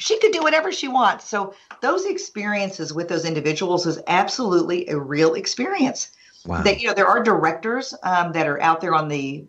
She 0.00 0.18
could 0.18 0.32
do 0.32 0.42
whatever 0.42 0.72
she 0.72 0.88
wants. 0.88 1.28
So 1.28 1.54
those 1.80 2.06
experiences 2.06 2.92
with 2.92 3.08
those 3.08 3.24
individuals 3.24 3.86
is 3.86 4.00
absolutely 4.06 4.88
a 4.88 4.98
real 4.98 5.34
experience. 5.34 6.10
Wow. 6.46 6.62
that 6.62 6.80
you 6.80 6.88
know 6.88 6.94
there 6.94 7.06
are 7.06 7.22
directors 7.22 7.92
um, 8.02 8.32
that 8.32 8.46
are 8.46 8.58
out 8.62 8.80
there 8.80 8.94
on 8.94 9.08
the 9.08 9.44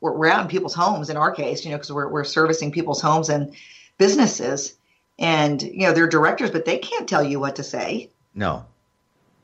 we're, 0.00 0.12
we're 0.12 0.28
out 0.28 0.42
in 0.42 0.46
people's 0.46 0.72
homes 0.72 1.10
in 1.10 1.16
our 1.16 1.32
case 1.32 1.64
you 1.64 1.72
know 1.72 1.78
because 1.78 1.90
we're, 1.90 2.08
we're 2.08 2.22
servicing 2.22 2.70
people's 2.70 3.02
homes 3.02 3.28
and 3.28 3.54
businesses. 3.98 4.76
And 5.18 5.60
you 5.60 5.80
know 5.80 5.92
they're 5.92 6.08
directors 6.08 6.50
but 6.52 6.64
they 6.64 6.78
can't 6.78 7.08
tell 7.08 7.24
you 7.24 7.40
what 7.40 7.56
to 7.56 7.64
say. 7.64 8.10
No. 8.34 8.64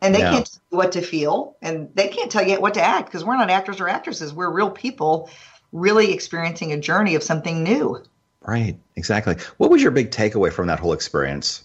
And 0.01 0.15
they 0.15 0.21
can't 0.21 0.47
tell 0.47 0.61
you 0.71 0.79
what 0.79 0.93
to 0.93 1.01
feel. 1.01 1.57
And 1.61 1.91
they 1.95 2.07
can't 2.07 2.31
tell 2.31 2.47
you 2.47 2.61
what 2.61 2.75
to 2.75 2.81
act 2.81 3.07
because 3.07 3.25
we're 3.25 3.37
not 3.37 3.51
actors 3.51 3.81
or 3.81 3.89
actresses. 3.89 4.33
We're 4.33 4.53
real 4.53 4.71
people 4.71 5.29
really 5.73 6.13
experiencing 6.13 6.73
a 6.73 6.79
journey 6.79 7.17
of 7.17 7.25
something 7.25 7.65
new 7.65 8.01
right 8.43 8.79
exactly 8.97 9.37
what 9.57 9.71
was 9.71 9.83
your 9.83 9.91
big 9.91 10.11
takeaway 10.11 10.53
from 10.53 10.67
that 10.67 10.79
whole 10.79 10.93
experience 10.93 11.65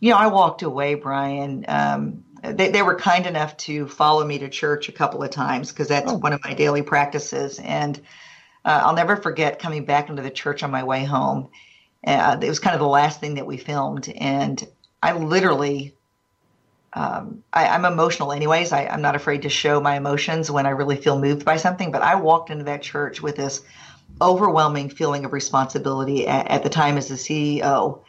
you 0.00 0.10
know 0.10 0.16
i 0.16 0.26
walked 0.26 0.62
away 0.62 0.94
brian 0.94 1.64
um, 1.68 2.24
they, 2.42 2.70
they 2.70 2.82
were 2.82 2.96
kind 2.96 3.26
enough 3.26 3.56
to 3.56 3.86
follow 3.86 4.24
me 4.24 4.38
to 4.38 4.48
church 4.48 4.88
a 4.88 4.92
couple 4.92 5.22
of 5.22 5.30
times 5.30 5.70
because 5.70 5.88
that's 5.88 6.10
oh. 6.10 6.16
one 6.16 6.32
of 6.32 6.42
my 6.44 6.54
daily 6.54 6.82
practices 6.82 7.58
and 7.58 8.00
uh, 8.64 8.82
i'll 8.84 8.94
never 8.94 9.16
forget 9.16 9.58
coming 9.58 9.84
back 9.84 10.08
into 10.08 10.22
the 10.22 10.30
church 10.30 10.62
on 10.62 10.70
my 10.70 10.84
way 10.84 11.04
home 11.04 11.48
uh, 12.06 12.36
it 12.40 12.48
was 12.48 12.58
kind 12.58 12.74
of 12.74 12.80
the 12.80 12.86
last 12.86 13.20
thing 13.20 13.34
that 13.34 13.46
we 13.46 13.56
filmed 13.56 14.08
and 14.08 14.66
i 15.02 15.12
literally 15.12 15.94
um, 16.94 17.42
I, 17.52 17.74
am 17.74 17.84
emotional 17.84 18.32
anyways. 18.32 18.72
I, 18.72 18.82
am 18.82 19.00
not 19.00 19.16
afraid 19.16 19.42
to 19.42 19.48
show 19.48 19.80
my 19.80 19.96
emotions 19.96 20.50
when 20.50 20.66
I 20.66 20.70
really 20.70 20.96
feel 20.96 21.18
moved 21.18 21.44
by 21.44 21.56
something. 21.56 21.90
But 21.90 22.02
I 22.02 22.16
walked 22.16 22.50
into 22.50 22.64
that 22.64 22.82
church 22.82 23.22
with 23.22 23.36
this 23.36 23.62
overwhelming 24.20 24.88
feeling 24.88 25.24
of 25.24 25.32
responsibility 25.32 26.26
at, 26.26 26.48
at 26.48 26.62
the 26.62 26.68
time 26.68 26.96
as 26.96 27.08
the 27.08 27.14
CEO. 27.14 28.00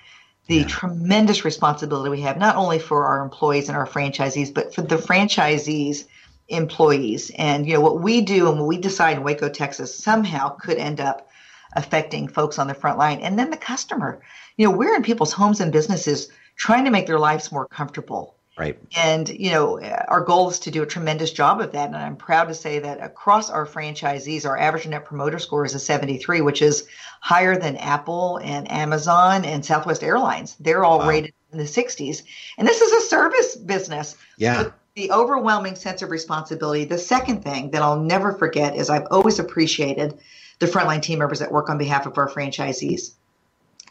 The 0.47 0.57
yeah. 0.57 0.67
tremendous 0.67 1.45
responsibility 1.45 2.09
we 2.09 2.21
have, 2.21 2.37
not 2.37 2.57
only 2.57 2.77
for 2.77 3.05
our 3.05 3.23
employees 3.23 3.69
and 3.69 3.77
our 3.77 3.87
franchisees, 3.87 4.53
but 4.53 4.75
for 4.75 4.81
the 4.81 4.97
franchisees' 4.97 6.05
employees. 6.49 7.31
And 7.37 7.65
you 7.65 7.73
know 7.73 7.81
what 7.81 8.01
we 8.01 8.21
do 8.21 8.49
and 8.49 8.59
what 8.59 8.67
we 8.67 8.77
decide 8.77 9.17
in 9.17 9.23
Waco, 9.23 9.47
Texas, 9.47 9.97
somehow 9.97 10.49
could 10.49 10.77
end 10.77 10.99
up 10.99 11.29
affecting 11.75 12.27
folks 12.27 12.59
on 12.59 12.67
the 12.67 12.73
front 12.73 12.97
line, 12.97 13.19
and 13.19 13.39
then 13.39 13.49
the 13.49 13.57
customer. 13.57 14.21
You 14.57 14.67
know, 14.67 14.75
we're 14.75 14.95
in 14.95 15.01
people's 15.01 15.33
homes 15.33 15.61
and 15.61 15.71
businesses 15.71 16.27
trying 16.55 16.85
to 16.85 16.91
make 16.91 17.07
their 17.07 17.19
lives 17.19 17.51
more 17.51 17.67
comfortable 17.67 18.35
Right. 18.55 18.77
And, 18.95 19.29
you 19.29 19.49
know, 19.49 19.79
our 20.07 20.21
goal 20.21 20.49
is 20.49 20.59
to 20.59 20.71
do 20.71 20.83
a 20.83 20.85
tremendous 20.85 21.31
job 21.31 21.59
of 21.59 21.71
that. 21.71 21.87
And 21.87 21.95
I'm 21.95 22.15
proud 22.15 22.45
to 22.49 22.53
say 22.53 22.77
that 22.79 23.01
across 23.01 23.49
our 23.49 23.65
franchisees, 23.65 24.45
our 24.45 24.57
average 24.57 24.85
net 24.85 25.05
promoter 25.05 25.39
score 25.39 25.65
is 25.65 25.73
a 25.73 25.79
73, 25.79 26.41
which 26.41 26.61
is 26.61 26.87
higher 27.21 27.57
than 27.57 27.77
Apple 27.77 28.37
and 28.43 28.71
Amazon 28.71 29.43
and 29.43 29.65
Southwest 29.65 30.03
Airlines. 30.03 30.55
They're 30.59 30.83
all 30.83 30.99
wow. 30.99 31.09
rated 31.09 31.33
in 31.51 31.57
the 31.57 31.63
60s. 31.63 32.21
And 32.59 32.67
this 32.67 32.79
is 32.79 32.91
a 32.91 33.07
service 33.07 33.55
business. 33.55 34.17
Yeah. 34.37 34.69
the 34.95 35.11
overwhelming 35.11 35.75
sense 35.75 36.03
of 36.03 36.11
responsibility. 36.11 36.85
The 36.85 36.99
second 36.99 37.43
thing 37.43 37.71
that 37.71 37.81
I'll 37.81 37.99
never 37.99 38.33
forget 38.33 38.75
is 38.75 38.91
I've 38.91 39.07
always 39.09 39.39
appreciated 39.39 40.19
the 40.59 40.67
frontline 40.67 41.01
team 41.01 41.17
members 41.17 41.39
that 41.39 41.51
work 41.51 41.69
on 41.71 41.79
behalf 41.79 42.05
of 42.05 42.15
our 42.19 42.29
franchisees. 42.29 43.13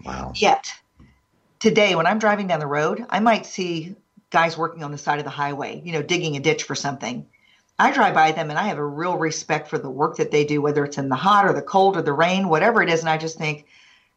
Wow. 0.05 0.33
Yet, 0.37 0.71
today, 1.59 1.97
when 1.97 2.07
I'm 2.07 2.21
driving 2.21 2.47
down 2.47 2.61
the 2.61 2.69
road, 2.69 3.05
I 3.11 3.19
might 3.19 3.45
see 3.45 3.97
guys 4.33 4.59
working 4.59 4.83
on 4.83 4.91
the 4.91 4.99
side 4.99 5.19
of 5.19 5.25
the 5.25 5.31
highway, 5.31 5.81
you 5.85 5.93
know, 5.93 6.03
digging 6.03 6.37
a 6.37 6.41
ditch 6.41 6.65
for 6.65 6.75
something. 6.75 7.27
I 7.79 7.93
drive 7.93 8.15
by 8.15 8.33
them 8.33 8.51
and 8.51 8.59
I 8.59 8.69
have 8.69 8.79
a 8.79 8.85
real 8.85 9.17
respect 9.17 9.69
for 9.69 9.79
the 9.79 9.91
work 9.91 10.17
that 10.17 10.31
they 10.31 10.45
do, 10.45 10.61
whether 10.61 10.85
it's 10.85 10.99
in 10.99 11.09
the 11.09 11.17
hot 11.17 11.47
or 11.47 11.53
the 11.53 11.63
cold 11.63 11.97
or 11.97 12.03
the 12.03 12.13
rain, 12.13 12.49
whatever 12.49 12.83
it 12.83 12.89
is. 12.89 13.01
And 13.01 13.09
I 13.09 13.19
just 13.19 13.39
think, 13.39 13.67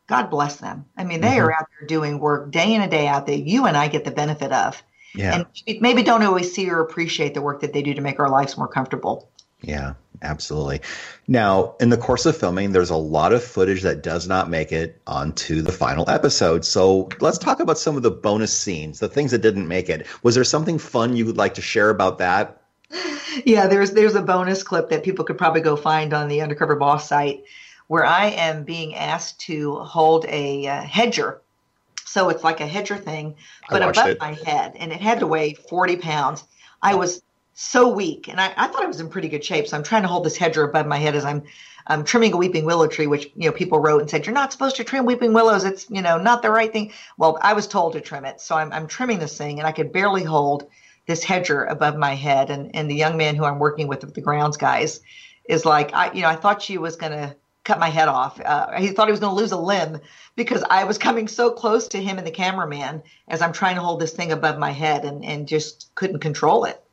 God 0.07 0.29
bless 0.29 0.57
them. 0.57 0.85
I 0.97 1.03
mean, 1.03 1.21
they 1.21 1.29
mm-hmm. 1.29 1.45
are 1.45 1.53
out 1.53 1.67
there 1.77 1.87
doing 1.87 2.19
work 2.19 2.51
day 2.51 2.73
in 2.73 2.81
and 2.81 2.91
day 2.91 3.07
out 3.07 3.27
that 3.27 3.39
you 3.39 3.65
and 3.65 3.75
I 3.75 3.87
get 3.87 4.05
the 4.05 4.11
benefit 4.11 4.51
of. 4.51 4.81
Yeah. 5.13 5.45
And 5.65 5.81
maybe 5.81 6.03
don't 6.03 6.23
always 6.23 6.53
see 6.53 6.69
or 6.69 6.81
appreciate 6.81 7.33
the 7.33 7.41
work 7.41 7.61
that 7.61 7.73
they 7.73 7.81
do 7.81 7.93
to 7.93 8.01
make 8.01 8.19
our 8.19 8.29
lives 8.29 8.57
more 8.57 8.67
comfortable. 8.67 9.29
Yeah, 9.61 9.93
absolutely. 10.25 10.81
Now, 11.27 11.75
in 11.79 11.89
the 11.89 11.97
course 11.97 12.25
of 12.25 12.35
filming, 12.37 12.71
there's 12.71 12.89
a 12.89 12.95
lot 12.95 13.33
of 13.33 13.43
footage 13.43 13.83
that 13.83 14.03
does 14.03 14.27
not 14.27 14.49
make 14.49 14.71
it 14.71 15.01
onto 15.07 15.61
the 15.61 15.71
final 15.71 16.09
episode. 16.09 16.65
So 16.65 17.09
let's 17.19 17.37
talk 17.37 17.59
about 17.59 17.77
some 17.77 17.95
of 17.97 18.03
the 18.03 18.11
bonus 18.11 18.57
scenes, 18.57 18.99
the 18.99 19.07
things 19.07 19.31
that 19.31 19.39
didn't 19.39 19.67
make 19.67 19.89
it. 19.89 20.07
Was 20.23 20.35
there 20.35 20.43
something 20.43 20.77
fun 20.77 21.15
you 21.15 21.25
would 21.25 21.37
like 21.37 21.55
to 21.55 21.61
share 21.61 21.89
about 21.89 22.17
that? 22.19 22.61
Yeah, 23.45 23.67
there's 23.67 23.91
there's 23.91 24.15
a 24.15 24.21
bonus 24.21 24.63
clip 24.63 24.89
that 24.89 25.03
people 25.03 25.25
could 25.25 25.37
probably 25.37 25.61
go 25.61 25.75
find 25.75 26.13
on 26.13 26.29
the 26.29 26.41
Undercover 26.41 26.75
Boss 26.75 27.09
site 27.09 27.43
where 27.87 28.05
I 28.05 28.27
am 28.27 28.63
being 28.63 28.95
asked 28.95 29.41
to 29.41 29.75
hold 29.75 30.25
a 30.27 30.67
uh, 30.67 30.81
hedger. 30.81 31.41
So 32.05 32.29
it's 32.29 32.43
like 32.43 32.61
a 32.61 32.67
hedger 32.67 32.97
thing, 32.97 33.35
but 33.69 33.81
above 33.81 34.07
it. 34.07 34.19
my 34.19 34.33
head, 34.33 34.73
and 34.77 34.91
it 34.91 35.01
had 35.01 35.19
to 35.19 35.27
weigh 35.27 35.53
40 35.53 35.97
pounds. 35.97 36.43
I 36.81 36.95
was 36.95 37.21
so 37.55 37.87
weak. 37.87 38.27
And 38.27 38.39
I, 38.39 38.53
I 38.57 38.67
thought 38.67 38.83
I 38.83 38.87
was 38.87 38.99
in 38.99 39.09
pretty 39.09 39.29
good 39.29 39.43
shape. 39.43 39.67
So 39.67 39.77
I'm 39.77 39.83
trying 39.83 40.01
to 40.03 40.09
hold 40.09 40.25
this 40.25 40.37
hedger 40.37 40.63
above 40.63 40.85
my 40.85 40.97
head 40.97 41.15
as 41.15 41.25
I'm 41.25 41.43
I'm 41.87 42.03
trimming 42.03 42.33
a 42.33 42.37
weeping 42.37 42.65
willow 42.65 42.87
tree, 42.87 43.07
which 43.07 43.31
you 43.35 43.47
know 43.47 43.51
people 43.51 43.79
wrote 43.79 44.01
and 44.01 44.09
said 44.09 44.25
you're 44.25 44.33
not 44.33 44.51
supposed 44.51 44.75
to 44.75 44.83
trim 44.83 45.05
weeping 45.05 45.33
willows. 45.33 45.63
It's 45.63 45.89
you 45.89 46.01
know 46.01 46.17
not 46.17 46.41
the 46.41 46.51
right 46.51 46.71
thing. 46.71 46.91
Well, 47.17 47.39
I 47.41 47.53
was 47.53 47.67
told 47.67 47.93
to 47.93 48.01
trim 48.01 48.25
it, 48.25 48.41
so 48.41 48.55
I'm 48.55 48.71
I'm 48.73 48.87
trimming 48.87 49.19
this 49.19 49.37
thing, 49.37 49.59
and 49.59 49.67
I 49.67 49.71
could 49.71 49.93
barely 49.93 50.23
hold 50.23 50.67
this 51.07 51.23
hedger 51.23 51.63
above 51.63 51.95
my 51.95 52.13
head. 52.13 52.49
And 52.49 52.75
and 52.75 52.91
the 52.91 52.95
young 52.95 53.17
man 53.17 53.35
who 53.35 53.45
I'm 53.45 53.59
working 53.59 53.87
with, 53.87 54.01
the 54.01 54.21
grounds 54.21 54.57
guys, 54.57 54.99
is 55.47 55.65
like 55.65 55.93
I 55.93 56.11
you 56.11 56.23
know 56.23 56.29
I 56.29 56.35
thought 56.35 56.61
she 56.61 56.77
was 56.77 56.97
gonna 56.97 57.35
cut 57.63 57.79
my 57.79 57.89
head 57.89 58.09
off. 58.09 58.39
Uh, 58.41 58.79
he 58.79 58.89
thought 58.89 59.07
he 59.07 59.11
was 59.11 59.19
going 59.19 59.35
to 59.35 59.41
lose 59.41 59.51
a 59.51 59.57
limb 59.57 59.99
because 60.35 60.63
I 60.69 60.83
was 60.83 60.99
coming 60.99 61.27
so 61.27 61.49
close 61.49 61.87
to 61.87 62.01
him 62.01 62.19
and 62.19 62.27
the 62.27 62.29
cameraman 62.29 63.01
as 63.27 63.41
I'm 63.41 63.53
trying 63.53 63.73
to 63.73 63.81
hold 63.81 63.99
this 63.99 64.13
thing 64.13 64.31
above 64.31 64.59
my 64.59 64.69
head 64.69 65.03
and 65.03 65.25
and 65.25 65.47
just 65.47 65.89
couldn't 65.95 66.19
control 66.19 66.65
it. 66.65 66.84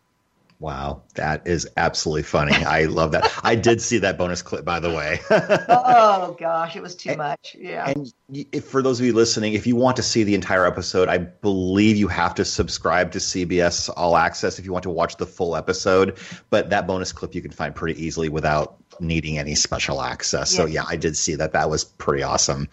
Wow, 0.62 1.02
that 1.16 1.44
is 1.44 1.68
absolutely 1.76 2.22
funny. 2.22 2.54
I 2.54 2.84
love 2.84 3.10
that. 3.10 3.28
I 3.42 3.56
did 3.56 3.82
see 3.82 3.98
that 3.98 4.16
bonus 4.16 4.42
clip, 4.42 4.64
by 4.64 4.78
the 4.78 4.90
way. 4.90 5.18
oh 5.30 6.36
gosh, 6.38 6.76
it 6.76 6.82
was 6.82 6.94
too 6.94 7.16
much. 7.16 7.56
Yeah. 7.58 7.88
And 7.88 8.14
if, 8.32 8.66
for 8.66 8.80
those 8.80 9.00
of 9.00 9.06
you 9.06 9.12
listening, 9.12 9.54
if 9.54 9.66
you 9.66 9.74
want 9.74 9.96
to 9.96 10.04
see 10.04 10.22
the 10.22 10.36
entire 10.36 10.64
episode, 10.64 11.08
I 11.08 11.18
believe 11.18 11.96
you 11.96 12.06
have 12.06 12.36
to 12.36 12.44
subscribe 12.44 13.10
to 13.10 13.18
CBS 13.18 13.90
All 13.96 14.16
Access 14.16 14.60
if 14.60 14.64
you 14.64 14.72
want 14.72 14.84
to 14.84 14.90
watch 14.90 15.16
the 15.16 15.26
full 15.26 15.56
episode. 15.56 16.16
But 16.48 16.70
that 16.70 16.86
bonus 16.86 17.10
clip 17.10 17.34
you 17.34 17.42
can 17.42 17.50
find 17.50 17.74
pretty 17.74 18.00
easily 18.00 18.28
without 18.28 18.76
needing 19.00 19.38
any 19.38 19.56
special 19.56 20.00
access. 20.00 20.52
So 20.52 20.66
yeah, 20.66 20.84
I 20.88 20.94
did 20.94 21.16
see 21.16 21.34
that. 21.34 21.54
That 21.54 21.70
was 21.70 21.82
pretty 21.82 22.22
awesome. 22.22 22.68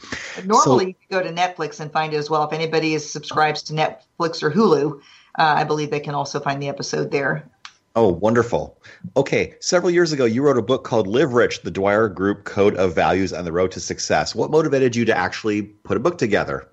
Normally, 0.46 0.86
so, 0.86 0.88
you 0.90 0.96
go 1.10 1.24
to 1.24 1.34
Netflix 1.34 1.80
and 1.80 1.92
find 1.92 2.14
it 2.14 2.18
as 2.18 2.30
well. 2.30 2.44
If 2.44 2.54
anybody 2.54 2.94
is 2.94 3.10
subscribes 3.10 3.64
to 3.64 3.74
Netflix 3.74 4.44
or 4.44 4.52
Hulu, 4.52 5.02
uh, 5.40 5.54
I 5.58 5.64
believe 5.64 5.90
they 5.90 6.00
can 6.00 6.14
also 6.14 6.40
find 6.40 6.62
the 6.62 6.70
episode 6.70 7.10
there. 7.10 7.50
Oh, 7.96 8.10
wonderful. 8.10 8.80
Okay, 9.18 9.56
several 9.60 9.90
years 9.90 10.12
ago, 10.12 10.26
you 10.26 10.44
wrote 10.44 10.58
a 10.58 10.62
book 10.62 10.84
called 10.84 11.08
Live 11.08 11.34
Rich 11.34 11.64
The 11.64 11.72
Dwyer 11.72 12.08
Group 12.08 12.46
Code 12.46 12.76
of 12.76 12.94
Values 12.94 13.34
and 13.34 13.46
the 13.48 13.52
Road 13.52 13.72
to 13.72 13.80
Success. 13.80 14.36
What 14.36 14.52
motivated 14.52 14.96
you 14.96 15.06
to 15.06 15.18
actually 15.18 15.64
put 15.64 15.98
a 15.98 16.00
book 16.00 16.18
together? 16.18 16.70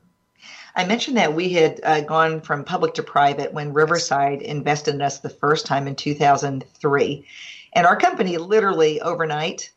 I 0.75 0.85
mentioned 0.85 1.17
that 1.17 1.35
we 1.35 1.49
had 1.49 1.81
uh, 1.83 2.03
gone 2.03 2.43
from 2.43 2.65
public 2.65 2.95
to 2.95 3.03
private 3.03 3.55
when 3.55 3.73
Riverside 3.73 4.43
invested 4.43 4.95
in 4.95 5.01
us 5.01 5.21
the 5.21 5.31
first 5.31 5.65
time 5.65 5.89
in 5.89 5.97
2003. 5.97 7.27
And 7.73 7.87
our 7.87 7.97
company 7.97 8.37
literally 8.37 9.01
overnight 9.01 9.71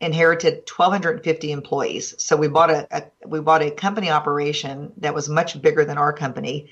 inherited 0.00 0.68
1,250 0.74 1.52
employees. 1.52 2.14
So 2.18 2.36
we 2.36 2.48
bought 2.48 2.70
a, 2.70 2.88
a, 2.90 3.28
we 3.28 3.40
bought 3.40 3.62
a 3.62 3.70
company 3.70 4.10
operation 4.10 4.92
that 4.98 5.14
was 5.14 5.28
much 5.28 5.60
bigger 5.60 5.84
than 5.84 5.98
our 5.98 6.12
company, 6.12 6.70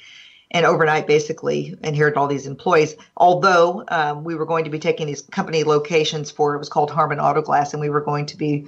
and 0.51 0.65
overnight 0.65 1.07
basically 1.07 1.77
inherited 1.83 2.19
all 2.19 2.27
these 2.27 2.47
employees. 2.47 2.97
Although 3.17 3.85
um, 3.89 4.25
we 4.25 4.35
were 4.35 4.47
going 4.47 4.65
to 4.65 4.71
be 4.71 4.79
taking 4.79 5.07
these 5.07 5.23
company 5.23 5.65
locations 5.65 6.31
for 6.31 6.55
it 6.55 6.59
was 6.59 6.69
called 6.69 6.91
Harmon 6.91 7.21
Auto 7.21 7.43
Glass, 7.43 7.73
and 7.73 7.81
we 7.81 7.91
were 7.91 8.01
going 8.01 8.27
to 8.27 8.37
be 8.37 8.67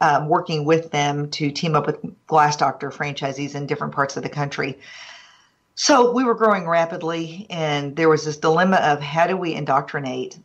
um, 0.00 0.28
working 0.28 0.64
with 0.64 0.90
them 0.90 1.30
to 1.30 1.50
team 1.50 1.74
up 1.74 1.86
with 1.86 1.98
Glass 2.26 2.56
Doctor 2.56 2.90
franchisees 2.90 3.54
in 3.54 3.66
different 3.66 3.94
parts 3.94 4.16
of 4.16 4.22
the 4.22 4.28
country. 4.28 4.78
So 5.74 6.12
we 6.12 6.24
were 6.24 6.34
growing 6.34 6.66
rapidly, 6.66 7.46
and 7.50 7.94
there 7.94 8.08
was 8.08 8.24
this 8.24 8.36
dilemma 8.36 8.76
of 8.76 9.00
how 9.00 9.26
do 9.26 9.36
we 9.36 9.54
indoctrinate 9.54 10.38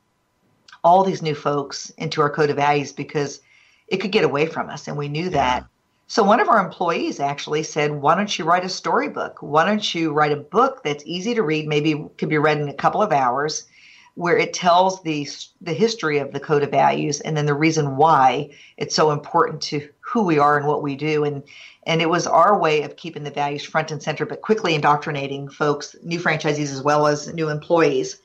all 0.84 1.03
these 1.03 1.21
new 1.21 1.34
folks 1.34 1.89
into 1.91 2.21
our 2.21 2.29
code 2.29 2.49
of 2.49 2.57
values 2.57 2.91
because 2.91 3.39
it 3.88 3.97
could 3.97 4.11
get 4.11 4.23
away 4.23 4.45
from 4.45 4.69
us, 4.69 4.88
and 4.88 4.97
we 4.97 5.07
knew 5.07 5.25
yeah. 5.25 5.29
that. 5.29 5.65
So 6.14 6.22
one 6.22 6.39
of 6.39 6.47
our 6.47 6.64
employees 6.64 7.20
actually 7.20 7.64
said, 7.64 7.91
"Why 7.91 8.14
don't 8.14 8.38
you 8.38 8.45
write 8.45 8.64
a 8.64 8.70
storybook? 8.70 9.39
Why 9.41 9.66
don't 9.66 9.95
you 9.95 10.14
write 10.14 10.32
a 10.32 10.36
book 10.36 10.84
that's 10.84 11.03
easy 11.07 11.34
to 11.34 11.41
read, 11.41 11.68
maybe 11.68 12.05
could 12.20 12.30
be 12.30 12.38
read 12.38 12.61
in 12.61 12.70
a 12.70 12.74
couple 12.76 13.01
of 13.01 13.11
hours, 13.11 13.66
where 14.14 14.38
it 14.38 14.53
tells 14.53 15.01
the 15.01 15.28
the 15.59 15.74
history 15.74 16.20
of 16.20 16.32
the 16.32 16.39
code 16.39 16.61
of 16.61 16.70
values 16.70 17.20
and 17.20 17.36
then 17.36 17.47
the 17.47 17.55
reason 17.55 17.97
why 17.97 18.51
it's 18.78 18.93
so 18.93 19.09
important 19.09 19.59
to 19.64 19.89
who 20.01 20.22
we 20.22 20.38
are 20.38 20.55
and 20.55 20.68
what 20.68 20.84
we 20.84 20.95
do. 20.95 21.24
And 21.24 21.41
and 21.88 21.99
it 21.99 22.11
was 22.11 22.28
our 22.28 22.59
way 22.59 22.84
of 22.84 22.95
keeping 22.95 23.24
the 23.24 23.32
values 23.32 23.64
front 23.64 23.89
and 23.89 24.03
center 24.03 24.28
but 24.28 24.43
quickly 24.43 24.76
indoctrinating 24.76 25.49
folks 25.49 25.95
new 26.03 26.20
franchisees 26.20 26.72
as 26.72 26.84
well 26.84 27.07
as 27.07 27.34
new 27.34 27.49
employees. 27.49 28.20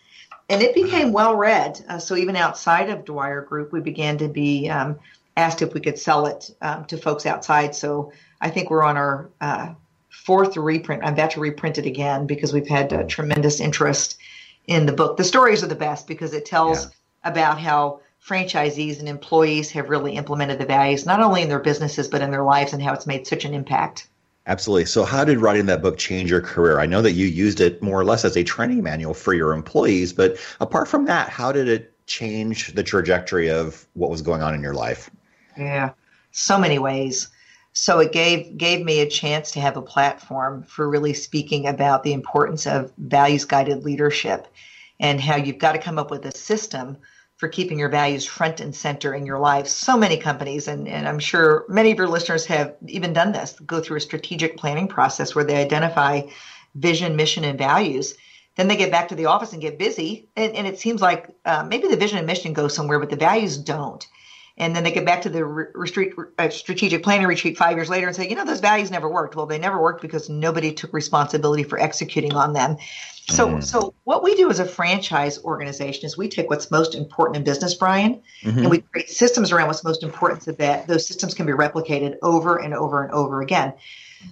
And 0.50 0.60
it 0.60 0.74
became 0.74 1.14
well 1.14 1.36
read. 1.36 1.82
Uh, 1.88 1.98
so 1.98 2.16
even 2.16 2.36
outside 2.36 2.90
of 2.90 3.06
dwyer 3.06 3.40
group 3.40 3.72
we 3.72 3.80
began 3.80 4.18
to 4.18 4.28
be 4.28 4.68
um, 4.68 4.98
asked 5.38 5.62
if 5.62 5.74
we 5.74 5.80
could 5.80 5.98
sell 5.98 6.26
it 6.26 6.50
um, 6.60 6.84
to 6.84 6.96
folks 6.96 7.26
outside 7.26 7.74
so 7.74 8.12
i 8.40 8.50
think 8.50 8.70
we're 8.70 8.84
on 8.84 8.96
our 8.96 9.30
uh, 9.40 9.72
fourth 10.08 10.56
reprint 10.56 11.02
i'm 11.04 11.14
about 11.14 11.30
to 11.30 11.40
reprint 11.40 11.78
it 11.78 11.86
again 11.86 12.26
because 12.26 12.52
we've 12.52 12.68
had 12.68 12.92
uh, 12.92 13.04
tremendous 13.04 13.60
interest 13.60 14.18
in 14.68 14.86
the 14.86 14.92
book. 14.92 15.16
The 15.16 15.24
stories 15.24 15.64
are 15.64 15.66
the 15.66 15.74
best 15.74 16.06
because 16.06 16.32
it 16.32 16.44
tells 16.44 16.84
yeah. 16.84 16.90
about 17.24 17.58
how 17.58 18.00
franchisees 18.24 19.00
and 19.00 19.08
employees 19.08 19.70
have 19.70 19.88
really 19.88 20.14
implemented 20.14 20.60
the 20.60 20.66
values, 20.66 21.06
not 21.06 21.20
only 21.20 21.42
in 21.42 21.48
their 21.48 21.58
businesses, 21.58 22.06
but 22.06 22.20
in 22.20 22.30
their 22.30 22.44
lives 22.44 22.72
and 22.72 22.82
how 22.82 22.92
it's 22.92 23.06
made 23.06 23.26
such 23.26 23.44
an 23.44 23.54
impact. 23.54 24.06
Absolutely. 24.46 24.84
So, 24.86 25.04
how 25.04 25.24
did 25.24 25.38
writing 25.38 25.66
that 25.66 25.82
book 25.82 25.98
change 25.98 26.30
your 26.30 26.40
career? 26.40 26.80
I 26.80 26.86
know 26.86 27.02
that 27.02 27.12
you 27.12 27.26
used 27.26 27.60
it 27.60 27.82
more 27.82 28.00
or 28.00 28.04
less 28.04 28.24
as 28.24 28.36
a 28.36 28.44
training 28.44 28.82
manual 28.82 29.14
for 29.14 29.34
your 29.34 29.52
employees, 29.52 30.12
but 30.12 30.38
apart 30.60 30.88
from 30.88 31.04
that, 31.06 31.28
how 31.28 31.52
did 31.52 31.68
it 31.68 31.92
change 32.06 32.72
the 32.72 32.82
trajectory 32.82 33.50
of 33.50 33.86
what 33.92 34.08
was 34.08 34.22
going 34.22 34.42
on 34.42 34.54
in 34.54 34.62
your 34.62 34.72
life? 34.72 35.10
Yeah, 35.58 35.90
so 36.30 36.58
many 36.58 36.78
ways. 36.78 37.28
So 37.72 37.98
it 38.00 38.12
gave 38.12 38.56
gave 38.56 38.84
me 38.84 39.00
a 39.00 39.08
chance 39.08 39.50
to 39.52 39.60
have 39.60 39.76
a 39.76 39.82
platform 39.82 40.62
for 40.62 40.88
really 40.88 41.14
speaking 41.14 41.66
about 41.66 42.02
the 42.02 42.12
importance 42.12 42.66
of 42.66 42.92
values 42.98 43.44
guided 43.44 43.84
leadership 43.84 44.48
and 45.00 45.20
how 45.20 45.36
you've 45.36 45.58
got 45.58 45.72
to 45.72 45.78
come 45.78 45.98
up 45.98 46.10
with 46.10 46.24
a 46.26 46.36
system 46.36 46.96
for 47.36 47.48
keeping 47.48 47.78
your 47.78 47.88
values 47.88 48.26
front 48.26 48.60
and 48.60 48.74
center 48.74 49.14
in 49.14 49.24
your 49.24 49.38
life. 49.38 49.68
So 49.68 49.96
many 49.96 50.16
companies, 50.16 50.66
and, 50.66 50.88
and 50.88 51.06
I'm 51.06 51.20
sure 51.20 51.64
many 51.68 51.92
of 51.92 51.98
your 51.98 52.08
listeners 52.08 52.44
have 52.46 52.74
even 52.88 53.12
done 53.12 53.30
this, 53.30 53.52
go 53.64 53.80
through 53.80 53.98
a 53.98 54.00
strategic 54.00 54.56
planning 54.56 54.88
process 54.88 55.36
where 55.36 55.44
they 55.44 55.56
identify 55.56 56.22
vision, 56.74 57.14
mission, 57.14 57.44
and 57.44 57.56
values. 57.56 58.16
Then 58.56 58.66
they 58.66 58.74
get 58.74 58.90
back 58.90 59.06
to 59.08 59.14
the 59.14 59.26
office 59.26 59.52
and 59.52 59.62
get 59.62 59.78
busy. 59.78 60.28
And, 60.34 60.52
and 60.56 60.66
it 60.66 60.80
seems 60.80 61.00
like 61.00 61.28
uh, 61.44 61.62
maybe 61.62 61.86
the 61.86 61.96
vision 61.96 62.18
and 62.18 62.26
mission 62.26 62.52
go 62.52 62.66
somewhere, 62.66 62.98
but 62.98 63.10
the 63.10 63.14
values 63.16 63.56
don't 63.56 64.04
and 64.58 64.74
then 64.74 64.82
they 64.82 64.90
get 64.90 65.06
back 65.06 65.22
to 65.22 65.28
the 65.28 65.44
retreat, 65.44 66.14
uh, 66.38 66.50
strategic 66.50 67.04
planning 67.04 67.26
retreat 67.26 67.56
five 67.56 67.76
years 67.76 67.88
later 67.88 68.08
and 68.08 68.16
say, 68.16 68.28
you 68.28 68.34
know, 68.34 68.44
those 68.44 68.60
values 68.60 68.90
never 68.90 69.08
worked. 69.08 69.36
Well, 69.36 69.46
they 69.46 69.58
never 69.58 69.80
worked 69.80 70.02
because 70.02 70.28
nobody 70.28 70.72
took 70.72 70.92
responsibility 70.92 71.62
for 71.62 71.78
executing 71.78 72.34
on 72.34 72.52
them. 72.52 72.76
So, 73.28 73.48
mm. 73.48 73.62
so 73.62 73.94
what 74.02 74.24
we 74.24 74.34
do 74.34 74.50
as 74.50 74.58
a 74.58 74.64
franchise 74.64 75.38
organization 75.44 76.06
is 76.06 76.18
we 76.18 76.28
take 76.28 76.50
what's 76.50 76.70
most 76.72 76.96
important 76.96 77.36
in 77.36 77.44
business, 77.44 77.74
Brian, 77.74 78.20
mm-hmm. 78.42 78.58
and 78.58 78.70
we 78.70 78.78
create 78.78 79.10
systems 79.10 79.52
around 79.52 79.68
what's 79.68 79.84
most 79.84 80.02
important 80.02 80.42
so 80.42 80.52
that 80.52 80.88
those 80.88 81.06
systems 81.06 81.34
can 81.34 81.46
be 81.46 81.52
replicated 81.52 82.16
over 82.22 82.56
and 82.56 82.74
over 82.74 83.04
and 83.04 83.12
over 83.12 83.40
again. 83.40 83.74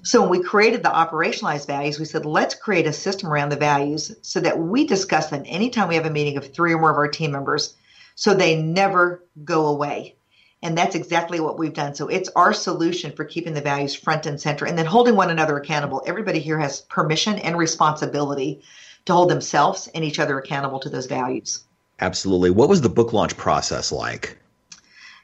So 0.02 0.22
when 0.22 0.30
we 0.30 0.42
created 0.42 0.82
the 0.82 0.88
operationalized 0.88 1.68
values, 1.68 2.00
we 2.00 2.04
said, 2.06 2.26
let's 2.26 2.56
create 2.56 2.88
a 2.88 2.92
system 2.92 3.28
around 3.28 3.50
the 3.50 3.56
values 3.56 4.16
so 4.22 4.40
that 4.40 4.58
we 4.58 4.84
discuss 4.84 5.30
them 5.30 5.44
anytime 5.46 5.86
we 5.86 5.94
have 5.94 6.06
a 6.06 6.10
meeting 6.10 6.36
of 6.36 6.52
three 6.52 6.72
or 6.72 6.80
more 6.80 6.90
of 6.90 6.96
our 6.96 7.06
team 7.06 7.30
members 7.30 7.76
so 8.16 8.34
they 8.34 8.60
never 8.60 9.22
go 9.44 9.66
away. 9.66 10.15
And 10.62 10.76
that's 10.76 10.94
exactly 10.94 11.38
what 11.38 11.58
we've 11.58 11.74
done. 11.74 11.94
So 11.94 12.08
it's 12.08 12.30
our 12.34 12.52
solution 12.52 13.12
for 13.12 13.24
keeping 13.24 13.54
the 13.54 13.60
values 13.60 13.94
front 13.94 14.26
and 14.26 14.40
center 14.40 14.64
and 14.64 14.76
then 14.76 14.86
holding 14.86 15.14
one 15.14 15.30
another 15.30 15.56
accountable. 15.58 16.02
Everybody 16.06 16.40
here 16.40 16.58
has 16.58 16.80
permission 16.80 17.38
and 17.38 17.56
responsibility 17.56 18.62
to 19.04 19.12
hold 19.12 19.30
themselves 19.30 19.88
and 19.94 20.04
each 20.04 20.18
other 20.18 20.38
accountable 20.38 20.80
to 20.80 20.88
those 20.88 21.06
values. 21.06 21.64
Absolutely. 22.00 22.50
What 22.50 22.68
was 22.68 22.80
the 22.80 22.88
book 22.88 23.12
launch 23.12 23.36
process 23.36 23.92
like? 23.92 24.38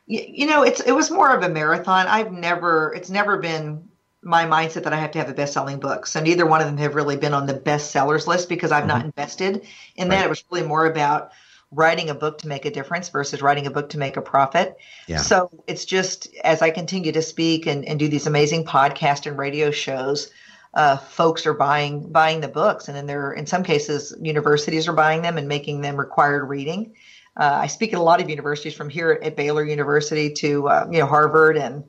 You, 0.06 0.24
you 0.26 0.46
know, 0.46 0.62
it's 0.62 0.80
it 0.80 0.92
was 0.92 1.10
more 1.10 1.34
of 1.34 1.42
a 1.42 1.48
marathon. 1.48 2.06
I've 2.06 2.32
never 2.32 2.92
it's 2.94 3.10
never 3.10 3.38
been 3.38 3.88
my 4.22 4.44
mindset 4.44 4.84
that 4.84 4.92
I 4.92 5.00
have 5.00 5.10
to 5.12 5.18
have 5.18 5.28
a 5.28 5.34
best-selling 5.34 5.80
book. 5.80 6.06
So 6.06 6.20
neither 6.20 6.46
one 6.46 6.60
of 6.60 6.68
them 6.68 6.76
have 6.76 6.94
really 6.94 7.16
been 7.16 7.34
on 7.34 7.46
the 7.46 7.54
best 7.54 7.90
sellers 7.90 8.26
list 8.28 8.48
because 8.48 8.70
I've 8.70 8.82
mm-hmm. 8.82 8.88
not 8.88 9.04
invested 9.04 9.66
in 9.96 10.08
right. 10.08 10.16
that. 10.16 10.26
It 10.26 10.28
was 10.28 10.44
really 10.50 10.66
more 10.66 10.86
about 10.86 11.32
writing 11.72 12.10
a 12.10 12.14
book 12.14 12.38
to 12.38 12.48
make 12.48 12.64
a 12.64 12.70
difference 12.70 13.08
versus 13.08 13.42
writing 13.42 13.66
a 13.66 13.70
book 13.70 13.88
to 13.88 13.98
make 13.98 14.16
a 14.16 14.22
profit. 14.22 14.76
Yeah. 15.06 15.16
So 15.16 15.50
it's 15.66 15.84
just 15.84 16.28
as 16.44 16.62
I 16.62 16.70
continue 16.70 17.12
to 17.12 17.22
speak 17.22 17.66
and, 17.66 17.84
and 17.86 17.98
do 17.98 18.08
these 18.08 18.26
amazing 18.26 18.64
podcast 18.64 19.26
and 19.26 19.38
radio 19.38 19.70
shows, 19.70 20.30
uh, 20.74 20.96
folks 20.98 21.46
are 21.46 21.54
buying 21.54 22.10
buying 22.12 22.40
the 22.40 22.48
books, 22.48 22.88
and 22.88 22.96
then 22.96 23.06
they're 23.06 23.32
in 23.32 23.46
some 23.46 23.62
cases 23.62 24.14
universities 24.20 24.88
are 24.88 24.94
buying 24.94 25.22
them 25.22 25.36
and 25.36 25.48
making 25.48 25.80
them 25.80 25.96
required 25.96 26.48
reading. 26.48 26.94
Uh, 27.36 27.60
I 27.62 27.66
speak 27.66 27.92
at 27.92 27.98
a 27.98 28.02
lot 28.02 28.20
of 28.20 28.28
universities, 28.28 28.74
from 28.74 28.88
here 28.88 29.18
at 29.22 29.36
Baylor 29.36 29.64
University 29.64 30.32
to 30.34 30.68
uh, 30.68 30.88
you 30.90 30.98
know 30.98 31.06
Harvard 31.06 31.56
and 31.56 31.84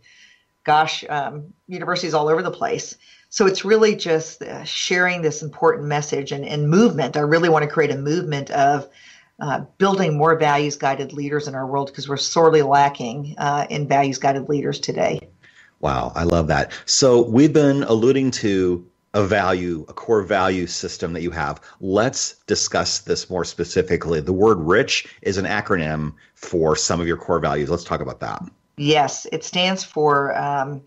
gosh, 0.63 1.03
um, 1.09 1.53
universities 1.67 2.13
all 2.13 2.29
over 2.29 2.41
the 2.41 2.51
place. 2.51 2.97
So 3.29 3.47
it's 3.47 3.65
really 3.65 3.95
just 3.95 4.41
uh, 4.41 4.63
sharing 4.63 5.21
this 5.21 5.41
important 5.41 5.87
message 5.87 6.31
and, 6.31 6.45
and 6.45 6.69
movement. 6.69 7.17
I 7.17 7.21
really 7.21 7.49
want 7.49 7.63
to 7.63 7.69
create 7.69 7.91
a 7.91 7.97
movement 7.97 8.51
of 8.51 8.87
uh, 9.43 9.59
building 9.77 10.17
more 10.17 10.37
values 10.37 10.77
guided 10.77 11.11
leaders 11.11 11.49
in 11.49 11.55
our 11.55 11.67
world 11.67 11.87
because 11.87 12.07
we're 12.07 12.15
sorely 12.15 12.61
lacking 12.61 13.35
uh, 13.37 13.67
in 13.69 13.85
values 13.85 14.17
guided 14.17 14.47
leaders 14.47 14.79
today. 14.79 15.19
Wow, 15.81 16.13
I 16.15 16.23
love 16.23 16.47
that. 16.47 16.71
So 16.85 17.27
we've 17.27 17.51
been 17.51 17.83
alluding 17.83 18.31
to 18.31 18.87
a 19.13 19.21
value, 19.25 19.85
a 19.89 19.93
core 19.93 20.23
value 20.23 20.65
system 20.65 21.11
that 21.11 21.21
you 21.21 21.31
have. 21.31 21.59
Let's 21.81 22.35
discuss 22.47 22.99
this 22.99 23.29
more 23.29 23.43
specifically. 23.43 24.21
The 24.21 24.31
word 24.31 24.59
rich 24.59 25.13
is 25.21 25.37
an 25.37 25.45
acronym 25.45 26.13
for 26.35 26.77
some 26.77 27.01
of 27.01 27.05
your 27.05 27.17
core 27.17 27.39
values. 27.39 27.69
Let's 27.69 27.83
talk 27.83 27.99
about 27.99 28.21
that. 28.21 28.41
Yes, 28.77 29.27
it 29.33 29.43
stands 29.43 29.83
for 29.83 30.35
um, 30.37 30.81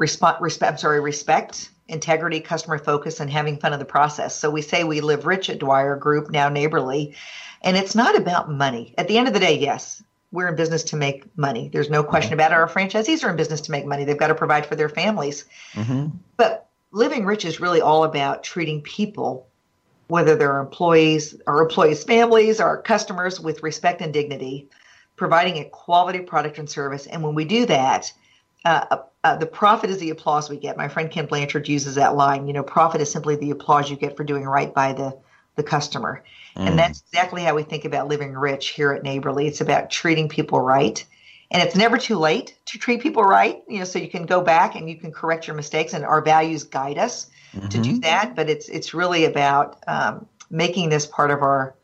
resp- 0.00 0.40
respect. 0.40 0.72
I'm 0.72 0.78
sorry, 0.78 1.00
respect, 1.00 1.70
integrity, 1.86 2.40
customer 2.40 2.76
focus, 2.76 3.20
and 3.20 3.30
having 3.30 3.56
fun 3.56 3.72
in 3.72 3.78
the 3.78 3.84
process. 3.84 4.34
So 4.34 4.50
we 4.50 4.62
say 4.62 4.82
we 4.82 5.00
live 5.00 5.26
rich 5.26 5.48
at 5.48 5.60
Dwyer 5.60 5.94
Group, 5.94 6.30
now 6.30 6.48
neighborly, 6.48 7.14
and 7.62 7.76
it's 7.76 7.94
not 7.94 8.16
about 8.16 8.50
money. 8.50 8.94
At 8.96 9.08
the 9.08 9.18
end 9.18 9.28
of 9.28 9.34
the 9.34 9.40
day, 9.40 9.58
yes, 9.58 10.02
we're 10.32 10.48
in 10.48 10.56
business 10.56 10.84
to 10.84 10.96
make 10.96 11.36
money. 11.36 11.68
There's 11.68 11.90
no 11.90 12.02
question 12.02 12.32
about 12.32 12.52
it. 12.52 12.54
Our 12.54 12.68
franchisees 12.68 13.24
are 13.24 13.30
in 13.30 13.36
business 13.36 13.60
to 13.62 13.72
make 13.72 13.86
money. 13.86 14.04
They've 14.04 14.16
got 14.16 14.28
to 14.28 14.34
provide 14.34 14.66
for 14.66 14.76
their 14.76 14.88
families. 14.88 15.44
Mm-hmm. 15.72 16.16
But 16.36 16.68
living 16.92 17.24
rich 17.24 17.44
is 17.44 17.60
really 17.60 17.80
all 17.80 18.04
about 18.04 18.42
treating 18.42 18.80
people, 18.82 19.48
whether 20.06 20.36
they're 20.36 20.60
employees, 20.60 21.34
our 21.46 21.62
employees' 21.62 22.04
families, 22.04 22.60
our 22.60 22.80
customers, 22.80 23.40
with 23.40 23.62
respect 23.62 24.00
and 24.00 24.12
dignity, 24.12 24.68
providing 25.16 25.58
a 25.58 25.68
quality 25.68 26.20
product 26.20 26.58
and 26.58 26.70
service. 26.70 27.06
And 27.06 27.22
when 27.22 27.34
we 27.34 27.44
do 27.44 27.66
that, 27.66 28.12
uh, 28.64 28.98
uh, 29.24 29.36
the 29.36 29.46
profit 29.46 29.90
is 29.90 29.98
the 29.98 30.10
applause 30.10 30.48
we 30.48 30.56
get. 30.56 30.76
My 30.76 30.88
friend 30.88 31.10
Ken 31.10 31.26
Blanchard 31.26 31.68
uses 31.68 31.96
that 31.96 32.16
line. 32.16 32.46
You 32.46 32.52
know, 32.52 32.62
profit 32.62 33.00
is 33.00 33.10
simply 33.10 33.36
the 33.36 33.50
applause 33.50 33.90
you 33.90 33.96
get 33.96 34.16
for 34.16 34.24
doing 34.24 34.44
right 34.44 34.72
by 34.72 34.92
the 34.92 35.18
the 35.56 35.62
customer. 35.62 36.22
Mm. 36.56 36.68
And 36.68 36.78
that's 36.78 37.00
exactly 37.00 37.42
how 37.42 37.54
we 37.54 37.62
think 37.62 37.84
about 37.84 38.08
living 38.08 38.32
rich 38.32 38.68
here 38.70 38.92
at 38.92 39.02
Neighborly. 39.02 39.46
It's 39.46 39.60
about 39.60 39.90
treating 39.90 40.28
people 40.28 40.60
right. 40.60 41.04
And 41.50 41.62
it's 41.62 41.74
never 41.74 41.98
too 41.98 42.16
late 42.16 42.56
to 42.66 42.78
treat 42.78 43.00
people 43.00 43.24
right, 43.24 43.62
you 43.68 43.80
know, 43.80 43.84
so 43.84 43.98
you 43.98 44.08
can 44.08 44.24
go 44.24 44.40
back 44.40 44.76
and 44.76 44.88
you 44.88 44.96
can 44.96 45.10
correct 45.10 45.48
your 45.48 45.56
mistakes 45.56 45.94
and 45.94 46.04
our 46.04 46.22
values 46.22 46.62
guide 46.64 46.96
us 46.96 47.28
mm-hmm. 47.52 47.68
to 47.68 47.78
do 47.78 47.90
mm-hmm. 47.90 48.00
that. 48.00 48.36
But 48.36 48.48
it's 48.48 48.68
it's 48.68 48.94
really 48.94 49.24
about 49.24 49.82
um, 49.88 50.26
making 50.48 50.90
this 50.90 51.06
part 51.06 51.30
of 51.32 51.42
our 51.42 51.74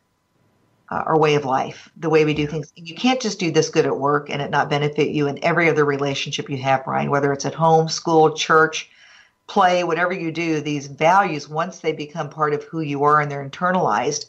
uh, 0.89 1.03
our 1.07 1.19
way 1.19 1.35
of 1.35 1.45
life, 1.45 1.91
the 1.97 2.09
way 2.09 2.25
we 2.25 2.35
do 2.35 2.47
things. 2.47 2.73
You 2.77 2.95
can't 2.95 3.21
just 3.21 3.41
do 3.41 3.51
this 3.51 3.71
good 3.71 3.87
at 3.87 3.97
work 3.97 4.31
and 4.31 4.41
it 4.41 4.51
not 4.51 4.71
benefit 4.71 5.09
you 5.09 5.27
in 5.27 5.43
every 5.43 5.69
other 5.69 5.85
relationship 5.85 6.49
you 6.49 6.59
have, 6.59 6.85
Brian, 6.85 7.11
whether 7.11 7.33
it's 7.33 7.45
at 7.45 7.55
home, 7.55 7.89
school, 7.89 8.35
church, 8.35 8.89
play, 9.47 9.85
whatever 9.85 10.13
you 10.13 10.33
do, 10.33 10.61
these 10.61 10.87
values, 10.87 11.49
once 11.49 11.81
they 11.81 11.93
become 11.93 12.31
part 12.31 12.55
of 12.55 12.65
who 12.65 12.81
you 12.81 13.05
are 13.05 13.21
and 13.21 13.31
they're 13.31 13.49
internalized, 13.49 14.27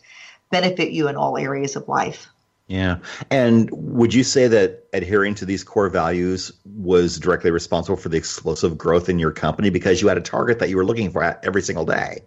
benefit 0.50 0.92
you 0.92 1.08
in 1.08 1.16
all 1.16 1.38
areas 1.38 1.76
of 1.76 1.88
life. 1.88 2.28
Yeah. 2.68 2.98
And 3.32 3.70
would 3.72 4.14
you 4.14 4.24
say 4.24 4.48
that 4.50 4.88
adhering 4.92 5.36
to 5.36 5.46
these 5.46 5.64
core 5.64 5.90
values 5.90 6.52
was 6.66 7.18
directly 7.18 7.50
responsible 7.50 7.96
for 7.96 8.10
the 8.10 8.18
explosive 8.18 8.78
growth 8.78 9.08
in 9.08 9.20
your 9.20 9.32
company 9.32 9.70
because 9.70 10.02
you 10.02 10.10
had 10.10 10.18
a 10.18 10.22
target 10.22 10.60
that 10.60 10.70
you 10.70 10.76
were 10.76 10.86
looking 10.86 11.10
for 11.10 11.40
every 11.44 11.62
single 11.62 11.86
day? 11.86 12.20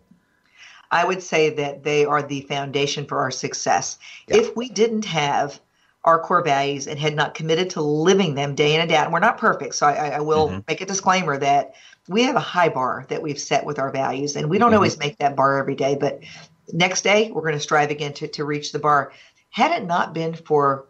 I 0.91 1.05
would 1.05 1.23
say 1.23 1.51
that 1.51 1.85
they 1.85 2.05
are 2.05 2.23
the 2.23 2.41
foundation 2.43 3.05
for 3.05 3.19
our 3.19 3.31
success. 3.31 3.99
Yeah. 4.29 4.39
If 4.39 4.57
we 4.57 4.69
didn't 4.69 5.05
have 5.05 5.61
our 6.05 6.19
core 6.19 6.43
values 6.43 6.87
and 6.87 6.99
had 6.99 7.15
not 7.15 7.35
committed 7.35 7.71
to 7.71 7.83
living 7.83 8.35
them 8.35 8.55
day 8.55 8.75
in 8.75 8.81
and 8.81 8.89
day 8.89 8.97
out, 8.97 9.05
and 9.05 9.13
we're 9.13 9.21
not 9.21 9.37
perfect, 9.37 9.75
so 9.75 9.87
I, 9.87 10.09
I 10.09 10.21
will 10.21 10.49
mm-hmm. 10.49 10.61
make 10.67 10.81
a 10.81 10.87
disclaimer 10.87 11.37
that 11.39 11.75
we 12.09 12.23
have 12.23 12.37
a 12.37 12.41
high 12.41 12.71
bar 12.71 13.05
that 13.11 13.23
we've 13.23 13.39
set 13.39 13.65
with 13.65 13.79
our 13.79 13.91
values, 13.91 14.35
and 14.35 14.49
we 14.49 14.59
don't 14.59 14.69
mm-hmm. 14.69 14.77
always 14.77 14.99
make 14.99 15.19
that 15.19 15.37
bar 15.37 15.59
every 15.59 15.75
day, 15.75 15.97
but 16.01 16.21
next 16.73 17.03
day 17.03 17.31
we're 17.31 17.43
going 17.43 17.55
to 17.55 17.61
strive 17.61 17.91
again 17.91 18.13
to, 18.15 18.29
to 18.29 18.45
reach 18.45 18.73
the 18.73 18.79
bar. 18.79 19.13
Had 19.51 19.73
it 19.73 19.87
not 19.87 20.15
been 20.15 20.35
for 20.35 20.87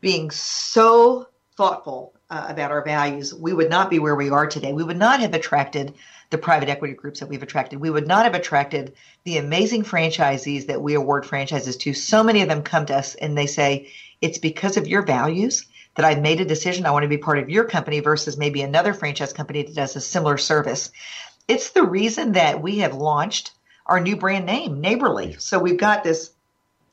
being 0.00 0.30
so 0.30 1.28
thoughtful 1.56 2.14
uh, 2.30 2.46
about 2.48 2.70
our 2.70 2.84
values, 2.84 3.34
we 3.34 3.52
would 3.52 3.70
not 3.70 3.90
be 3.90 3.98
where 3.98 4.14
we 4.14 4.30
are 4.30 4.46
today. 4.46 4.72
We 4.72 4.84
would 4.84 4.96
not 4.96 5.20
have 5.20 5.34
attracted 5.34 5.94
the 6.30 6.38
private 6.38 6.68
equity 6.68 6.94
groups 6.94 7.20
that 7.20 7.28
we've 7.28 7.42
attracted. 7.42 7.80
We 7.80 7.90
would 7.90 8.06
not 8.06 8.24
have 8.24 8.34
attracted 8.34 8.94
the 9.24 9.38
amazing 9.38 9.82
franchisees 9.82 10.66
that 10.66 10.80
we 10.80 10.94
award 10.94 11.26
franchises 11.26 11.76
to. 11.78 11.92
So 11.92 12.22
many 12.22 12.40
of 12.40 12.48
them 12.48 12.62
come 12.62 12.86
to 12.86 12.96
us 12.96 13.14
and 13.16 13.36
they 13.36 13.46
say, 13.46 13.90
It's 14.20 14.38
because 14.38 14.76
of 14.76 14.86
your 14.86 15.02
values 15.02 15.66
that 15.96 16.04
I've 16.04 16.22
made 16.22 16.40
a 16.40 16.44
decision. 16.44 16.86
I 16.86 16.92
want 16.92 17.02
to 17.02 17.08
be 17.08 17.18
part 17.18 17.38
of 17.38 17.50
your 17.50 17.64
company 17.64 18.00
versus 18.00 18.38
maybe 18.38 18.62
another 18.62 18.94
franchise 18.94 19.32
company 19.32 19.62
that 19.64 19.74
does 19.74 19.96
a 19.96 20.00
similar 20.00 20.38
service. 20.38 20.92
It's 21.48 21.70
the 21.70 21.82
reason 21.82 22.32
that 22.32 22.62
we 22.62 22.78
have 22.78 22.94
launched 22.94 23.50
our 23.90 24.00
new 24.00 24.16
brand 24.16 24.46
name, 24.46 24.80
Neighborly. 24.80 25.36
So 25.38 25.58
we've 25.58 25.76
got 25.76 26.04
this 26.04 26.32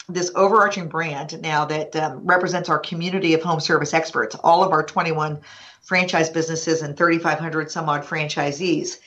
this 0.10 0.32
overarching 0.36 0.88
brand 0.88 1.42
now 1.42 1.66
that 1.66 1.94
um, 1.98 2.26
represents 2.26 2.70
our 2.70 2.80
community 2.80 3.34
of 3.34 3.44
home 3.44 3.60
service 3.60 3.94
experts, 3.94 4.36
all 4.42 4.64
of 4.64 4.72
our 4.72 4.82
21 4.82 5.38
franchise 5.82 6.30
businesses 6.30 6.82
and 6.82 6.96
3,500 6.96 7.70
some 7.70 7.90
odd 7.90 8.04
franchisees. 8.04 9.00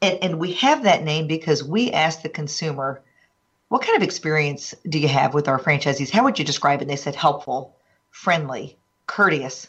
And, 0.00 0.18
and 0.22 0.38
we 0.38 0.52
have 0.52 0.84
that 0.84 1.02
name 1.02 1.26
because 1.26 1.64
we 1.64 1.90
asked 1.90 2.22
the 2.22 2.28
consumer, 2.28 3.02
what 3.68 3.82
kind 3.82 3.96
of 3.96 4.04
experience 4.04 4.72
do 4.88 5.00
you 5.00 5.08
have 5.08 5.34
with 5.34 5.48
our 5.48 5.58
franchisees? 5.58 6.10
How 6.10 6.22
would 6.22 6.38
you 6.38 6.44
describe 6.44 6.78
it? 6.78 6.82
And 6.82 6.90
they 6.90 6.96
said 6.96 7.16
helpful, 7.16 7.74
friendly, 8.12 8.76
courteous, 9.08 9.68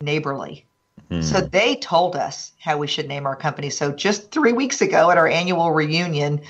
neighborly. 0.00 0.64
Mm. 1.10 1.22
So 1.22 1.42
they 1.42 1.76
told 1.76 2.16
us 2.16 2.52
how 2.58 2.78
we 2.78 2.86
should 2.86 3.08
name 3.08 3.26
our 3.26 3.36
company. 3.36 3.68
So 3.68 3.92
just 3.92 4.30
three 4.30 4.52
weeks 4.52 4.80
ago 4.80 5.10
at 5.10 5.18
our 5.18 5.28
annual 5.28 5.70
reunion, 5.70 6.40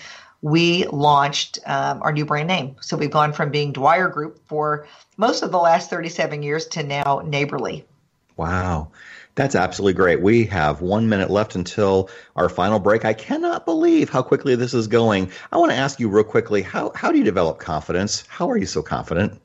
we 0.45 0.85
launched 0.89 1.59
um, 1.65 2.03
our 2.03 2.13
new 2.13 2.27
brand 2.27 2.49
name. 2.49 2.77
So 2.83 2.99
we've 2.99 3.11
gone 3.11 3.33
from 3.33 3.51
being 3.51 3.73
Dwyer 3.73 4.11
Group 4.11 4.39
for 4.47 4.87
most 5.17 5.43
of 5.43 5.51
the 5.51 5.59
last 5.59 5.89
37 5.89 6.43
years 6.43 6.67
to 6.67 6.83
now 6.83 7.23
Neighborly. 7.25 7.87
Wow. 8.37 8.89
That's 9.37 9.55
absolutely 9.55 9.95
great. 9.95 10.21
We 10.21 10.45
have 10.45 10.83
one 10.83 11.09
minute 11.09 11.31
left 11.31 11.55
until 11.55 12.11
our 12.37 12.51
final 12.51 12.79
break. 12.79 13.07
I 13.07 13.15
cannot 13.15 13.65
believe 13.65 14.11
how 14.11 14.21
quickly 14.21 14.55
this 14.55 14.75
is 14.75 14.87
going. 14.87 15.33
I 15.51 15.57
want 15.57 15.73
to 15.73 15.79
ask 15.79 15.99
you 15.99 16.11
real 16.11 16.25
quickly 16.25 16.61
how, 16.61 16.93
how 16.95 17.11
do 17.11 17.17
you 17.17 17.25
develop 17.25 17.59
confidence? 17.59 18.25
How 18.29 18.51
are 18.51 18.59
you 18.59 18.67
so 18.67 18.83
confident? 18.83 19.41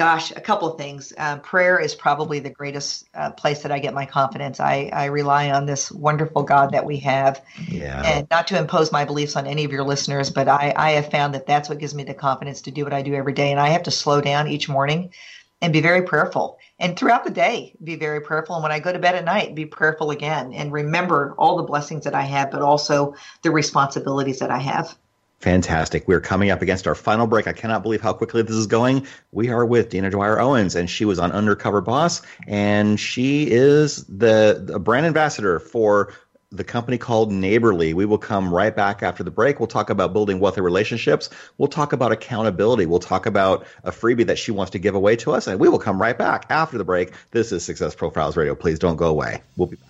Gosh, 0.00 0.30
a 0.30 0.40
couple 0.40 0.66
of 0.66 0.78
things. 0.78 1.12
Um, 1.18 1.42
prayer 1.42 1.78
is 1.78 1.94
probably 1.94 2.38
the 2.38 2.48
greatest 2.48 3.06
uh, 3.12 3.32
place 3.32 3.62
that 3.62 3.70
I 3.70 3.78
get 3.78 3.92
my 3.92 4.06
confidence. 4.06 4.58
I, 4.58 4.88
I 4.94 5.04
rely 5.04 5.50
on 5.50 5.66
this 5.66 5.92
wonderful 5.92 6.42
God 6.42 6.72
that 6.72 6.86
we 6.86 6.96
have. 7.00 7.44
Yeah. 7.68 8.00
And 8.02 8.26
not 8.30 8.46
to 8.46 8.58
impose 8.58 8.92
my 8.92 9.04
beliefs 9.04 9.36
on 9.36 9.46
any 9.46 9.62
of 9.62 9.72
your 9.72 9.84
listeners, 9.84 10.30
but 10.30 10.48
I, 10.48 10.72
I 10.74 10.92
have 10.92 11.10
found 11.10 11.34
that 11.34 11.46
that's 11.46 11.68
what 11.68 11.76
gives 11.76 11.94
me 11.94 12.02
the 12.04 12.14
confidence 12.14 12.62
to 12.62 12.70
do 12.70 12.82
what 12.82 12.94
I 12.94 13.02
do 13.02 13.12
every 13.12 13.34
day. 13.34 13.50
And 13.50 13.60
I 13.60 13.68
have 13.68 13.82
to 13.82 13.90
slow 13.90 14.22
down 14.22 14.48
each 14.48 14.70
morning 14.70 15.12
and 15.60 15.70
be 15.70 15.82
very 15.82 16.00
prayerful. 16.00 16.56
And 16.78 16.98
throughout 16.98 17.24
the 17.24 17.30
day, 17.30 17.76
be 17.84 17.96
very 17.96 18.22
prayerful. 18.22 18.56
And 18.56 18.62
when 18.62 18.72
I 18.72 18.80
go 18.80 18.94
to 18.94 18.98
bed 18.98 19.16
at 19.16 19.26
night, 19.26 19.54
be 19.54 19.66
prayerful 19.66 20.12
again 20.12 20.54
and 20.54 20.72
remember 20.72 21.34
all 21.36 21.58
the 21.58 21.64
blessings 21.64 22.04
that 22.04 22.14
I 22.14 22.22
have, 22.22 22.50
but 22.50 22.62
also 22.62 23.14
the 23.42 23.50
responsibilities 23.50 24.38
that 24.38 24.50
I 24.50 24.60
have. 24.60 24.96
Fantastic. 25.40 26.06
We're 26.06 26.20
coming 26.20 26.50
up 26.50 26.60
against 26.60 26.86
our 26.86 26.94
final 26.94 27.26
break. 27.26 27.46
I 27.46 27.54
cannot 27.54 27.82
believe 27.82 28.02
how 28.02 28.12
quickly 28.12 28.42
this 28.42 28.54
is 28.54 28.66
going. 28.66 29.06
We 29.32 29.48
are 29.48 29.64
with 29.64 29.88
Dina 29.88 30.10
Dwyer 30.10 30.38
Owens, 30.38 30.74
and 30.76 30.88
she 30.88 31.06
was 31.06 31.18
on 31.18 31.32
Undercover 31.32 31.80
Boss, 31.80 32.20
and 32.46 33.00
she 33.00 33.50
is 33.50 34.04
the, 34.04 34.62
the 34.62 34.78
brand 34.78 35.06
ambassador 35.06 35.58
for 35.58 36.12
the 36.52 36.64
company 36.64 36.98
called 36.98 37.32
Neighborly. 37.32 37.94
We 37.94 38.04
will 38.04 38.18
come 38.18 38.52
right 38.52 38.74
back 38.74 39.02
after 39.02 39.22
the 39.22 39.30
break. 39.30 39.60
We'll 39.60 39.66
talk 39.66 39.88
about 39.88 40.12
building 40.12 40.40
wealthy 40.40 40.60
relationships. 40.60 41.30
We'll 41.56 41.68
talk 41.68 41.94
about 41.94 42.12
accountability. 42.12 42.84
We'll 42.84 42.98
talk 42.98 43.24
about 43.24 43.66
a 43.82 43.92
freebie 43.92 44.26
that 44.26 44.38
she 44.38 44.50
wants 44.50 44.72
to 44.72 44.78
give 44.78 44.94
away 44.94 45.16
to 45.16 45.32
us, 45.32 45.46
and 45.46 45.58
we 45.58 45.70
will 45.70 45.78
come 45.78 46.02
right 46.02 46.18
back 46.18 46.46
after 46.50 46.76
the 46.76 46.84
break. 46.84 47.12
This 47.30 47.50
is 47.52 47.64
Success 47.64 47.94
Profiles 47.94 48.36
Radio. 48.36 48.54
Please 48.54 48.78
don't 48.78 48.96
go 48.96 49.06
away. 49.06 49.42
We'll 49.56 49.68
be 49.68 49.76
back. 49.76 49.89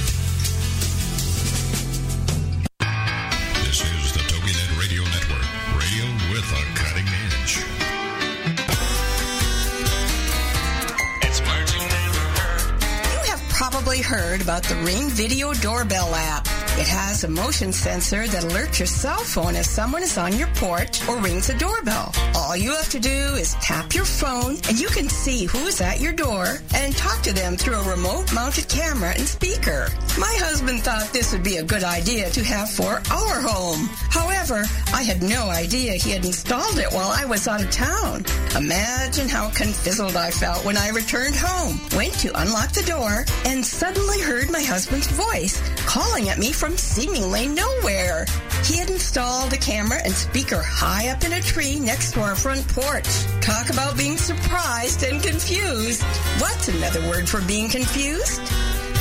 heard 14.11 14.41
about 14.41 14.61
the 14.63 14.75
Ring 14.83 15.07
Video 15.09 15.53
Doorbell 15.53 16.13
app. 16.13 16.60
It 16.77 16.87
has 16.87 17.23
a 17.23 17.27
motion 17.27 17.71
sensor 17.73 18.25
that 18.27 18.43
alerts 18.43 18.79
your 18.79 18.87
cell 18.87 19.19
phone 19.19 19.55
if 19.55 19.65
someone 19.65 20.03
is 20.03 20.17
on 20.17 20.37
your 20.37 20.47
porch 20.55 21.07
or 21.07 21.17
rings 21.17 21.49
a 21.49 21.57
doorbell. 21.57 22.13
All 22.33 22.55
you 22.55 22.71
have 22.71 22.89
to 22.89 22.99
do 22.99 23.09
is 23.09 23.55
tap 23.55 23.93
your 23.93 24.05
phone 24.05 24.57
and 24.67 24.79
you 24.79 24.87
can 24.87 25.09
see 25.09 25.45
who's 25.45 25.81
at 25.81 25.99
your 25.99 26.13
door 26.13 26.57
and 26.73 26.95
talk 26.95 27.21
to 27.23 27.33
them 27.33 27.57
through 27.57 27.75
a 27.75 27.89
remote 27.89 28.33
mounted 28.33 28.67
camera 28.69 29.13
and 29.15 29.27
speaker. 29.27 29.89
My 30.17 30.33
husband 30.39 30.81
thought 30.81 31.11
this 31.13 31.33
would 31.33 31.43
be 31.43 31.57
a 31.57 31.63
good 31.63 31.83
idea 31.83 32.29
to 32.31 32.43
have 32.43 32.69
for 32.69 33.01
our 33.11 33.41
home. 33.41 33.89
However, 34.09 34.63
I 34.93 35.03
had 35.03 35.21
no 35.21 35.49
idea 35.49 35.93
he 35.93 36.11
had 36.11 36.25
installed 36.25 36.79
it 36.79 36.91
while 36.91 37.09
I 37.09 37.25
was 37.25 37.47
out 37.47 37.61
of 37.61 37.69
town. 37.69 38.25
Imagine 38.55 39.29
how 39.29 39.49
confizzled 39.49 40.15
I 40.15 40.31
felt 40.31 40.65
when 40.65 40.77
I 40.77 40.89
returned 40.89 41.35
home, 41.35 41.79
went 41.95 42.13
to 42.19 42.41
unlock 42.41 42.71
the 42.71 42.83
door, 42.83 43.25
and 43.45 43.65
suddenly 43.65 44.19
heard 44.21 44.51
my 44.51 44.61
husband's 44.61 45.07
voice 45.07 45.61
calling 45.85 46.29
at 46.29 46.39
me 46.39 46.51
from 46.61 46.77
seemingly 46.77 47.47
nowhere. 47.47 48.23
He 48.65 48.77
had 48.77 48.91
installed 48.91 49.51
a 49.51 49.57
camera 49.57 49.99
and 50.05 50.13
speaker 50.13 50.61
high 50.63 51.09
up 51.09 51.23
in 51.23 51.33
a 51.33 51.41
tree 51.41 51.79
next 51.79 52.13
to 52.13 52.21
our 52.21 52.35
front 52.35 52.67
porch. 52.67 53.07
Talk 53.41 53.71
about 53.71 53.97
being 53.97 54.15
surprised 54.15 55.01
and 55.01 55.23
confused. 55.23 56.03
What's 56.37 56.67
another 56.67 57.01
word 57.09 57.27
for 57.27 57.41
being 57.47 57.67
confused? 57.67 58.41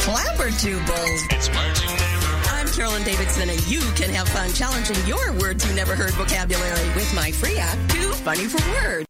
Flabbertubles. 0.08 1.20
It's 1.32 1.52
Martin 1.52 1.88
David. 1.98 2.48
I'm 2.48 2.68
Carolyn 2.68 3.02
Davidson, 3.02 3.50
and 3.50 3.68
you 3.68 3.80
can 3.94 4.08
have 4.08 4.26
fun 4.30 4.50
challenging 4.54 4.96
your 5.06 5.32
words 5.34 5.68
you 5.68 5.74
never 5.74 5.94
heard 5.94 6.14
vocabulary 6.14 6.88
with 6.94 7.14
my 7.14 7.30
free 7.30 7.58
app, 7.58 7.76
Too 7.90 8.10
Funny 8.24 8.46
for 8.46 8.64
Words. 8.72 9.09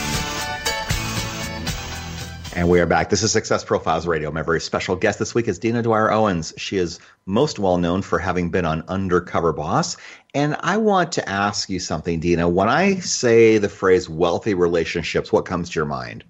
And 2.53 2.67
we 2.67 2.81
are 2.81 2.85
back. 2.85 3.09
This 3.09 3.23
is 3.23 3.31
Success 3.31 3.63
Profiles 3.63 4.05
Radio. 4.05 4.29
My 4.29 4.41
very 4.41 4.59
special 4.59 4.97
guest 4.97 5.19
this 5.19 5.33
week 5.33 5.47
is 5.47 5.57
Dina 5.57 5.81
Dwyer 5.81 6.11
Owens. 6.11 6.53
She 6.57 6.75
is 6.75 6.99
most 7.25 7.59
well 7.59 7.77
known 7.77 8.01
for 8.01 8.19
having 8.19 8.49
been 8.49 8.65
on 8.65 8.83
Undercover 8.89 9.53
Boss. 9.53 9.95
And 10.33 10.57
I 10.59 10.75
want 10.75 11.13
to 11.13 11.29
ask 11.29 11.69
you 11.69 11.79
something, 11.79 12.19
Dina. 12.19 12.49
When 12.49 12.67
I 12.67 12.95
say 12.95 13.57
the 13.57 13.69
phrase 13.69 14.09
wealthy 14.09 14.53
relationships, 14.53 15.31
what 15.31 15.45
comes 15.45 15.69
to 15.69 15.75
your 15.79 15.85
mind? 15.85 16.25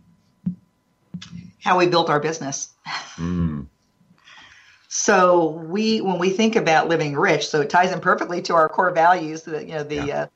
How 1.60 1.80
we 1.80 1.88
built 1.88 2.10
our 2.12 2.20
business. 2.20 2.70
Mm. 3.16 3.66
So 4.90 5.48
we, 5.48 6.02
when 6.02 6.20
we 6.20 6.30
think 6.30 6.56
about 6.56 6.88
living 6.88 7.16
rich, 7.16 7.48
so 7.48 7.62
it 7.62 7.72
ties 7.72 7.92
in 7.92 8.00
perfectly 8.00 8.44
to 8.44 8.54
our 8.54 8.70
core 8.70 8.92
values. 8.92 9.42
The 9.42 9.66
you 9.66 9.74
know 9.74 9.84
the 9.84 9.96
yeah. 9.96 10.22
uh, 10.22 10.28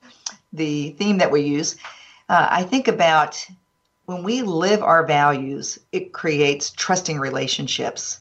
the 0.51 0.91
theme 0.91 1.19
that 1.19 1.31
we 1.31 1.41
use. 1.41 1.75
Uh, 2.27 2.47
I 2.49 2.63
think 2.63 2.87
about 2.87 3.45
when 4.05 4.23
we 4.23 4.41
live 4.41 4.83
our 4.83 5.05
values, 5.05 5.79
it 5.91 6.13
creates 6.13 6.71
trusting 6.71 7.19
relationships. 7.19 8.19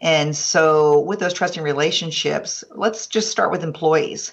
And 0.00 0.36
so, 0.36 1.00
with 1.00 1.20
those 1.20 1.32
trusting 1.32 1.62
relationships, 1.62 2.64
let's 2.74 3.06
just 3.06 3.30
start 3.30 3.50
with 3.50 3.62
employees. 3.62 4.32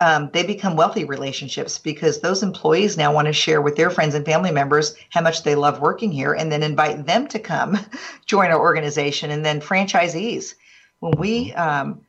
Um, 0.00 0.30
they 0.32 0.44
become 0.44 0.76
wealthy 0.76 1.04
relationships 1.04 1.78
because 1.78 2.20
those 2.20 2.42
employees 2.42 2.96
now 2.96 3.12
want 3.12 3.26
to 3.26 3.32
share 3.32 3.60
with 3.60 3.74
their 3.76 3.90
friends 3.90 4.14
and 4.14 4.24
family 4.24 4.52
members 4.52 4.94
how 5.10 5.22
much 5.22 5.42
they 5.42 5.56
love 5.56 5.80
working 5.80 6.12
here 6.12 6.32
and 6.32 6.52
then 6.52 6.62
invite 6.62 7.04
them 7.04 7.26
to 7.28 7.38
come 7.38 7.78
join 8.26 8.50
our 8.50 8.60
organization. 8.60 9.30
And 9.30 9.44
then 9.44 9.60
franchisees, 9.60 10.54
when 11.00 11.14
we 11.18 11.52
um, 11.54 12.02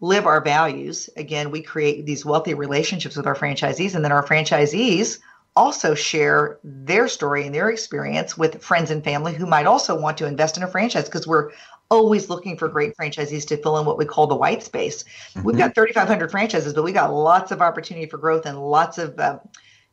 live 0.00 0.26
our 0.26 0.40
values, 0.40 1.08
again, 1.16 1.50
we 1.50 1.62
create 1.62 2.04
these 2.04 2.24
wealthy 2.24 2.54
relationships 2.54 3.16
with 3.16 3.26
our 3.26 3.34
franchisees, 3.34 3.94
and 3.94 4.04
then 4.04 4.12
our 4.12 4.24
franchisees 4.24 5.18
also 5.56 5.94
share 5.94 6.58
their 6.64 7.06
story 7.06 7.46
and 7.46 7.54
their 7.54 7.70
experience 7.70 8.36
with 8.36 8.62
friends 8.62 8.90
and 8.90 9.04
family 9.04 9.32
who 9.32 9.46
might 9.46 9.66
also 9.66 9.98
want 9.98 10.18
to 10.18 10.26
invest 10.26 10.56
in 10.56 10.62
a 10.62 10.68
franchise 10.68 11.04
because 11.04 11.26
we're 11.26 11.50
always 11.90 12.28
looking 12.28 12.56
for 12.56 12.68
great 12.68 12.96
franchisees 12.96 13.46
to 13.46 13.56
fill 13.58 13.78
in 13.78 13.86
what 13.86 13.98
we 13.98 14.04
call 14.04 14.26
the 14.26 14.34
white 14.34 14.62
space. 14.62 15.04
Mm-hmm. 15.34 15.42
We've 15.44 15.56
got 15.56 15.74
3,500 15.74 16.30
franchises, 16.30 16.74
but 16.74 16.82
we 16.82 16.92
got 16.92 17.12
lots 17.12 17.52
of 17.52 17.62
opportunity 17.62 18.06
for 18.06 18.18
growth 18.18 18.46
and 18.46 18.58
lots 18.58 18.98
of 18.98 19.18
uh, 19.18 19.38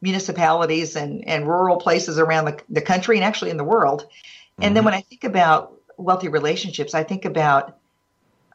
municipalities 0.02 0.96
and, 0.96 1.28
and 1.28 1.48
rural 1.48 1.78
places 1.78 2.18
around 2.18 2.46
the, 2.46 2.60
the 2.70 2.82
country 2.82 3.18
and 3.18 3.24
actually 3.24 3.52
in 3.52 3.58
the 3.58 3.64
world. 3.64 4.02
Mm-hmm. 4.02 4.64
And 4.64 4.76
then 4.76 4.82
mm-hmm. 4.82 4.86
when 4.86 4.94
I 4.96 5.02
think 5.02 5.24
about 5.24 5.74
wealthy 5.98 6.28
relationships, 6.28 6.96
I 6.96 7.04
think 7.04 7.26
about 7.26 7.78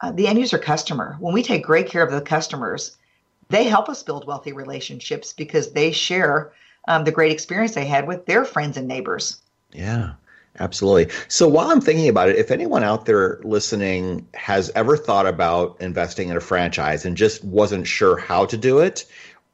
uh, 0.01 0.11
the 0.11 0.27
end 0.27 0.39
user 0.39 0.59
customer. 0.59 1.15
When 1.19 1.33
we 1.33 1.41
take 1.41 1.63
great 1.63 1.87
care 1.87 2.03
of 2.03 2.11
the 2.11 2.21
customers, 2.21 2.97
they 3.49 3.63
help 3.63 3.87
us 3.87 4.03
build 4.03 4.27
wealthy 4.27 4.51
relationships 4.51 5.31
because 5.31 5.71
they 5.71 5.91
share 5.91 6.51
um, 6.87 7.03
the 7.03 7.11
great 7.11 7.31
experience 7.31 7.75
they 7.75 7.85
had 7.85 8.07
with 8.07 8.25
their 8.25 8.45
friends 8.45 8.77
and 8.77 8.87
neighbors. 8.87 9.41
Yeah. 9.73 10.13
Absolutely. 10.59 11.13
So 11.27 11.47
while 11.47 11.69
I'm 11.69 11.81
thinking 11.81 12.09
about 12.09 12.29
it, 12.29 12.35
if 12.35 12.51
anyone 12.51 12.83
out 12.83 13.05
there 13.05 13.39
listening 13.43 14.27
has 14.33 14.71
ever 14.75 14.97
thought 14.97 15.27
about 15.27 15.77
investing 15.79 16.29
in 16.29 16.37
a 16.37 16.41
franchise 16.41 17.05
and 17.05 17.15
just 17.15 17.43
wasn't 17.43 17.85
sure 17.85 18.17
how 18.17 18.45
to 18.45 18.57
do 18.57 18.79
it 18.79 19.05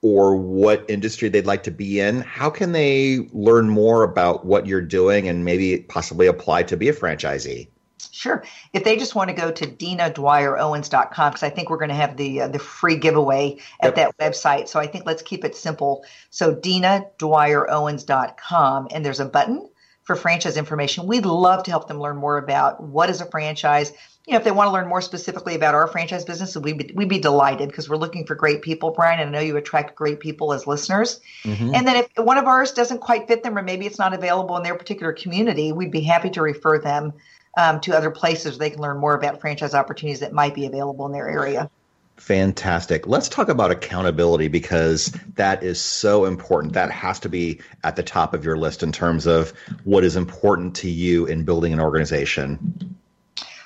or 0.01 0.35
what 0.35 0.85
industry 0.89 1.29
they'd 1.29 1.45
like 1.45 1.63
to 1.63 1.71
be 1.71 1.99
in, 1.99 2.21
how 2.21 2.49
can 2.49 2.71
they 2.71 3.27
learn 3.33 3.69
more 3.69 4.03
about 4.03 4.45
what 4.45 4.65
you're 4.65 4.81
doing 4.81 5.27
and 5.27 5.45
maybe 5.45 5.79
possibly 5.89 6.27
apply 6.27 6.63
to 6.63 6.77
be 6.77 6.89
a 6.89 6.93
franchisee? 6.93 7.67
Sure. 8.11 8.43
If 8.73 8.83
they 8.83 8.97
just 8.97 9.15
want 9.15 9.29
to 9.29 9.35
go 9.35 9.51
to 9.51 9.65
dinadwyerowens.com, 9.65 11.31
because 11.31 11.43
I 11.43 11.49
think 11.49 11.69
we're 11.69 11.77
going 11.77 11.89
to 11.89 11.95
have 11.95 12.17
the 12.17 12.41
uh, 12.41 12.47
the 12.47 12.57
free 12.59 12.97
giveaway 12.97 13.57
at 13.81 13.95
yep. 13.95 14.05
that 14.17 14.17
website. 14.17 14.67
So 14.67 14.79
I 14.79 14.87
think 14.87 15.05
let's 15.05 15.21
keep 15.21 15.45
it 15.45 15.55
simple. 15.55 16.03
So 16.29 16.55
dinadwyerowens.com, 16.55 18.87
and 18.91 19.05
there's 19.05 19.19
a 19.19 19.25
button 19.25 19.69
for 20.03 20.15
franchise 20.15 20.57
information. 20.57 21.07
We'd 21.07 21.25
love 21.25 21.63
to 21.63 21.71
help 21.71 21.87
them 21.87 21.99
learn 21.99 22.17
more 22.17 22.37
about 22.37 22.83
what 22.83 23.09
is 23.09 23.21
a 23.21 23.25
franchise. 23.25 23.91
You 24.25 24.33
know, 24.33 24.37
if 24.37 24.45
they 24.45 24.51
want 24.51 24.67
to 24.67 24.71
learn 24.71 24.87
more 24.87 25.01
specifically 25.01 25.55
about 25.55 25.75
our 25.75 25.87
franchise 25.87 26.23
business, 26.23 26.55
we'd 26.55 26.77
be, 26.77 26.93
we'd 26.93 27.09
be 27.09 27.19
delighted 27.19 27.69
because 27.69 27.89
we're 27.89 27.97
looking 27.97 28.25
for 28.25 28.35
great 28.35 28.61
people, 28.61 28.91
Brian. 28.91 29.19
And 29.19 29.29
I 29.29 29.33
know 29.33 29.45
you 29.45 29.57
attract 29.57 29.95
great 29.95 30.19
people 30.19 30.53
as 30.53 30.67
listeners. 30.67 31.19
Mm-hmm. 31.43 31.75
And 31.75 31.87
then 31.87 31.97
if 31.97 32.09
one 32.17 32.37
of 32.37 32.45
ours 32.45 32.71
doesn't 32.71 32.99
quite 32.99 33.27
fit 33.27 33.43
them, 33.43 33.57
or 33.57 33.63
maybe 33.63 33.85
it's 33.85 33.99
not 33.99 34.13
available 34.13 34.55
in 34.57 34.63
their 34.63 34.75
particular 34.75 35.13
community, 35.13 35.71
we'd 35.71 35.91
be 35.91 36.01
happy 36.01 36.29
to 36.31 36.41
refer 36.41 36.79
them 36.79 37.13
um, 37.57 37.79
to 37.81 37.95
other 37.95 38.11
places 38.11 38.57
they 38.57 38.69
can 38.69 38.81
learn 38.81 38.97
more 38.97 39.15
about 39.15 39.41
franchise 39.41 39.73
opportunities 39.73 40.19
that 40.21 40.33
might 40.33 40.55
be 40.55 40.65
available 40.65 41.05
in 41.05 41.11
their 41.11 41.29
area. 41.29 41.69
Fantastic. 42.17 43.07
Let's 43.07 43.27
talk 43.27 43.49
about 43.49 43.71
accountability 43.71 44.47
because 44.47 45.07
that 45.35 45.63
is 45.63 45.81
so 45.81 46.25
important. 46.25 46.73
That 46.73 46.91
has 46.91 47.19
to 47.21 47.29
be 47.29 47.59
at 47.83 47.95
the 47.95 48.03
top 48.03 48.33
of 48.33 48.45
your 48.45 48.57
list 48.57 48.83
in 48.83 48.91
terms 48.91 49.25
of 49.25 49.51
what 49.83 50.03
is 50.03 50.15
important 50.15 50.75
to 50.77 50.89
you 50.89 51.25
in 51.25 51.43
building 51.43 51.73
an 51.73 51.79
organization. 51.79 52.95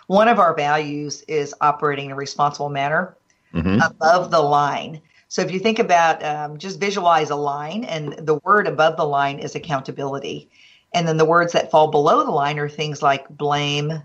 One 0.08 0.30
of 0.30 0.40
our 0.40 0.56
values 0.56 1.24
is 1.28 1.54
operating 1.60 2.06
in 2.06 2.12
a 2.14 2.16
responsible 2.16 2.70
manner 2.70 3.18
mm-hmm. 3.54 3.82
above 3.82 4.32
the 4.32 4.42
line. 4.42 5.02
So 5.28 5.42
if 5.42 5.52
you 5.52 5.60
think 5.60 5.80
about 5.80 6.24
um, 6.24 6.58
just 6.58 6.80
visualize 6.80 7.30
a 7.30 7.36
line, 7.36 7.84
and 7.84 8.14
the 8.14 8.36
word 8.46 8.66
above 8.66 8.96
the 8.96 9.06
line 9.06 9.40
is 9.40 9.56
accountability. 9.56 10.50
And 10.94 11.08
then 11.08 11.18
the 11.18 11.26
words 11.26 11.54
that 11.54 11.70
fall 11.70 11.90
below 11.90 12.24
the 12.24 12.32
line 12.32 12.60
are 12.60 12.70
things 12.70 13.02
like 13.02 13.28
blame, 13.30 14.02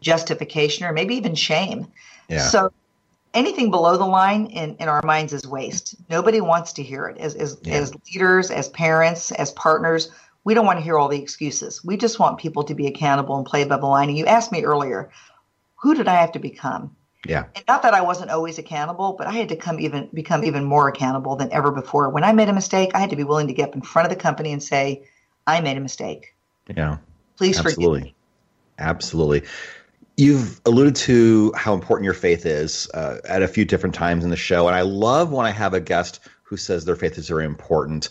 justification, 0.00 0.86
or 0.86 0.92
maybe 0.92 1.14
even 1.14 1.34
shame. 1.34 1.86
Yeah. 2.28 2.40
So 2.40 2.72
anything 3.34 3.70
below 3.70 3.96
the 3.96 4.06
line 4.06 4.46
in, 4.46 4.76
in 4.76 4.88
our 4.88 5.02
minds 5.02 5.32
is 5.32 5.46
waste. 5.46 5.96
Nobody 6.08 6.40
wants 6.40 6.72
to 6.74 6.82
hear 6.82 7.06
it. 7.06 7.18
As, 7.18 7.34
as, 7.34 7.58
yeah. 7.62 7.74
as 7.74 7.94
leaders, 8.06 8.50
as 8.50 8.68
parents, 8.70 9.32
as 9.32 9.52
partners, 9.52 10.10
we 10.44 10.54
don't 10.54 10.66
want 10.66 10.78
to 10.78 10.84
hear 10.84 10.98
all 10.98 11.08
the 11.08 11.20
excuses. 11.20 11.84
We 11.84 11.96
just 11.96 12.18
want 12.18 12.38
people 12.38 12.64
to 12.64 12.74
be 12.74 12.86
accountable 12.86 13.36
and 13.36 13.46
play 13.46 13.62
above 13.62 13.80
the 13.80 13.86
line. 13.86 14.08
And 14.08 14.18
you 14.18 14.26
asked 14.26 14.52
me 14.52 14.64
earlier, 14.64 15.10
who 15.76 15.94
did 15.94 16.08
I 16.08 16.14
have 16.14 16.32
to 16.32 16.38
become? 16.38 16.94
Yeah. 17.26 17.44
And 17.54 17.64
not 17.66 17.82
that 17.82 17.94
I 17.94 18.02
wasn't 18.02 18.30
always 18.30 18.58
accountable, 18.58 19.14
but 19.14 19.26
I 19.26 19.32
had 19.32 19.48
to 19.48 19.56
come 19.56 19.80
even 19.80 20.08
become 20.12 20.44
even 20.44 20.64
more 20.64 20.88
accountable 20.88 21.36
than 21.36 21.50
ever 21.52 21.70
before. 21.70 22.10
When 22.10 22.24
I 22.24 22.32
made 22.32 22.48
a 22.48 22.52
mistake, 22.52 22.90
I 22.94 22.98
had 22.98 23.10
to 23.10 23.16
be 23.16 23.24
willing 23.24 23.46
to 23.46 23.54
get 23.54 23.70
up 23.70 23.74
in 23.74 23.80
front 23.82 24.06
of 24.06 24.16
the 24.16 24.22
company 24.22 24.52
and 24.52 24.62
say, 24.62 25.06
I 25.46 25.60
made 25.60 25.76
a 25.76 25.80
mistake. 25.80 26.34
Yeah. 26.74 26.98
Please 27.36 27.58
Absolutely. 27.58 28.00
forgive 28.00 28.04
me. 28.04 28.14
Absolutely. 28.78 29.42
You've 30.16 30.60
alluded 30.64 30.94
to 30.96 31.52
how 31.56 31.74
important 31.74 32.04
your 32.04 32.14
faith 32.14 32.46
is 32.46 32.88
uh, 32.94 33.18
at 33.28 33.42
a 33.42 33.48
few 33.48 33.64
different 33.64 33.94
times 33.94 34.24
in 34.24 34.30
the 34.30 34.36
show, 34.36 34.68
and 34.68 34.76
I 34.76 34.82
love 34.82 35.32
when 35.32 35.44
I 35.44 35.50
have 35.50 35.74
a 35.74 35.80
guest 35.80 36.20
who 36.44 36.56
says 36.56 36.84
their 36.84 36.94
faith 36.94 37.18
is 37.18 37.26
very 37.26 37.44
important. 37.44 38.10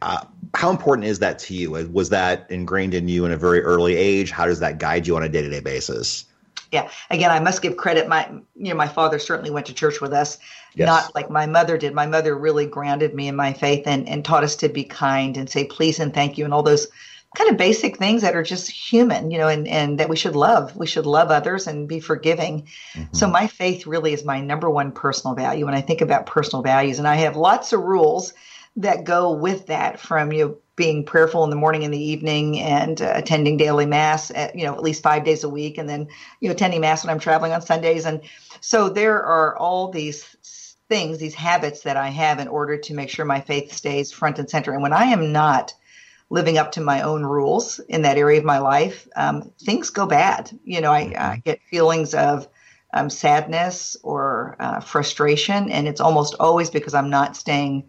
Uh, 0.00 0.24
how 0.54 0.70
important 0.70 1.06
is 1.06 1.18
that 1.18 1.38
to 1.40 1.54
you? 1.54 1.70
Was 1.70 2.08
that 2.08 2.46
ingrained 2.50 2.94
in 2.94 3.08
you 3.08 3.26
in 3.26 3.32
a 3.32 3.36
very 3.36 3.60
early 3.62 3.96
age? 3.96 4.30
How 4.30 4.46
does 4.46 4.60
that 4.60 4.78
guide 4.78 5.06
you 5.06 5.16
on 5.16 5.22
a 5.22 5.28
day 5.28 5.42
to 5.42 5.50
day 5.50 5.60
basis? 5.60 6.24
Yeah. 6.72 6.90
Again, 7.10 7.30
I 7.30 7.38
must 7.38 7.60
give 7.60 7.76
credit. 7.76 8.08
My, 8.08 8.28
you 8.56 8.70
know, 8.70 8.74
my 8.74 8.88
father 8.88 9.18
certainly 9.18 9.50
went 9.50 9.66
to 9.66 9.74
church 9.74 10.00
with 10.00 10.12
us, 10.12 10.38
yes. 10.74 10.86
not 10.86 11.14
like 11.14 11.30
my 11.30 11.46
mother 11.46 11.76
did. 11.76 11.94
My 11.94 12.06
mother 12.06 12.36
really 12.36 12.66
grounded 12.66 13.14
me 13.14 13.28
in 13.28 13.36
my 13.36 13.52
faith 13.52 13.86
and, 13.86 14.08
and 14.08 14.24
taught 14.24 14.42
us 14.42 14.56
to 14.56 14.70
be 14.70 14.82
kind 14.82 15.36
and 15.36 15.48
say 15.48 15.64
please 15.64 16.00
and 16.00 16.14
thank 16.14 16.38
you 16.38 16.44
and 16.46 16.54
all 16.54 16.62
those 16.62 16.88
kind 17.36 17.50
of 17.50 17.56
basic 17.56 17.96
things 17.98 18.22
that 18.22 18.36
are 18.36 18.42
just 18.42 18.70
human, 18.70 19.30
you 19.30 19.38
know, 19.38 19.48
and, 19.48 19.66
and 19.68 19.98
that 19.98 20.08
we 20.08 20.16
should 20.16 20.36
love. 20.36 20.74
We 20.76 20.86
should 20.86 21.06
love 21.06 21.30
others 21.30 21.66
and 21.66 21.88
be 21.88 22.00
forgiving. 22.00 22.68
Mm-hmm. 22.94 23.14
So 23.14 23.28
my 23.28 23.46
faith 23.46 23.86
really 23.86 24.12
is 24.12 24.24
my 24.24 24.40
number 24.40 24.68
one 24.68 24.92
personal 24.92 25.34
value 25.34 25.64
when 25.64 25.74
I 25.74 25.80
think 25.80 26.00
about 26.00 26.26
personal 26.26 26.62
values. 26.62 26.98
And 26.98 27.08
I 27.08 27.16
have 27.16 27.36
lots 27.36 27.72
of 27.72 27.80
rules 27.80 28.34
that 28.76 29.04
go 29.04 29.32
with 29.32 29.66
that 29.66 30.00
from 30.00 30.32
you 30.32 30.44
know, 30.44 30.58
being 30.82 31.04
prayerful 31.04 31.44
in 31.44 31.50
the 31.50 31.54
morning 31.54 31.84
and 31.84 31.94
the 31.94 32.04
evening 32.04 32.58
and 32.58 33.02
uh, 33.02 33.12
attending 33.14 33.56
daily 33.56 33.86
mass 33.86 34.32
at, 34.32 34.52
you 34.58 34.64
know 34.64 34.74
at 34.74 34.82
least 34.82 35.00
five 35.00 35.24
days 35.24 35.44
a 35.44 35.48
week 35.48 35.78
and 35.78 35.88
then 35.88 36.08
you 36.40 36.48
know 36.48 36.52
attending 36.52 36.80
mass 36.80 37.04
when 37.04 37.12
i'm 37.14 37.20
traveling 37.20 37.52
on 37.52 37.62
sundays 37.62 38.04
and 38.04 38.20
so 38.60 38.88
there 38.88 39.22
are 39.22 39.56
all 39.58 39.92
these 39.92 40.36
things 40.88 41.18
these 41.18 41.34
habits 41.34 41.82
that 41.82 41.96
i 41.96 42.08
have 42.08 42.40
in 42.40 42.48
order 42.48 42.76
to 42.76 42.94
make 42.94 43.08
sure 43.08 43.24
my 43.24 43.40
faith 43.40 43.72
stays 43.72 44.10
front 44.10 44.40
and 44.40 44.50
center 44.50 44.72
and 44.72 44.82
when 44.82 44.92
i 44.92 45.04
am 45.04 45.30
not 45.30 45.72
living 46.30 46.58
up 46.58 46.72
to 46.72 46.80
my 46.80 47.02
own 47.02 47.24
rules 47.24 47.78
in 47.90 48.02
that 48.02 48.16
area 48.16 48.38
of 48.38 48.44
my 48.44 48.56
life, 48.56 49.06
um, 49.16 49.52
things 49.60 49.90
go 49.90 50.06
bad. 50.06 50.50
You 50.64 50.80
know, 50.80 50.90
I, 50.90 51.00
I 51.00 51.04
mm-hmm. 51.04 51.40
get 51.44 51.60
feelings 51.70 52.14
of 52.14 52.48
um, 52.94 53.10
sadness 53.10 53.98
or 54.02 54.56
uh, 54.58 54.80
frustration, 54.80 55.70
and 55.70 55.86
it's 55.86 56.00
almost 56.00 56.34
always 56.40 56.70
because 56.70 56.94
I'm 56.94 57.10
not 57.10 57.36
staying 57.36 57.84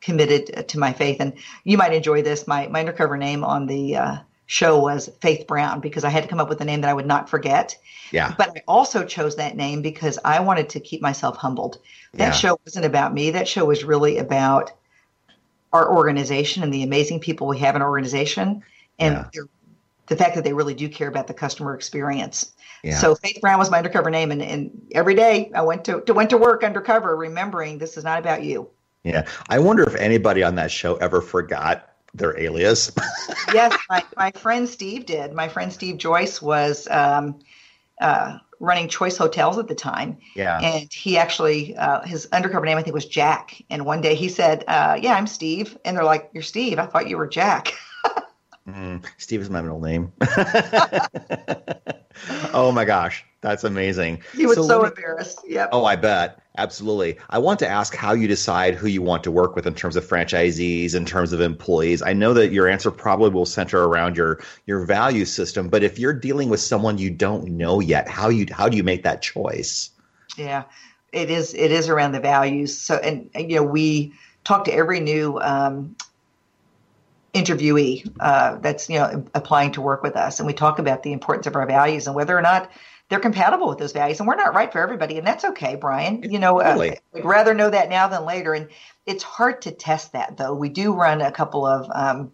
committed 0.00 0.68
to 0.68 0.78
my 0.78 0.92
faith. 0.92 1.16
And 1.20 1.34
you 1.64 1.76
might 1.76 1.92
enjoy 1.92 2.22
this. 2.22 2.46
My 2.46 2.68
my 2.68 2.80
undercover 2.80 3.16
name 3.16 3.44
on 3.44 3.66
the 3.66 3.96
uh, 3.96 4.16
show 4.46 4.78
was 4.80 5.10
Faith 5.20 5.46
Brown 5.46 5.80
because 5.80 6.04
I 6.04 6.10
had 6.10 6.22
to 6.22 6.28
come 6.28 6.40
up 6.40 6.48
with 6.48 6.60
a 6.60 6.64
name 6.64 6.80
that 6.80 6.90
I 6.90 6.94
would 6.94 7.06
not 7.06 7.28
forget. 7.28 7.76
Yeah. 8.10 8.34
But 8.38 8.56
I 8.56 8.62
also 8.66 9.04
chose 9.04 9.36
that 9.36 9.56
name 9.56 9.82
because 9.82 10.18
I 10.24 10.40
wanted 10.40 10.70
to 10.70 10.80
keep 10.80 11.02
myself 11.02 11.36
humbled. 11.36 11.78
That 12.14 12.28
Yeah. 12.28 12.32
show 12.32 12.60
wasn't 12.64 12.86
about 12.86 13.12
me. 13.12 13.30
That 13.30 13.46
show 13.46 13.66
was 13.66 13.84
really 13.84 14.16
about 14.16 14.72
our 15.72 15.94
organization 15.94 16.62
and 16.62 16.72
the 16.72 16.82
amazing 16.82 17.20
people 17.20 17.46
we 17.46 17.58
have 17.58 17.76
in 17.76 17.82
our 17.82 17.88
organization 17.88 18.62
and 18.98 19.26
Yeah. 19.34 19.42
the 20.06 20.16
fact 20.16 20.34
that 20.36 20.44
they 20.44 20.54
really 20.54 20.72
do 20.72 20.88
care 20.88 21.08
about 21.08 21.26
the 21.26 21.34
customer 21.34 21.74
experience. 21.74 22.52
Yeah. 22.82 22.96
So 22.96 23.14
Faith 23.14 23.42
Brown 23.42 23.58
was 23.58 23.70
my 23.70 23.76
undercover 23.76 24.08
name, 24.08 24.30
and, 24.30 24.40
and 24.40 24.70
every 24.92 25.14
day 25.14 25.50
I 25.54 25.60
went 25.60 25.84
to, 25.84 26.00
to 26.02 26.14
went 26.14 26.30
to 26.30 26.38
work 26.38 26.64
undercover, 26.64 27.14
remembering 27.16 27.76
this 27.76 27.98
is 27.98 28.04
not 28.04 28.18
about 28.18 28.42
you. 28.42 28.70
Yeah. 29.04 29.28
I 29.48 29.58
wonder 29.58 29.82
if 29.84 29.94
anybody 29.94 30.42
on 30.42 30.54
that 30.56 30.70
show 30.70 30.96
ever 30.96 31.20
forgot 31.20 31.90
their 32.14 32.38
alias. 32.38 32.90
yes, 33.54 33.76
my, 33.88 34.02
my 34.16 34.30
friend 34.32 34.68
Steve 34.68 35.06
did. 35.06 35.32
My 35.32 35.48
friend 35.48 35.72
Steve 35.72 35.98
Joyce 35.98 36.42
was 36.42 36.88
um, 36.88 37.38
uh, 38.00 38.38
running 38.60 38.88
Choice 38.88 39.16
Hotels 39.16 39.58
at 39.58 39.68
the 39.68 39.74
time. 39.74 40.18
Yeah. 40.34 40.60
And 40.60 40.92
he 40.92 41.16
actually, 41.16 41.76
uh, 41.76 42.02
his 42.02 42.26
undercover 42.32 42.66
name, 42.66 42.78
I 42.78 42.82
think, 42.82 42.94
was 42.94 43.06
Jack. 43.06 43.62
And 43.70 43.84
one 43.84 44.00
day 44.00 44.14
he 44.14 44.28
said, 44.28 44.64
uh, 44.68 44.98
Yeah, 45.00 45.14
I'm 45.14 45.26
Steve. 45.26 45.78
And 45.84 45.96
they're 45.96 46.04
like, 46.04 46.30
You're 46.32 46.42
Steve. 46.42 46.78
I 46.78 46.86
thought 46.86 47.08
you 47.08 47.16
were 47.16 47.28
Jack. 47.28 47.72
Mm, 48.68 49.02
Steve 49.16 49.40
is 49.40 49.48
my 49.48 49.62
middle 49.62 49.80
name. 49.80 50.12
oh 52.52 52.70
my 52.70 52.84
gosh, 52.84 53.24
that's 53.40 53.64
amazing. 53.64 54.22
He 54.34 54.44
was 54.44 54.56
so, 54.56 54.82
me- 54.82 54.88
embarrassed. 54.88 55.40
Yep. 55.46 55.70
Oh, 55.72 55.86
I 55.86 55.96
bet. 55.96 56.42
Absolutely. 56.58 57.16
I 57.30 57.38
want 57.38 57.60
to 57.60 57.68
ask 57.68 57.94
how 57.94 58.14
you 58.14 58.26
decide 58.26 58.74
who 58.74 58.88
you 58.88 59.00
want 59.00 59.22
to 59.22 59.30
work 59.30 59.54
with 59.54 59.64
in 59.64 59.74
terms 59.74 59.94
of 59.94 60.04
franchisees, 60.04 60.92
in 60.92 61.06
terms 61.06 61.32
of 61.32 61.40
employees. 61.40 62.02
I 62.02 62.12
know 62.12 62.34
that 62.34 62.50
your 62.50 62.66
answer 62.66 62.90
probably 62.90 63.30
will 63.30 63.46
center 63.46 63.84
around 63.84 64.16
your 64.16 64.40
your 64.66 64.84
value 64.84 65.24
system, 65.24 65.68
but 65.68 65.84
if 65.84 66.00
you're 66.00 66.12
dealing 66.12 66.48
with 66.48 66.58
someone 66.58 66.98
you 66.98 67.10
don't 67.10 67.46
know 67.46 67.78
yet, 67.78 68.08
how 68.08 68.28
you 68.28 68.44
how 68.50 68.68
do 68.68 68.76
you 68.76 68.82
make 68.82 69.04
that 69.04 69.22
choice? 69.22 69.90
Yeah, 70.36 70.64
it 71.12 71.30
is. 71.30 71.54
It 71.54 71.70
is 71.70 71.88
around 71.88 72.10
the 72.10 72.20
values. 72.20 72.76
So, 72.76 72.96
and 72.96 73.30
you 73.36 73.56
know, 73.56 73.62
we 73.62 74.12
talk 74.42 74.64
to 74.64 74.74
every 74.74 74.98
new 74.98 75.38
um, 75.38 75.94
interviewee 77.34 78.10
uh, 78.18 78.56
that's 78.56 78.90
you 78.90 78.98
know 78.98 79.24
applying 79.32 79.70
to 79.72 79.80
work 79.80 80.02
with 80.02 80.16
us, 80.16 80.40
and 80.40 80.46
we 80.48 80.54
talk 80.54 80.80
about 80.80 81.04
the 81.04 81.12
importance 81.12 81.46
of 81.46 81.54
our 81.54 81.66
values 81.66 82.08
and 82.08 82.16
whether 82.16 82.36
or 82.36 82.42
not 82.42 82.68
they're 83.08 83.18
compatible 83.18 83.68
with 83.68 83.78
those 83.78 83.92
values. 83.92 84.20
And 84.20 84.28
we're 84.28 84.36
not 84.36 84.54
right 84.54 84.70
for 84.70 84.80
everybody, 84.80 85.18
and 85.18 85.26
that's 85.26 85.44
okay, 85.44 85.76
Brian. 85.76 86.22
You 86.30 86.38
know, 86.38 86.60
uh, 86.60 86.74
Totally. 86.74 86.98
we'd 87.12 87.24
rather 87.24 87.54
know 87.54 87.70
that 87.70 87.88
now 87.88 88.08
than 88.08 88.24
later. 88.24 88.52
And 88.54 88.68
it's 89.06 89.22
hard 89.22 89.62
to 89.62 89.70
test 89.70 90.12
that, 90.12 90.36
though. 90.36 90.54
We 90.54 90.68
do 90.68 90.92
run 90.92 91.22
a 91.22 91.32
couple 91.32 91.64
of 91.64 91.90
um, 91.94 92.32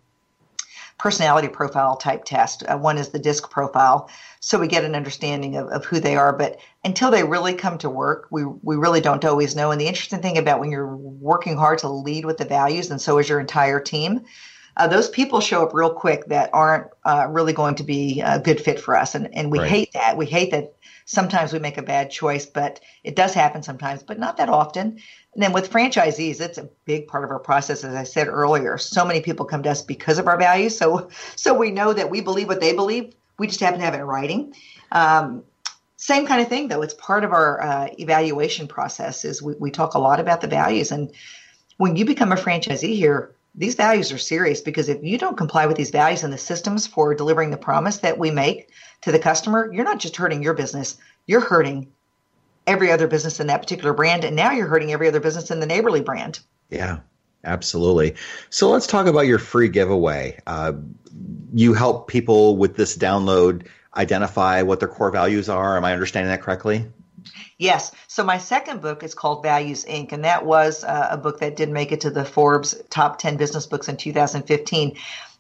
personality 0.99 1.49
profile 1.49 1.97
type 1.97 2.25
tests. 2.25 2.65
Uh, 2.67 2.77
one 2.77 2.99
is 2.99 3.11
the 3.11 3.19
DISC 3.21 3.51
profile, 3.51 4.11
so 4.41 4.59
we 4.59 4.67
get 4.67 4.85
an 4.85 4.97
understanding 4.97 5.57
of, 5.57 5.69
of 5.69 5.85
who 5.85 6.01
they 6.01 6.17
are. 6.17 6.33
But 6.33 6.59
until 6.85 7.11
they 7.11 7.23
really 7.23 7.55
come 7.55 7.79
to 7.79 7.91
work, 7.91 8.27
we 8.31 8.45
we 8.45 8.75
really 8.77 9.01
don't 9.01 9.25
always 9.25 9.55
know. 9.55 9.71
And 9.71 9.81
the 9.81 9.87
interesting 9.87 10.23
thing 10.23 10.39
about 10.39 10.59
when 10.59 10.73
you're 10.73 10.97
working 10.97 11.57
hard 11.57 11.79
to 11.81 11.89
lead 11.89 12.25
with 12.25 12.39
the 12.39 12.45
values, 12.45 12.91
and 12.91 13.01
so 13.01 13.19
is 13.19 13.29
your 13.29 13.39
entire 13.39 13.81
team. 13.81 14.25
Uh, 14.77 14.89
those 14.89 15.09
people 15.09 15.41
show 15.41 15.63
up 15.63 15.73
real 15.75 15.93
quick 15.93 16.27
that 16.27 16.51
aren't 16.53 16.89
uh, 17.05 17.27
really 17.31 17.53
going 17.53 17.75
to 17.77 17.85
be 17.85 18.21
a 18.21 18.39
good 18.39 18.61
fit 18.61 18.81
for 18.81 18.97
us, 18.97 19.15
and 19.15 19.35
and 19.35 19.51
we 19.51 19.59
Right. 19.59 19.71
hate 19.71 19.93
that. 19.93 20.17
We 20.17 20.27
hate 20.27 20.51
that 20.51 20.75
sometimes 21.07 21.53
we 21.53 21.59
make 21.59 21.79
a 21.79 21.83
bad 21.83 22.11
choice, 22.11 22.47
but 22.47 22.81
it 23.03 23.15
does 23.15 23.35
happen 23.35 23.63
sometimes, 23.63 24.03
but 24.03 24.19
not 24.19 24.37
that 24.39 24.49
often. 24.49 24.99
And 25.35 25.43
then 25.43 25.53
with 25.53 25.71
franchisees, 25.71 26.41
it's 26.41 26.59
a 26.59 26.71
big 26.87 27.09
part 27.09 27.25
of 27.25 27.31
our 27.31 27.39
process. 27.39 27.85
As 27.85 27.95
I 27.95 28.05
said 28.05 28.29
earlier, 28.29 28.79
so 28.79 29.05
many 29.05 29.21
people 29.21 29.45
come 29.45 29.63
to 29.65 29.71
us 29.71 29.83
because 29.83 30.19
of 30.19 30.27
our 30.27 30.39
values. 30.39 30.77
So, 30.77 31.11
so 31.37 31.53
we 31.55 31.71
know 31.71 31.93
that 31.93 32.11
we 32.11 32.21
believe 32.21 32.49
what 32.49 32.61
they 32.61 32.73
believe. 32.73 33.15
We 33.39 33.49
just 33.49 33.61
happen 33.61 33.81
to 33.81 33.85
have 33.85 33.95
it 33.95 33.99
in 33.99 34.05
writing. 34.05 34.55
Um, 34.93 35.45
same 35.97 36.27
kind 36.27 36.41
of 36.41 36.49
thing, 36.49 36.69
though. 36.69 36.83
It's 36.83 36.95
part 36.95 37.25
of 37.25 37.33
our 37.33 37.61
uh, 37.61 37.89
evaluation 37.99 38.67
process. 38.69 39.25
Is 39.25 39.43
we, 39.43 39.55
we 39.59 39.71
talk 39.71 39.95
a 39.95 39.99
lot 39.99 40.21
about 40.21 40.41
the 40.41 40.47
values, 40.47 40.93
and 40.93 41.13
when 41.77 41.97
you 41.97 42.05
become 42.05 42.33
a 42.33 42.37
franchisee 42.37 42.95
here, 42.95 43.34
these 43.55 43.77
values 43.77 44.13
are 44.13 44.19
serious 44.19 44.61
because 44.61 44.89
if 44.89 45.03
you 45.03 45.17
don't 45.17 45.37
comply 45.37 45.67
with 45.67 45.77
these 45.77 45.91
values 45.91 46.25
and 46.25 46.33
the 46.33 46.39
systems 46.39 46.87
for 46.87 47.15
delivering 47.15 47.51
the 47.51 47.57
promise 47.57 47.99
that 47.99 48.19
we 48.19 48.31
make 48.31 48.71
to 49.03 49.13
the 49.13 49.19
customer, 49.19 49.71
you're 49.73 49.85
not 49.85 50.01
just 50.01 50.17
hurting 50.17 50.43
your 50.43 50.55
business, 50.55 50.97
you're 51.27 51.41
hurting 51.41 51.93
every 52.67 52.91
other 52.91 53.07
business 53.07 53.41
in 53.41 53.47
that 53.47 53.61
particular 53.61 53.95
brand. 53.95 54.25
And 54.25 54.35
now 54.35 54.53
you're 54.53 54.67
hurting 54.67 54.93
every 54.93 55.09
other 55.09 55.21
business 55.21 55.51
in 55.51 55.61
the 55.61 55.67
neighborly 55.67 56.01
brand. 56.01 56.41
Yeah, 56.71 57.01
absolutely. 57.45 58.17
So 58.51 58.71
let's 58.71 58.87
talk 58.87 59.07
about 59.07 59.27
your 59.27 59.39
free 59.39 59.69
giveaway. 59.69 60.41
Uh, 60.47 60.73
you 61.53 61.75
help 61.75 62.09
people 62.09 62.57
with 62.57 62.77
this 62.77 62.97
download 62.97 63.67
identify 63.97 64.63
what 64.63 64.81
their 64.81 64.89
core 64.89 65.13
values 65.13 65.49
are. 65.49 65.77
Am 65.77 65.85
I 65.85 65.93
understanding 65.93 66.31
that 66.31 66.43
correctly? 66.43 66.87
Yes. 67.59 67.93
So 68.09 68.25
my 68.25 68.39
second 68.39 68.81
book 68.81 69.03
is 69.03 69.15
called 69.15 69.43
Values 69.43 69.85
Inc., 69.85 70.13
and 70.13 70.25
that 70.25 70.45
was 70.45 70.85
uh, 70.85 71.09
a 71.11 71.17
book 71.17 71.41
that 71.41 71.57
did 71.57 71.71
make 71.71 71.93
it 71.93 72.01
to 72.03 72.11
the 72.11 72.25
Forbes 72.25 72.75
top 72.91 73.19
10 73.19 73.37
business 73.37 73.67
books 73.67 73.89
in 73.89 73.97
2015. 73.97 74.97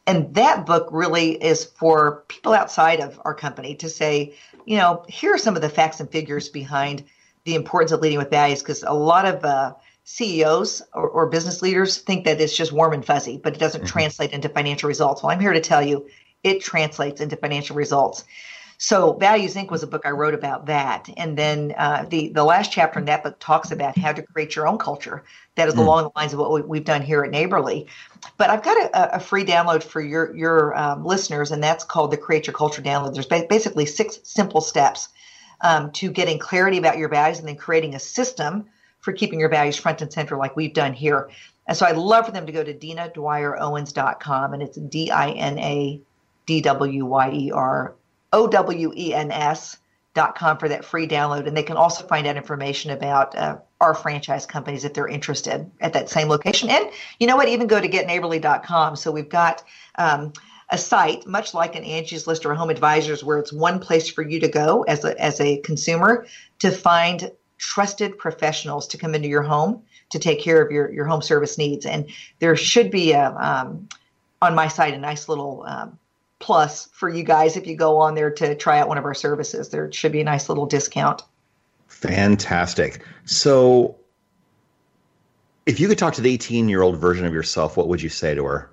And 0.06 0.34
that 0.34 0.66
book 0.66 0.88
really 0.90 1.32
is 1.32 1.64
for 1.64 2.24
people 2.28 2.52
outside 2.52 3.00
of 3.00 3.20
our 3.24 3.34
company 3.34 3.74
to 3.76 3.88
say, 3.88 4.34
you 4.66 4.76
know, 4.76 5.04
here 5.08 5.34
are 5.34 5.38
some 5.38 5.56
of 5.56 5.62
the 5.62 5.68
facts 5.68 6.00
and 6.00 6.10
figures 6.10 6.48
behind 6.48 7.04
the 7.44 7.54
importance 7.54 7.92
of 7.92 8.00
leading 8.00 8.18
with 8.18 8.30
values, 8.30 8.62
because 8.62 8.82
a 8.82 8.92
lot 8.92 9.26
of 9.26 9.44
uh, 9.44 9.74
CEOs 10.04 10.82
or, 10.94 11.08
or 11.08 11.28
business 11.28 11.62
leaders 11.62 11.98
think 11.98 12.24
that 12.24 12.40
it's 12.40 12.56
just 12.56 12.72
warm 12.72 12.92
and 12.92 13.04
fuzzy, 13.04 13.38
but 13.38 13.54
it 13.54 13.58
doesn't 13.58 13.86
translate 13.86 14.32
into 14.32 14.48
financial 14.48 14.88
results. 14.88 15.22
Well, 15.22 15.30
I'm 15.30 15.40
here 15.40 15.52
to 15.52 15.60
tell 15.60 15.82
you 15.82 16.06
it 16.42 16.60
translates 16.60 17.20
into 17.20 17.36
financial 17.36 17.74
results. 17.74 18.24
So 18.86 19.14
Values 19.14 19.54
Inc. 19.54 19.70
was 19.70 19.82
a 19.82 19.86
book 19.86 20.02
I 20.04 20.10
wrote 20.10 20.34
about 20.34 20.66
that, 20.66 21.08
and 21.16 21.38
then 21.38 21.74
uh, 21.78 22.04
the 22.06 22.28
the 22.28 22.44
last 22.44 22.70
chapter 22.70 22.98
in 22.98 23.06
that 23.06 23.22
book 23.22 23.36
talks 23.40 23.70
about 23.70 23.96
how 23.96 24.12
to 24.12 24.20
create 24.20 24.54
your 24.54 24.68
own 24.68 24.76
culture. 24.76 25.24
That 25.54 25.68
is 25.68 25.74
along 25.74 26.02
the 26.02 26.10
lines 26.14 26.34
of 26.34 26.38
what 26.38 26.52
we, 26.52 26.60
we've 26.60 26.84
done 26.84 27.00
here 27.00 27.24
at 27.24 27.30
Neighborly. 27.30 27.86
But 28.36 28.50
I've 28.50 28.62
got 28.62 28.76
a, 28.76 29.16
a 29.16 29.20
free 29.20 29.46
download 29.46 29.82
for 29.82 30.02
your 30.02 30.36
your 30.36 30.78
um, 30.78 31.02
listeners, 31.02 31.50
and 31.50 31.62
that's 31.62 31.82
called 31.82 32.10
the 32.10 32.18
Create 32.18 32.46
Your 32.46 32.52
Culture 32.52 32.82
download. 32.82 33.14
There's 33.14 33.24
ba- 33.24 33.46
basically 33.48 33.86
six 33.86 34.18
simple 34.22 34.60
steps 34.60 35.08
um, 35.62 35.90
to 35.92 36.10
getting 36.10 36.38
clarity 36.38 36.76
about 36.76 36.98
your 36.98 37.08
values, 37.08 37.38
and 37.38 37.48
then 37.48 37.56
creating 37.56 37.94
a 37.94 37.98
system 37.98 38.66
for 39.00 39.14
keeping 39.14 39.40
your 39.40 39.48
values 39.48 39.78
front 39.78 40.02
and 40.02 40.12
center, 40.12 40.36
like 40.36 40.56
we've 40.56 40.74
done 40.74 40.92
here. 40.92 41.30
And 41.66 41.74
so 41.74 41.86
I'd 41.86 41.96
love 41.96 42.26
for 42.26 42.32
them 42.32 42.44
to 42.44 42.52
go 42.52 42.62
to 42.62 42.74
dinadwyerowens.com, 42.74 44.52
and 44.52 44.62
it's 44.62 44.76
D 44.76 45.10
I 45.10 45.30
N 45.30 45.58
A 45.58 46.02
D 46.44 46.60
W 46.60 47.06
Y 47.06 47.30
E 47.32 47.50
R 47.50 47.94
O 48.34 48.46
W 48.48 48.92
E 48.96 49.14
N 49.14 49.30
S 49.30 49.78
dot 50.12 50.36
com 50.36 50.58
for 50.58 50.68
that 50.68 50.84
free 50.84 51.08
download. 51.08 51.46
And 51.46 51.56
they 51.56 51.62
can 51.62 51.76
also 51.76 52.06
find 52.06 52.26
out 52.26 52.36
information 52.36 52.90
about 52.90 53.34
uh, 53.36 53.58
our 53.80 53.94
franchise 53.94 54.44
companies 54.44 54.84
if 54.84 54.92
they're 54.92 55.08
interested 55.08 55.70
at 55.80 55.92
that 55.92 56.08
same 56.08 56.28
location. 56.28 56.68
And 56.68 56.90
you 57.18 57.26
know 57.26 57.36
what? 57.36 57.48
Even 57.48 57.66
go 57.66 57.80
to 57.80 57.88
getneighborly.com. 57.88 58.96
So 58.96 59.10
we've 59.10 59.28
got 59.28 59.62
um, 59.96 60.32
a 60.70 60.78
site, 60.78 61.26
much 61.26 61.54
like 61.54 61.76
an 61.76 61.84
Angie's 61.84 62.26
List 62.26 62.44
or 62.44 62.52
a 62.52 62.56
Home 62.56 62.70
Advisors, 62.70 63.22
where 63.22 63.38
it's 63.38 63.52
one 63.52 63.78
place 63.78 64.08
for 64.08 64.22
you 64.22 64.40
to 64.40 64.48
go 64.48 64.82
as 64.84 65.04
a, 65.04 65.20
as 65.20 65.40
a 65.40 65.58
consumer 65.58 66.26
to 66.58 66.70
find 66.70 67.30
trusted 67.58 68.18
professionals 68.18 68.86
to 68.88 68.98
come 68.98 69.14
into 69.14 69.28
your 69.28 69.42
home 69.42 69.82
to 70.10 70.18
take 70.18 70.40
care 70.40 70.62
of 70.62 70.70
your, 70.70 70.92
your 70.92 71.06
home 71.06 71.22
service 71.22 71.56
needs. 71.56 71.86
And 71.86 72.06
there 72.38 72.56
should 72.56 72.90
be 72.90 73.12
a, 73.12 73.30
um, 73.32 73.88
on 74.42 74.54
my 74.54 74.68
site, 74.68 74.94
a 74.94 74.98
nice 74.98 75.28
little 75.28 75.64
um, 75.66 75.98
plus 76.44 76.90
for 76.92 77.08
you 77.08 77.22
guys 77.22 77.56
if 77.56 77.66
you 77.66 77.74
go 77.74 77.96
on 77.96 78.14
there 78.14 78.30
to 78.30 78.54
try 78.54 78.78
out 78.78 78.86
one 78.86 78.98
of 78.98 79.06
our 79.06 79.14
services. 79.14 79.70
There 79.70 79.90
should 79.90 80.12
be 80.12 80.20
a 80.20 80.24
nice 80.24 80.50
little 80.50 80.66
discount. 80.66 81.22
Fantastic. 81.88 83.02
So, 83.24 83.96
if 85.64 85.80
you 85.80 85.88
could 85.88 85.96
talk 85.96 86.12
to 86.14 86.20
the 86.20 86.30
18 86.30 86.68
year 86.68 86.82
old 86.82 86.98
version 86.98 87.24
of 87.24 87.32
yourself, 87.32 87.78
what 87.78 87.88
would 87.88 88.02
you 88.02 88.10
say 88.10 88.34
to 88.34 88.44
her? 88.44 88.70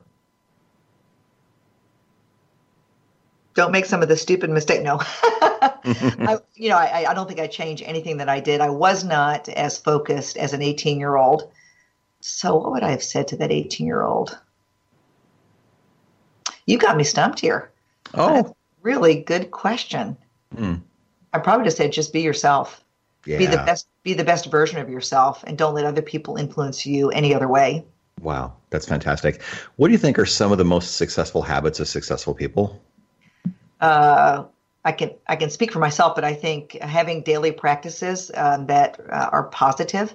Don't 3.53 3.71
make 3.71 3.85
some 3.85 4.03
of 4.03 4.09
the 4.09 4.17
stupid 4.17 4.49
mistake. 4.49 4.83
No, 4.83 4.99
I, 5.01 6.39
you 6.55 6.67
know, 6.67 6.77
I, 6.77 7.05
I 7.09 7.13
don't 7.13 7.27
think 7.27 7.39
I 7.39 7.47
change 7.47 7.81
anything 7.85 8.17
that 8.17 8.27
I 8.27 8.41
did. 8.41 8.59
I 8.59 8.69
was 8.69 9.05
not 9.05 9.47
as 9.47 9.77
focused 9.77 10.35
as 10.35 10.51
an 10.51 10.61
18 10.61 10.99
year 10.99 11.15
old. 11.15 11.49
So, 12.19 12.57
what 12.57 12.71
would 12.73 12.83
I 12.83 12.91
have 12.91 13.03
said 13.03 13.29
to 13.29 13.37
that 13.37 13.49
18 13.49 13.87
year 13.87 14.03
old? 14.03 14.37
You 16.65 16.77
got 16.77 16.97
me 16.97 17.03
stumped 17.03 17.39
here. 17.39 17.71
Oh, 18.13 18.55
Really 18.81 19.21
good 19.21 19.51
question. 19.51 20.17
Hmm. 20.55 20.75
I 21.33 21.39
probably 21.39 21.65
just 21.65 21.77
said 21.77 21.91
just 21.91 22.11
be 22.11 22.21
yourself. 22.21 22.83
yeah. 23.25 23.37
Be 23.37 23.45
the 23.45 23.57
best. 23.57 23.87
Be 24.03 24.13
the 24.15 24.23
best 24.23 24.49
version 24.49 24.79
of 24.79 24.89
yourself, 24.89 25.43
and 25.45 25.57
don't 25.57 25.75
let 25.75 25.85
other 25.85 26.01
people 26.01 26.35
influence 26.37 26.85
you 26.85 27.11
any 27.11 27.33
other 27.35 27.47
way. 27.47 27.85
Wow, 28.21 28.53
that's 28.71 28.87
fantastic. 28.87 29.41
What 29.75 29.87
do 29.87 29.91
you 29.93 29.99
think 29.99 30.17
are 30.17 30.25
some 30.25 30.51
of 30.51 30.57
the 30.57 30.65
most 30.65 30.95
successful 30.97 31.43
habits 31.43 31.79
of 31.79 31.87
successful 31.87 32.33
people? 32.33 32.81
uh, 33.81 34.43
I 34.83 34.91
can 34.91 35.11
I 35.27 35.35
can 35.35 35.49
speak 35.49 35.71
for 35.71 35.79
myself, 35.79 36.15
but 36.15 36.23
I 36.23 36.33
think 36.33 36.73
having 36.81 37.21
daily 37.21 37.51
practices 37.51 38.31
um, 38.33 38.65
that 38.67 38.99
uh, 39.11 39.29
are 39.31 39.43
positive. 39.43 40.13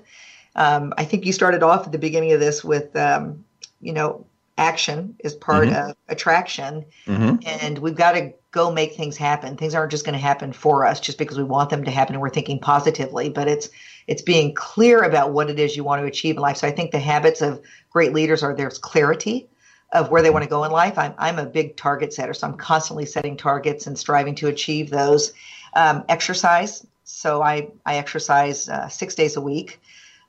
Um, 0.57 0.92
I 0.97 1.05
think 1.05 1.24
you 1.26 1.32
started 1.32 1.62
off 1.62 1.86
at 1.86 1.92
the 1.92 1.99
beginning 1.99 2.32
of 2.32 2.40
this 2.40 2.64
with 2.64 2.94
um, 2.97 3.44
you 3.80 3.92
know 3.92 4.26
action 4.59 5.16
is 5.20 5.34
part 5.34 5.68
mm-hmm. 5.68 5.90
of 5.90 5.96
attraction. 6.09 6.86
Mm-hmm. 7.07 7.36
And 7.62 7.78
we've 7.78 7.94
got 7.94 8.12
to 8.12 8.32
go 8.50 8.72
make 8.72 8.94
things 8.94 9.16
happen. 9.16 9.57
Things 9.57 9.74
aren't 9.74 9.90
just 9.90 10.04
going 10.04 10.14
to 10.14 10.18
happen 10.18 10.52
for 10.52 10.86
us 10.86 10.98
just 10.98 11.18
because 11.18 11.36
we 11.36 11.44
want 11.44 11.70
them 11.70 11.84
to 11.84 11.90
happen 11.90 12.14
and 12.14 12.22
we're 12.22 12.30
thinking 12.30 12.59
positively, 12.59 13.28
but 13.28 13.48
it's 13.48 13.68
it's 14.07 14.22
being 14.22 14.54
clear 14.54 15.02
about 15.02 15.32
what 15.32 15.50
it 15.50 15.59
is 15.59 15.76
you 15.76 15.84
want 15.84 16.00
to 16.00 16.07
achieve 16.07 16.36
in 16.36 16.42
life. 16.42 16.59
So 16.59 16.68
I 16.68 16.70
think 16.70 16.90
the 16.90 16.98
habits 16.98 17.42
of 17.42 17.61
great 17.90 18.12
leaders 18.12 18.42
are 18.42 18.54
there's 18.54 18.78
clarity 18.78 19.48
of 19.92 20.11
where 20.11 20.22
they 20.22 20.30
want 20.30 20.44
to 20.44 20.48
go 20.48 20.64
in 20.64 20.70
life. 20.70 20.98
I'm 20.98 21.14
I'm 21.18 21.38
a 21.38 21.46
big 21.46 21.76
target 21.76 22.12
setter, 22.12 22.34
so 22.34 22.46
I'm 22.46 22.57
constantly 22.57 23.07
setting 23.07 23.36
targets 23.36 23.86
and 23.86 23.98
striving 23.98 24.34
to 24.36 24.48
achieve 24.48 24.90
those. 24.90 25.32
Um, 25.74 26.04
exercise. 26.09 26.86
So 27.04 27.42
I 27.42 27.68
I 27.84 27.96
exercise 27.96 28.68
uh, 28.68 28.88
six 28.88 29.14
days 29.14 29.36
a 29.36 29.40
week. 29.40 29.80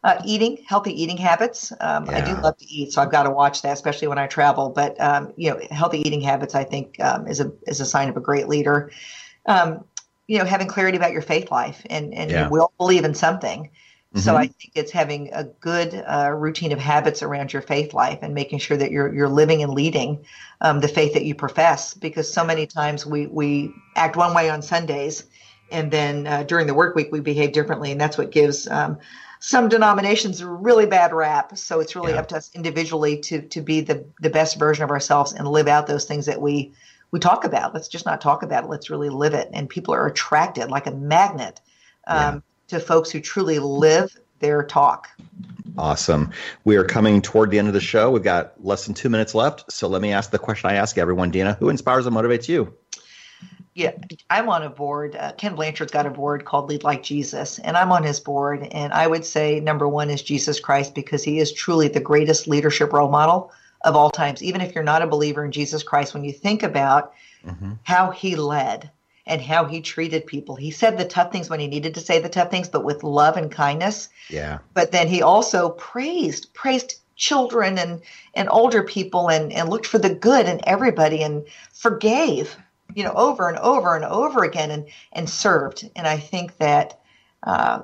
Uh, 0.04 0.22
eating, 0.26 0.64
healthy 0.68 0.92
eating 1.02 1.18
habits. 1.18 1.74
Um, 1.82 2.06
yeah. 2.06 2.18
I 2.18 2.22
do 2.22 2.40
love 2.40 2.56
to 2.58 2.66
eat, 2.66 2.94
so 2.94 3.02
I've 3.02 3.12
got 3.12 3.24
to 3.24 3.32
watch 3.32 3.64
that, 3.64 3.74
especially 3.74 4.08
when 4.08 4.20
I 4.20 4.28
travel. 4.28 4.70
But 4.70 5.00
um, 5.02 5.34
you 5.36 5.50
know, 5.50 5.60
healthy 5.72 6.00
eating 6.00 6.22
habits, 6.22 6.54
I 6.54 6.64
think, 6.64 7.00
um, 7.00 7.28
is 7.28 7.40
a 7.40 7.52
is 7.66 7.82
a 7.82 7.86
sign 7.86 8.08
of 8.08 8.16
a 8.16 8.22
great 8.22 8.48
leader. 8.48 8.92
Um, 9.48 9.84
you 10.28 10.38
know, 10.38 10.46
having 10.46 10.68
clarity 10.68 10.98
about 10.98 11.14
your 11.14 11.24
faith 11.24 11.50
life 11.52 11.82
and 11.90 12.14
and 12.14 12.30
yeah. 12.30 12.46
you 12.46 12.52
will 12.52 12.72
believe 12.78 13.06
in 13.06 13.16
something. 13.16 13.64
Mm-hmm. 13.64 14.20
So 14.20 14.36
I 14.36 14.48
think 14.48 14.72
it's 14.76 14.92
having 14.92 15.34
a 15.34 15.46
good 15.46 15.94
uh, 15.94 16.32
routine 16.32 16.72
of 16.72 16.80
habits 16.80 17.22
around 17.24 17.52
your 17.52 17.62
faith 17.62 17.94
life 17.94 18.20
and 18.22 18.34
making 18.34 18.60
sure 18.60 18.78
that 18.78 18.92
you're 18.92 19.14
you're 19.14 19.28
living 19.30 19.64
and 19.64 19.74
leading 19.74 20.26
um, 20.62 20.80
the 20.80 20.88
faith 20.88 21.14
that 21.14 21.26
you 21.26 21.36
profess. 21.36 21.94
Because 21.94 22.32
so 22.32 22.46
many 22.46 22.68
times 22.68 23.06
we 23.06 23.28
we 23.28 23.74
act 23.96 24.16
one 24.16 24.34
way 24.34 24.50
on 24.50 24.62
Sundays, 24.62 25.26
and 25.72 25.92
then 25.92 26.28
uh, 26.28 26.44
during 26.44 26.68
the 26.68 26.74
work 26.74 26.96
week 26.96 27.12
we 27.12 27.20
behave 27.20 27.52
differently, 27.52 27.92
and 27.92 28.00
that's 28.00 28.18
what 28.18 28.32
gives 28.32 28.68
um, 28.68 28.98
some 29.40 29.70
denominations 29.70 30.42
a 30.42 30.48
really 30.48 30.86
bad 30.86 31.14
rap. 31.14 31.58
So 31.58 31.80
it's 31.80 31.96
really 31.96 32.14
yeah. 32.14 32.20
up 32.20 32.28
to 32.30 32.38
us 32.38 32.52
individually 32.54 33.20
to 33.22 33.42
to 33.42 33.62
be 33.62 33.82
the 33.82 34.06
the 34.20 34.30
best 34.30 34.60
version 34.60 34.84
of 34.84 34.90
ourselves 34.90 35.34
and 35.34 35.48
live 35.48 35.68
out 35.68 35.88
those 35.88 36.06
things 36.06 36.26
that 36.26 36.42
we 36.42 36.74
we 37.12 37.20
talk 37.20 37.44
about. 37.44 37.74
Let's 37.74 37.88
just 37.88 38.06
not 38.06 38.22
talk 38.22 38.44
about 38.44 38.66
it. 38.66 38.70
Let's 38.70 38.90
really 38.90 39.10
live 39.10 39.34
it. 39.34 39.50
And 39.54 39.70
people 39.70 39.94
are 39.94 40.08
attracted 40.08 40.70
like 40.70 40.88
a 40.88 40.92
magnet 40.92 41.62
um, 42.06 42.44
yeah. 42.70 42.80
to 42.80 42.86
folks 42.86 43.12
who 43.12 43.22
truly 43.22 43.60
live 43.60 44.18
their 44.40 44.64
talk. 44.64 45.08
Awesome. 45.78 46.32
We 46.64 46.76
are 46.76 46.84
coming 46.84 47.22
toward 47.22 47.52
the 47.52 47.60
end 47.60 47.68
of 47.68 47.74
the 47.74 47.82
show. 47.82 48.10
We've 48.10 48.24
got 48.24 48.54
less 48.64 48.86
than 48.86 48.96
two 48.96 49.10
minutes 49.10 49.36
left. 49.36 49.72
So 49.72 49.88
let 49.88 50.02
me 50.02 50.12
ask 50.12 50.32
the 50.32 50.40
question 50.40 50.70
I 50.70 50.74
ask 50.74 50.98
everyone, 50.98 51.32
Dina. 51.32 51.54
Who 51.60 51.70
inspires 51.70 52.06
and 52.08 52.16
motivates 52.16 52.50
you? 52.50 52.74
Yeah, 53.78 53.92
I'm 54.32 54.50
on 54.50 54.64
a 54.64 54.72
board. 54.72 55.16
Uh, 55.16 55.34
Ken 55.34 55.54
Blanchard's 55.54 55.92
got 55.92 56.08
a 56.08 56.10
board 56.10 56.46
called 56.46 56.68
Lead 56.68 56.84
Like 56.84 57.04
Jesus, 57.04 57.60
and 57.60 57.78
I'm 57.78 57.92
on 57.92 58.02
his 58.02 58.20
board. 58.20 58.68
And 58.72 58.92
I 58.92 59.06
would 59.06 59.24
say 59.24 59.60
number 59.60 59.88
one 59.88 60.10
is 60.10 60.24
Jesus 60.24 60.60
Christ 60.60 60.96
because 60.96 61.24
he 61.24 61.38
is 61.38 61.54
truly 61.54 61.88
the 61.88 62.00
greatest 62.00 62.48
leadership 62.48 62.92
role 62.92 63.12
model 63.12 63.52
of 63.82 63.96
all 63.96 64.10
times. 64.10 64.42
Even 64.42 64.62
if 64.62 64.74
you're 64.74 64.84
not 64.84 65.04
a 65.04 65.08
believer 65.08 65.46
in 65.46 65.52
Jesus 65.52 65.84
Christ, 65.84 66.16
when 66.16 66.24
you 66.24 66.34
think 66.34 66.64
about 66.64 67.14
mm-hmm. 67.46 67.74
how 67.84 68.10
he 68.10 68.36
led 68.36 68.90
and 69.28 69.44
how 69.44 69.66
he 69.66 69.80
treated 69.80 70.26
people, 70.26 70.56
he 70.56 70.72
said 70.72 70.98
the 70.98 71.06
tough 71.06 71.32
things 71.32 71.48
when 71.48 71.60
he 71.60 71.68
needed 71.68 71.94
to 71.94 72.02
say 72.02 72.18
the 72.18 72.30
tough 72.30 72.50
things, 72.50 72.68
but 72.68 72.84
with 72.84 73.04
love 73.04 73.38
and 73.38 73.52
kindness. 73.52 74.10
Yeah. 74.32 74.58
But 74.74 74.92
then 74.92 75.08
he 75.08 75.22
also 75.22 75.70
praised, 75.70 76.52
praised 76.56 76.96
children 77.16 77.78
and, 77.78 78.02
and 78.34 78.50
older 78.50 78.82
people 78.82 79.30
and, 79.30 79.54
and 79.54 79.70
looked 79.70 79.86
for 79.86 80.00
the 80.00 80.16
good 80.16 80.48
in 80.48 80.62
everybody 80.64 81.22
and 81.22 81.46
forgave 81.74 82.58
you 82.98 83.04
know, 83.04 83.14
over 83.14 83.48
and 83.48 83.60
over 83.60 83.96
and 83.96 84.04
over 84.04 84.44
again 84.44 84.72
and, 84.72 84.88
and 85.14 85.30
served. 85.30 85.88
And 85.96 86.08
I 86.08 86.18
think 86.18 86.58
that 86.58 87.00
uh, 87.44 87.84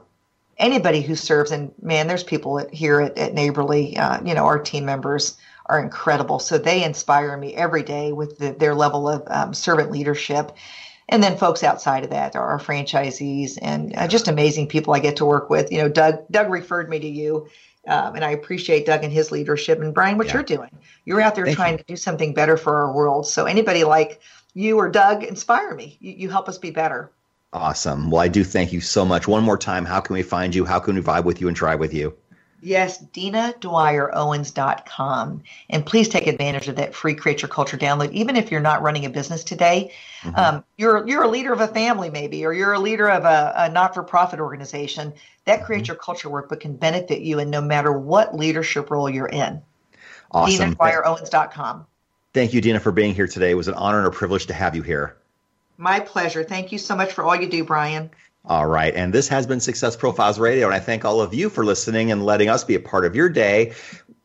anybody 0.58 1.02
who 1.02 1.16
serves, 1.16 1.52
and 1.52 1.72
man, 1.80 2.08
there's 2.08 2.24
people 2.24 2.58
here 2.74 3.00
at, 3.00 3.16
at 3.16 3.36
Neighborly, 3.36 3.96
uh, 3.96 4.24
you 4.24 4.34
know, 4.34 4.46
our 4.46 4.58
team 4.58 4.86
members 4.86 5.38
are 5.68 5.80
incredible. 5.80 6.40
So 6.40 6.58
they 6.58 6.84
inspire 6.84 7.38
me 7.38 7.54
every 7.54 7.84
day 7.84 8.12
with 8.12 8.40
the, 8.40 8.54
their 8.54 8.74
level 8.74 9.08
of 9.08 9.22
um, 9.28 9.54
servant 9.54 9.92
leadership. 9.92 10.52
And 11.10 11.22
then 11.22 11.38
folks 11.38 11.62
outside 11.62 12.04
of 12.04 12.10
that 12.10 12.36
are 12.36 12.48
our 12.48 12.60
franchisees 12.60 13.60
and 13.62 13.96
uh, 13.96 14.08
just 14.08 14.28
amazing 14.28 14.68
people 14.68 14.96
I 14.96 15.00
get 15.00 15.18
to 15.18 15.26
work 15.26 15.48
with. 15.48 15.72
You 15.72 15.78
know, 15.78 15.90
Doug 15.90 16.26
Doug 16.32 16.50
referred 16.50 16.90
me 16.90 16.98
to 16.98 17.08
you, 17.08 17.48
um, 17.88 18.16
and 18.16 18.26
I 18.26 18.32
appreciate 18.32 18.88
Doug 18.88 19.04
and 19.04 19.14
his 19.14 19.32
leadership. 19.32 19.80
And 19.80 19.94
Brian, 19.94 20.18
what 20.18 20.28
yeah. 20.28 20.34
you're 20.34 20.44
doing, 20.44 20.72
you're 21.06 21.22
out 21.22 21.36
there 21.36 21.46
Thank 21.46 21.58
trying 21.58 21.74
you. 21.74 21.78
to 21.80 21.84
do 21.84 21.96
something 21.98 22.34
better 22.34 22.58
for 22.58 22.78
our 22.78 22.94
world. 22.94 23.28
So 23.28 23.46
anybody 23.46 23.84
like 23.84 24.22
you 24.54 24.78
or 24.78 24.90
Doug 24.90 25.24
inspire 25.24 25.74
me. 25.74 25.98
You, 26.00 26.14
you 26.14 26.30
help 26.30 26.48
us 26.48 26.58
be 26.58 26.72
better. 26.72 27.12
Awesome. 27.52 28.10
Well, 28.10 28.22
I 28.22 28.30
do 28.30 28.44
thank 28.44 28.74
you 28.74 28.82
so 28.82 29.06
much. 29.06 29.28
One 29.28 29.44
more 29.44 29.60
time, 29.60 29.86
how 29.86 30.00
can 30.00 30.16
we 30.16 30.24
find 30.24 30.56
you? 30.56 30.66
How 30.66 30.80
can 30.80 30.96
we 30.96 31.02
vibe 31.02 31.24
with 31.24 31.40
you 31.40 31.48
and 31.48 31.56
try 31.56 31.76
with 31.76 31.94
you? 31.94 32.18
Yes, 32.64 33.04
DinaDwyerOwens.com. 33.14 35.44
And 35.70 35.86
please 35.86 36.08
take 36.08 36.28
advantage 36.28 36.70
of 36.70 36.78
that 36.78 36.96
free 36.96 37.14
Create 37.14 37.42
Your 37.42 37.50
Culture 37.50 37.78
download. 37.78 38.14
Even 38.14 38.38
if 38.38 38.52
you're 38.52 38.62
not 38.62 38.82
running 38.82 39.06
a 39.06 39.10
business 39.10 39.44
today, 39.44 39.92
mm-hmm. 40.22 40.40
um, 40.40 40.64
you're, 40.78 41.06
you're 41.06 41.24
a 41.24 41.28
leader 41.28 41.52
of 41.52 41.60
a 41.60 41.68
family, 41.68 42.10
maybe, 42.10 42.46
or 42.46 42.54
you're 42.54 42.72
a 42.72 42.80
leader 42.80 43.10
of 43.10 43.26
a, 43.26 43.54
a 43.58 43.70
not 43.70 43.94
for 43.94 44.02
profit 44.02 44.40
organization. 44.40 45.12
That 45.44 45.58
mm-hmm. 45.58 45.66
Create 45.66 45.90
Your 45.90 45.98
Culture 45.98 46.30
workbook 46.30 46.62
can 46.62 46.78
benefit 46.78 47.20
you 47.20 47.40
in 47.40 47.50
no 47.50 47.60
matter 47.60 47.92
what 47.92 48.34
leadership 48.34 48.90
role 48.90 49.10
you're 49.10 49.28
in. 49.28 49.62
Awesome. 50.32 50.76
DinaDwyerOwens.com. 50.76 51.86
Thank 52.34 52.54
you, 52.54 52.62
Dina, 52.62 52.80
for 52.80 52.92
being 52.92 53.14
here 53.14 53.28
today. 53.28 53.52
It 53.52 53.56
was 53.56 53.68
an 53.68 53.76
honor 53.76 54.00
and 54.00 54.08
a 54.08 54.12
privilege 54.12 54.48
to 54.48 54.54
have 54.54 54.76
you 54.76 54.82
here. 54.82 55.16
My 55.78 56.00
pleasure. 56.00 56.44
Thank 56.44 56.72
you 56.72 56.78
so 56.78 56.96
much 56.96 57.14
for 57.14 57.24
all 57.24 57.36
you 57.36 57.48
do, 57.48 57.64
Brian. 57.64 58.10
All 58.46 58.66
right. 58.66 58.94
And 58.94 59.14
this 59.14 59.28
has 59.30 59.48
been 59.48 59.60
Success 59.60 59.96
Profiles 59.96 60.40
Radio. 60.40 60.66
And 60.66 60.76
I 60.76 60.80
thank 60.80 61.06
all 61.06 61.22
of 61.22 61.34
you 61.34 61.50
for 61.50 61.64
listening 61.64 62.12
and 62.12 62.26
letting 62.26 62.50
us 62.50 62.64
be 62.64 62.76
a 62.76 62.80
part 62.80 63.06
of 63.06 63.16
your 63.16 63.30
day. 63.30 63.74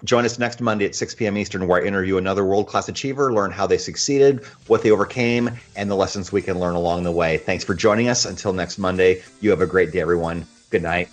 Join 0.04 0.24
us 0.24 0.38
next 0.38 0.60
Monday 0.60 0.86
at 0.86 0.94
6 0.94 1.14
p.m. 1.16 1.36
Eastern, 1.36 1.66
where 1.66 1.82
I 1.82 1.86
interview 1.86 2.16
another 2.18 2.44
world 2.44 2.66
class 2.66 2.88
achiever, 2.88 3.32
learn 3.32 3.50
how 3.50 3.66
they 3.66 3.78
succeeded, 3.78 4.44
what 4.68 4.82
they 4.82 4.90
overcame, 4.90 5.50
and 5.76 5.90
the 5.90 5.96
lessons 5.96 6.32
we 6.32 6.40
can 6.40 6.58
learn 6.58 6.76
along 6.76 7.02
the 7.02 7.12
way. 7.12 7.38
Thanks 7.38 7.64
for 7.64 7.74
joining 7.74 8.08
us. 8.08 8.24
Until 8.24 8.52
next 8.52 8.78
Monday, 8.78 9.22
you 9.40 9.50
have 9.50 9.60
a 9.60 9.66
great 9.66 9.92
day, 9.92 10.00
everyone. 10.00 10.46
Good 10.70 10.82
night. 10.82 11.08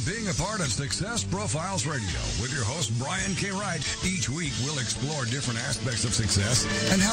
Being 0.00 0.28
a 0.28 0.34
part 0.34 0.60
of 0.60 0.70
Success 0.70 1.24
Profiles 1.24 1.84
Radio 1.84 2.22
with 2.38 2.54
your 2.54 2.62
host, 2.62 2.96
Brian 3.02 3.34
K. 3.34 3.50
Wright. 3.50 3.82
Each 4.06 4.30
week, 4.30 4.52
we'll 4.62 4.78
explore 4.78 5.26
different 5.26 5.58
aspects 5.58 6.04
of 6.04 6.14
success 6.14 6.62
and 6.92 7.02
how 7.02 7.10